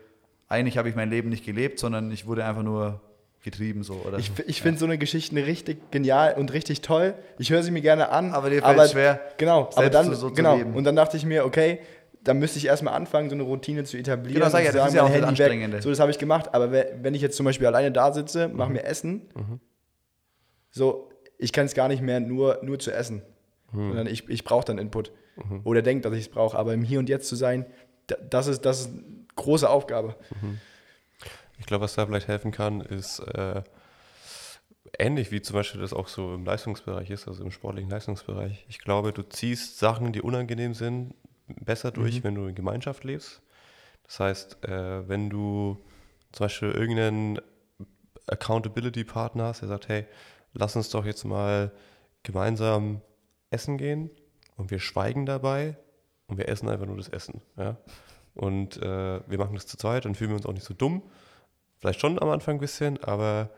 eigentlich 0.54 0.78
habe 0.78 0.88
ich 0.90 0.96
mein 0.96 1.10
Leben 1.10 1.30
nicht 1.30 1.46
gelebt, 1.46 1.80
sondern 1.80 2.12
ich 2.12 2.26
wurde 2.28 2.46
einfach 2.46 2.64
nur 2.64 3.02
getrieben 3.44 3.84
so. 3.84 3.96
Oder 4.08 4.20
Ich, 4.20 4.32
ich 4.48 4.62
finde 4.62 4.80
so 4.80 4.86
eine 4.86 4.98
Geschichte 4.98 5.36
richtig 5.36 5.92
genial 5.92 6.36
und 6.36 6.54
richtig 6.54 6.80
toll. 6.82 7.14
Ich 7.40 7.50
höre 7.50 7.62
sie 7.64 7.72
mir 7.72 7.82
gerne 7.82 8.10
an. 8.10 8.32
Aber 8.32 8.50
dir 8.50 8.62
fällt's 8.62 8.92
schwer, 8.92 9.20
Genau, 9.38 9.70
aber 9.76 9.90
dann, 9.90 10.14
so- 10.16 10.32
genau. 10.32 10.56
leben. 10.56 10.74
Und 10.76 10.86
dann 10.86 10.96
dachte 10.96 11.18
ich 11.18 11.26
mir, 11.26 11.46
okay, 11.46 11.80
dann 12.24 12.40
müsste 12.40 12.58
ich 12.58 12.68
erstmal 12.68 12.94
anfangen, 12.94 13.30
so 13.30 13.36
eine 13.36 13.44
Routine 13.44 13.84
zu 13.84 13.98
etablieren. 13.98 14.36
Genau, 14.36 14.50
sag 14.50 14.64
ja, 14.64 14.72
das 14.72 14.88
ist 14.88 14.94
ja 14.94 15.02
auch 15.02 15.08
das 15.08 15.16
Handy 15.16 15.22
weg. 15.24 15.28
Anstrengende. 15.30 15.82
So, 15.82 15.90
das 15.90 16.00
habe 16.00 16.10
ich 16.10 16.20
gemacht. 16.20 16.54
Aber 16.54 16.72
we- 16.72 16.94
wenn 17.02 17.14
ich 17.16 17.22
jetzt 17.22 17.36
zum 17.36 17.46
Beispiel 17.46 17.68
alleine 17.68 17.92
da 17.92 18.14
sitze, 18.14 18.48
mache 18.48 18.70
Mhm. 18.70 18.76
mir 18.76 18.84
Essen, 18.86 19.24
so, 20.72 21.10
ich 21.38 21.52
kann 21.52 21.66
es 21.66 21.74
gar 21.74 21.88
nicht 21.88 22.02
mehr 22.02 22.20
nur, 22.20 22.60
nur 22.64 22.80
zu 22.80 22.92
essen. 22.94 23.22
Mhm. 23.74 23.88
Sondern 23.90 24.08
ich, 24.08 24.30
ich 24.30 24.44
brauche 24.44 24.66
dann 24.66 24.78
Input. 24.78 25.12
Oder 25.64 25.82
denke, 25.82 26.08
dass 26.08 26.14
ich 26.18 26.26
es 26.28 26.30
brauche. 26.30 26.58
Aber 26.58 26.74
im 26.74 26.84
Hier 26.84 27.00
und 27.00 27.10
Jetzt 27.10 27.28
zu 27.28 27.36
sein, 27.36 27.66
da- 28.08 28.16
das 28.30 28.48
ist, 28.48 28.62
das 28.66 28.82
ist 28.82 28.90
große 29.36 29.70
Aufgabe. 29.70 30.16
Ich 31.60 31.66
glaube, 31.66 31.84
was 31.84 31.96
da 31.96 32.06
vielleicht 32.06 32.28
helfen 32.28 32.52
kann, 32.52 32.82
ist 32.82 33.20
äh, 33.20 33.64
ähnlich 35.00 35.32
wie 35.32 35.42
zum 35.42 35.56
Beispiel 35.56 35.82
das 35.82 35.94
auch 35.94 36.08
so 36.08 36.36
im 36.36 36.46
Leistungsbereich 36.46 37.10
ist, 37.10 37.28
also 37.28 37.44
im 37.44 37.52
sportlichen 37.52 37.90
Leistungsbereich. 37.90 38.66
Ich 38.68 38.80
glaube, 38.80 39.14
du 39.14 39.24
ziehst 39.24 39.80
Sachen, 39.80 40.14
die 40.14 40.22
unangenehm 40.22 40.74
sind, 40.74 41.16
besser 41.48 41.92
durch, 41.92 42.24
wenn 42.24 42.36
du 42.36 42.48
in 42.48 42.56
Gemeinschaft 42.56 43.04
lebst. 43.04 43.42
Das 44.04 44.20
heißt, 44.20 44.66
äh, 44.66 45.08
wenn 45.08 45.30
du 45.30 45.84
zum 46.32 46.46
Beispiel 46.46 46.72
irgendeinen 46.72 47.40
Accountability-Partner 48.28 49.46
hast, 49.46 49.62
der 49.62 49.70
sagt, 49.70 49.88
hey, 49.88 50.06
lass 50.54 50.76
uns 50.76 50.90
doch 50.90 51.06
jetzt 51.06 51.24
mal 51.24 51.72
gemeinsam 52.24 53.02
essen 53.50 53.78
gehen 53.78 54.10
und 54.56 54.72
wir 54.72 54.80
schweigen 54.80 55.26
dabei 55.26 55.78
und 56.28 56.38
wir 56.38 56.48
essen 56.48 56.70
einfach 56.70 56.86
nur 56.86 56.98
das 56.98 57.10
Essen. 57.10 57.42
Ja? 57.58 57.78
Und 58.36 58.78
äh, 58.78 59.20
wir 59.28 59.38
machen 59.38 59.56
das 59.56 59.68
zu 59.68 59.78
zweit, 59.78 60.06
dann 60.06 60.16
fühlen 60.16 60.32
wir 60.32 60.38
uns 60.38 60.46
auch 60.46 60.54
nicht 60.54 60.66
so 60.66 60.74
dumm. 60.74 61.04
Vielleicht 61.80 62.00
schon 62.00 62.20
am 62.22 62.30
Anfang 62.30 62.56
ein 62.56 62.60
bisschen, 62.62 63.04
aber 63.04 63.50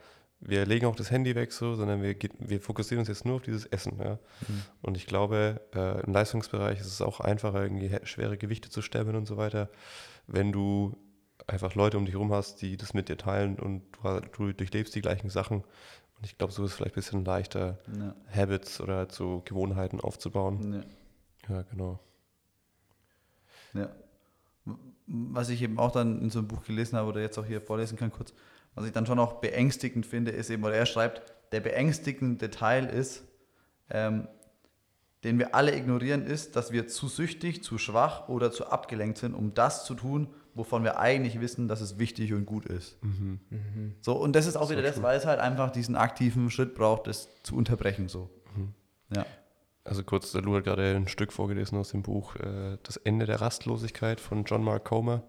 wir 0.41 0.65
legen 0.65 0.85
auch 0.85 0.95
das 0.95 1.11
Handy 1.11 1.33
weg 1.35 1.51
so, 1.53 1.75
sondern 1.75 2.01
wir, 2.01 2.15
wir 2.39 2.59
fokussieren 2.59 2.99
uns 2.99 3.07
jetzt 3.07 3.25
nur 3.25 3.35
auf 3.38 3.41
dieses 3.41 3.65
Essen. 3.65 3.97
Ja? 3.99 4.19
Und 4.81 4.97
ich 4.97 5.05
glaube, 5.07 5.61
äh, 5.73 6.01
im 6.05 6.11
Leistungsbereich 6.13 6.79
ist 6.79 6.88
es 6.88 7.01
auch 7.01 7.19
einfacher, 7.19 7.63
irgendwie 7.63 7.97
schwere 8.03 8.38
Gewichte 8.38 8.69
zu 8.69 8.81
stemmen 8.81 9.15
und 9.15 9.25
so 9.27 9.38
weiter, 9.38 9.69
wenn 10.27 10.51
du 10.51 10.97
einfach 11.47 11.75
Leute 11.75 11.97
um 11.97 12.05
dich 12.05 12.15
herum 12.15 12.33
hast, 12.33 12.61
die 12.61 12.75
das 12.77 12.93
mit 12.93 13.07
dir 13.09 13.17
teilen 13.17 13.59
und 13.59 13.83
du, 14.03 14.19
du 14.35 14.53
durchlebst 14.53 14.93
die 14.95 15.01
gleichen 15.01 15.29
Sachen. 15.29 15.63
Und 16.17 16.25
ich 16.25 16.38
glaube, 16.38 16.51
so 16.53 16.63
ist 16.65 16.71
es 16.71 16.75
vielleicht 16.77 16.93
ein 16.93 17.01
bisschen 17.01 17.25
leichter, 17.25 17.77
Ja, 17.97 18.15
Habits 18.33 18.81
oder 18.81 19.07
so 19.09 19.41
Gewohnheiten 19.45 19.99
aufzubauen. 20.01 20.73
ja. 20.73 20.83
Ja, 21.55 21.61
genau. 21.61 21.99
Ja. 23.73 23.89
Was 25.08 25.50
ich 25.50 25.62
eben 25.62 25.78
auch 25.78 25.91
dann 25.91 26.22
in 26.22 26.30
so 26.30 26.39
einem 26.39 26.47
Buch 26.47 26.64
gelesen 26.64 26.97
habe 26.97 27.10
oder 27.10 27.22
jetzt 27.22 27.38
auch 27.38 27.45
hier 27.45 27.62
vorlesen 27.62 27.97
kann 27.97 28.12
kurz, 28.12 28.34
was 28.74 28.86
ich 28.86 28.91
dann 28.91 29.06
schon 29.06 29.20
auch 29.20 29.34
beängstigend 29.34 30.06
finde, 30.06 30.32
ist 30.32 30.49
eben, 30.49 30.64
oder 30.64 30.76
er 30.76 30.86
schreibt, 30.86 31.22
der 31.51 31.62
beängstigende 31.62 32.49
Teil 32.49 32.86
ist, 32.86 33.24
ähm, 33.89 34.28
den 35.24 35.39
wir 35.39 35.56
alle 35.56 35.76
ignorieren, 35.76 36.26
ist, 36.26 36.56
dass 36.56 36.72
wir 36.72 36.88
zu 36.88 37.08
süchtig, 37.08 37.64
zu 37.64 37.78
schwach 37.78 38.30
oder 38.30 38.51
zu 38.51 38.68
abgelenkt 38.68 39.18
sind, 39.18 39.34
um 39.34 39.53
das 39.53 39.86
zu 39.86 39.95
tun, 39.95 40.28
wovon 40.53 40.84
wir 40.84 40.99
eigentlich 40.99 41.41
wissen, 41.41 41.68
dass 41.68 41.82
es 41.82 41.97
wichtig 41.97 42.34
und 42.34 42.45
gut 42.45 42.66
ist. 42.66 42.97
So, 44.01 44.14
und 44.14 44.36
das 44.36 44.45
ist 44.45 44.56
auch 44.56 44.70
wieder 44.70 44.82
das, 44.82 45.01
weil 45.01 45.18
es 45.18 45.26
halt 45.26 45.39
einfach 45.39 45.72
diesen 45.72 45.95
aktiven 45.95 46.49
Schritt 46.51 46.76
braucht, 46.76 47.08
das 47.08 47.30
zu 47.43 47.56
unterbrechen. 47.56 48.08
So. 48.08 48.30
Ja. 49.16 49.26
Also 49.86 50.03
kurz, 50.03 50.31
der 50.31 50.41
Lou 50.41 50.55
hat 50.57 50.63
gerade 50.65 50.95
ein 50.95 51.07
Stück 51.07 51.31
vorgelesen 51.31 51.77
aus 51.77 51.89
dem 51.91 52.01
Buch 52.01 52.36
äh, 52.38 52.77
Das 52.83 52.97
Ende 52.97 53.25
der 53.25 53.39
Rastlosigkeit 53.39 54.19
von 54.19 54.43
John 54.43 54.63
Mark 54.63 54.83
Comer. 54.86 55.23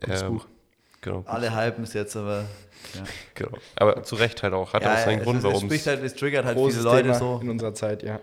Gutes 0.00 0.22
Buch. 0.24 0.46
Genau, 1.00 1.22
Alle 1.26 1.54
hypen 1.54 1.84
es 1.84 1.92
jetzt, 1.92 2.16
aber 2.16 2.44
ja. 2.94 3.04
genau. 3.34 3.56
Aber 3.76 4.02
zu 4.02 4.16
Recht 4.16 4.42
halt 4.42 4.52
auch. 4.54 4.72
Hat 4.72 4.82
ja, 4.82 4.94
auch 4.94 4.98
seinen 4.98 5.18
es, 5.20 5.24
Grund, 5.24 5.38
ist- 5.38 5.44
es, 5.44 5.50
warum 5.52 5.64
spricht 5.68 5.86
halt, 5.86 6.02
es 6.02 6.14
triggert 6.14 6.44
halt 6.44 6.58
viele 6.58 6.82
Leute 6.82 7.02
Thema 7.02 7.14
so. 7.14 7.38
in 7.40 7.50
unserer 7.50 7.74
Zeit, 7.74 8.02
ja. 8.02 8.20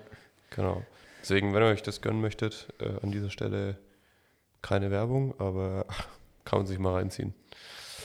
Genau. 0.50 0.84
Deswegen, 1.22 1.54
wenn 1.54 1.64
ihr 1.64 1.68
euch 1.70 1.84
das 1.84 2.02
gönnen 2.02 2.20
möchtet, 2.22 2.68
äh, 2.80 2.90
an 3.02 3.12
dieser 3.12 3.30
Stelle 3.30 3.78
keine 4.62 4.92
Werbung, 4.92 5.34
aber 5.40 5.86
kann 6.46 6.60
man 6.60 6.66
sich 6.68 6.78
mal 6.80 6.94
reinziehen. 6.94 7.34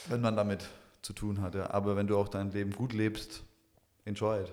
wenn 0.08 0.20
man 0.20 0.36
damit 0.36 0.68
zu 1.02 1.12
tun 1.14 1.40
hat. 1.42 1.54
Ja. 1.56 1.70
Aber 1.70 1.96
wenn 1.96 2.06
du 2.06 2.16
auch 2.16 2.28
dein 2.28 2.50
Leben 2.52 2.72
gut 2.72 2.92
lebst, 2.92 3.42
enjoy 4.04 4.40
it. 4.42 4.52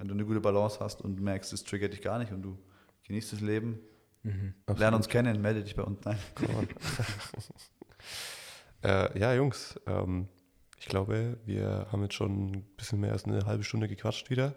Wenn 0.00 0.08
du 0.08 0.14
eine 0.14 0.24
gute 0.24 0.40
Balance 0.40 0.80
hast 0.80 1.02
und 1.02 1.20
merkst, 1.20 1.52
es 1.52 1.62
triggert 1.62 1.92
dich 1.92 2.00
gar 2.00 2.18
nicht 2.18 2.32
und 2.32 2.40
du 2.40 2.58
genießt 3.06 3.34
das 3.34 3.40
Leben, 3.42 3.78
Mhm. 4.22 4.54
lern 4.76 4.94
uns 4.94 5.08
kennen, 5.08 5.40
melde 5.42 5.62
dich 5.62 5.76
bei 5.76 5.82
uns. 5.82 6.00
Nein. 6.04 6.18
Äh, 8.82 9.18
ja, 9.18 9.34
Jungs, 9.34 9.78
ähm, 9.86 10.26
ich 10.78 10.86
glaube, 10.86 11.36
wir 11.44 11.86
haben 11.92 12.00
jetzt 12.02 12.14
schon 12.14 12.50
ein 12.50 12.62
bisschen 12.78 12.98
mehr 12.98 13.12
als 13.12 13.26
eine 13.26 13.44
halbe 13.44 13.62
Stunde 13.62 13.88
gequatscht 13.88 14.30
wieder. 14.30 14.54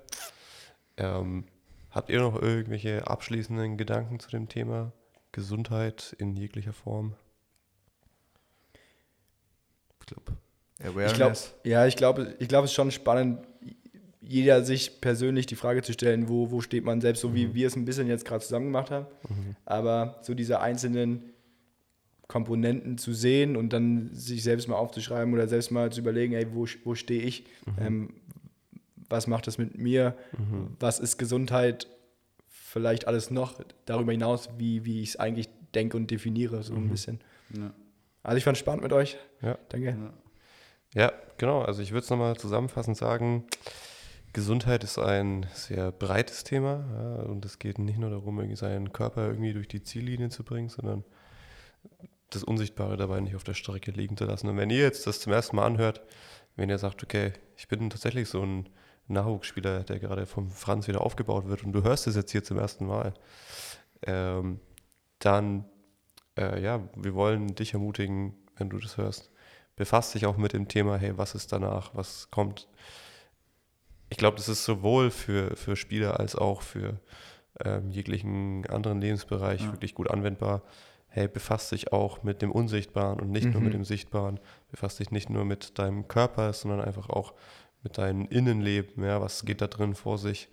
Ähm, 0.95 1.45
habt 1.91 2.09
ihr 2.09 2.21
noch 2.21 2.41
irgendwelche 2.41 3.05
abschließenden 3.05 3.75
Gedanken 3.77 4.21
zu 4.21 4.29
dem 4.29 4.47
Thema 4.47 4.93
Gesundheit 5.33 6.15
in 6.19 6.37
jeglicher 6.37 6.71
Form? 6.71 7.15
Ich 9.99 10.05
glaube, 11.13 11.33
Ich 11.63 11.69
ja, 11.69 11.85
ich 11.85 11.97
glaube, 11.97 12.35
ich 12.39 12.47
glaube, 12.47 12.63
es 12.65 12.71
ist 12.71 12.75
schon 12.75 12.91
spannend, 12.91 13.45
jeder 14.27 14.63
sich 14.63 15.01
persönlich 15.01 15.45
die 15.45 15.55
Frage 15.55 15.81
zu 15.81 15.93
stellen, 15.93 16.29
wo, 16.29 16.51
wo 16.51 16.61
steht 16.61 16.85
man 16.85 17.01
selbst, 17.01 17.21
so 17.21 17.35
wie 17.35 17.53
wir 17.53 17.67
es 17.67 17.75
ein 17.75 17.85
bisschen 17.85 18.07
jetzt 18.07 18.25
gerade 18.25 18.43
zusammen 18.43 18.67
gemacht 18.67 18.91
haben. 18.91 19.07
Aber 19.65 20.19
so 20.21 20.33
diese 20.33 20.59
einzelnen 20.59 21.33
Komponenten 22.27 22.97
zu 22.97 23.13
sehen 23.13 23.55
und 23.57 23.73
dann 23.73 24.09
sich 24.13 24.43
selbst 24.43 24.67
mal 24.67 24.75
aufzuschreiben 24.75 25.33
oder 25.33 25.47
selbst 25.47 25.71
mal 25.71 25.91
zu 25.91 25.99
überlegen, 25.99 26.33
ey, 26.33 26.47
wo, 26.53 26.65
wo 26.83 26.95
stehe 26.95 27.21
ich? 27.21 27.45
Ähm, 27.79 28.13
was 29.09 29.27
macht 29.27 29.45
das 29.45 29.57
mit 29.57 29.77
mir? 29.77 30.15
Was 30.79 30.99
ist 30.99 31.17
Gesundheit? 31.17 31.87
Vielleicht 32.47 33.07
alles 33.07 33.29
noch 33.29 33.61
darüber 33.85 34.13
hinaus, 34.13 34.49
wie, 34.57 34.83
wie 34.83 35.01
ich 35.01 35.09
es 35.09 35.15
eigentlich 35.17 35.49
denke 35.75 35.95
und 35.97 36.09
definiere, 36.09 36.63
so 36.63 36.73
ein 36.73 36.89
bisschen. 36.89 37.19
Ja. 37.55 37.71
Also 38.23 38.37
ich 38.37 38.43
fand 38.43 38.55
es 38.55 38.59
spannend 38.59 38.83
mit 38.83 38.93
euch. 38.93 39.17
Ja. 39.41 39.59
Danke. 39.69 39.95
Ja, 40.95 41.11
genau. 41.37 41.61
Also 41.61 41.81
ich 41.81 41.91
würde 41.91 42.03
es 42.03 42.09
nochmal 42.09 42.35
zusammenfassend 42.37 42.97
sagen, 42.97 43.43
Gesundheit 44.33 44.83
ist 44.83 44.97
ein 44.97 45.45
sehr 45.53 45.91
breites 45.91 46.43
Thema 46.43 46.85
ja, 46.97 47.23
und 47.23 47.45
es 47.45 47.59
geht 47.59 47.77
nicht 47.77 47.99
nur 47.99 48.09
darum, 48.09 48.55
seinen 48.55 48.91
Körper 48.91 49.27
irgendwie 49.27 49.53
durch 49.53 49.67
die 49.67 49.83
Ziellinie 49.83 50.29
zu 50.29 50.43
bringen, 50.43 50.69
sondern 50.69 51.03
das 52.31 52.43
Unsichtbare 52.43 52.97
dabei 52.97 53.19
nicht 53.19 53.35
auf 53.35 53.43
der 53.43 53.53
Strecke 53.53 53.91
liegen 53.91 54.17
zu 54.17 54.25
lassen. 54.25 54.49
Und 54.49 54.57
wenn 54.57 54.71
ihr 54.71 54.79
jetzt 54.79 55.05
das 55.05 55.19
zum 55.19 55.31
ersten 55.33 55.55
Mal 55.55 55.65
anhört, 55.65 56.01
wenn 56.55 56.69
ihr 56.69 56.79
sagt, 56.79 57.03
okay, 57.03 57.33
ich 57.55 57.67
bin 57.67 57.89
tatsächlich 57.89 58.27
so 58.27 58.43
ein 58.43 58.69
Nachwuchsspieler, 59.07 59.83
der 59.83 59.99
gerade 59.99 60.25
vom 60.25 60.49
Franz 60.49 60.87
wieder 60.87 61.01
aufgebaut 61.01 61.47
wird 61.47 61.63
und 61.63 61.73
du 61.73 61.83
hörst 61.83 62.07
es 62.07 62.15
jetzt 62.15 62.31
hier 62.31 62.43
zum 62.43 62.57
ersten 62.57 62.85
Mal, 62.85 63.13
ähm, 64.01 64.59
dann, 65.19 65.65
äh, 66.37 66.61
ja, 66.61 66.87
wir 66.95 67.13
wollen 67.13 67.55
dich 67.55 67.73
ermutigen, 67.73 68.35
wenn 68.55 68.69
du 68.69 68.79
das 68.79 68.97
hörst, 68.97 69.31
befasst 69.75 70.15
dich 70.15 70.25
auch 70.25 70.37
mit 70.37 70.53
dem 70.53 70.67
Thema, 70.67 70.97
hey, 70.97 71.17
was 71.17 71.35
ist 71.35 71.51
danach, 71.51 71.93
was 71.93 72.29
kommt. 72.31 72.67
Ich 74.13 74.17
glaube, 74.17 74.37
das 74.37 74.47
ist 74.47 74.63
sowohl 74.63 75.09
für, 75.09 75.55
für 75.55 75.75
Spieler 75.75 76.19
als 76.19 76.35
auch 76.35 76.61
für 76.61 76.99
ähm, 77.65 77.89
jeglichen 77.89 78.63
anderen 78.67 79.01
Lebensbereich 79.01 79.61
Ja. 79.61 79.71
wirklich 79.71 79.95
gut 79.95 80.07
anwendbar. 80.11 80.61
Hey, 81.07 81.27
befasst 81.27 81.71
dich 81.71 81.91
auch 81.93 82.21
mit 82.21 82.43
dem 82.43 82.51
Unsichtbaren 82.51 83.19
und 83.19 83.31
nicht 83.31 83.45
nur 83.51 83.59
mit 83.61 83.69
Mhm. 83.73 83.77
dem 83.79 83.85
Sichtbaren. 83.85 84.39
Befasst 84.69 84.99
dich 84.99 85.09
nicht 85.09 85.31
nur 85.31 85.45
mit 85.45 85.79
deinem 85.79 86.07
Körper, 86.07 86.53
sondern 86.53 86.79
einfach 86.81 87.09
auch 87.09 87.33
mit 87.81 87.97
deinem 87.97 88.27
Innenleben. 88.27 89.03
Ja, 89.03 89.19
was 89.19 89.45
geht 89.45 89.61
da 89.61 89.67
drin 89.67 89.95
vor 89.95 90.19
sich? 90.19 90.47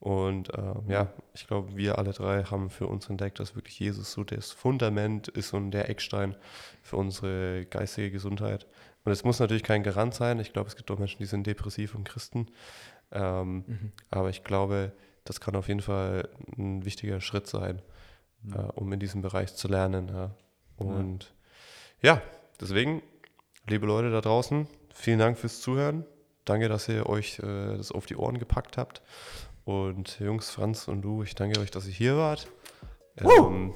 Und 0.00 0.52
äh, 0.52 0.74
ja, 0.88 1.12
ich 1.34 1.46
glaube, 1.46 1.76
wir 1.76 1.98
alle 1.98 2.10
drei 2.12 2.42
haben 2.42 2.68
für 2.68 2.88
uns 2.88 3.08
entdeckt, 3.08 3.38
dass 3.38 3.54
wirklich 3.54 3.78
Jesus 3.78 4.10
so 4.10 4.24
das 4.24 4.50
Fundament 4.50 5.28
ist 5.28 5.54
und 5.54 5.70
der 5.70 5.88
Eckstein 5.88 6.34
für 6.82 6.96
unsere 6.96 7.64
geistige 7.66 8.10
Gesundheit. 8.10 8.66
Und 9.04 9.12
es 9.12 9.22
muss 9.22 9.38
natürlich 9.38 9.62
kein 9.62 9.82
Garant 9.82 10.14
sein. 10.14 10.40
Ich 10.40 10.52
glaube, 10.52 10.68
es 10.68 10.76
gibt 10.76 10.90
auch 10.90 10.98
Menschen, 10.98 11.18
die 11.18 11.26
sind 11.26 11.46
depressiv 11.46 11.94
und 11.94 12.04
Christen. 12.04 12.46
Ähm, 13.14 13.92
Aber 14.10 14.30
ich 14.30 14.44
glaube, 14.44 14.92
das 15.24 15.40
kann 15.40 15.56
auf 15.56 15.68
jeden 15.68 15.80
Fall 15.80 16.28
ein 16.58 16.84
wichtiger 16.84 17.20
Schritt 17.20 17.46
sein, 17.46 17.80
äh, 18.52 18.58
um 18.58 18.92
in 18.92 19.00
diesem 19.00 19.22
Bereich 19.22 19.54
zu 19.54 19.68
lernen. 19.68 20.08
Ja. 20.08 20.30
Und 20.76 21.32
ja. 22.02 22.20
deswegen, 22.60 23.02
liebe 23.66 23.86
Leute 23.86 24.10
da 24.10 24.20
draußen, 24.20 24.66
vielen 24.92 25.18
Dank 25.18 25.38
fürs 25.38 25.60
Zuhören. 25.60 26.04
Danke, 26.44 26.68
dass 26.68 26.88
ihr 26.88 27.08
euch 27.08 27.38
äh, 27.38 27.76
das 27.76 27.90
auf 27.90 28.04
die 28.06 28.16
Ohren 28.16 28.38
gepackt 28.38 28.76
habt. 28.76 29.00
Und 29.64 30.20
Jungs, 30.20 30.50
Franz 30.50 30.88
und 30.88 31.00
du, 31.00 31.22
ich 31.22 31.34
danke 31.34 31.58
euch, 31.60 31.70
dass 31.70 31.86
ihr 31.86 31.92
hier 31.92 32.16
wart. 32.18 32.48
Ähm, 33.16 33.72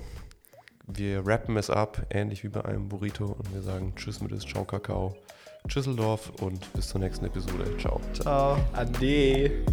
wir 0.87 1.27
rappen 1.27 1.57
es 1.57 1.71
ab, 1.71 2.07
ähnlich 2.11 2.45
wie 2.45 2.49
bei 2.49 2.65
einem 2.65 2.89
Burrito. 2.89 3.25
Und 3.25 3.55
wir 3.55 3.63
sagen 3.63 3.95
Tschüss 3.97 4.21
mit 4.21 4.33
das 4.33 4.45
Ciao 4.45 4.65
Kakao. 4.65 5.17
Tschüsseldorf 5.69 6.33
und 6.41 6.73
bis 6.73 6.89
zur 6.89 7.01
nächsten 7.01 7.27
Episode. 7.27 7.65
Ciao. 7.79 8.01
Ciao. 8.15 8.57
Ade. 8.73 9.65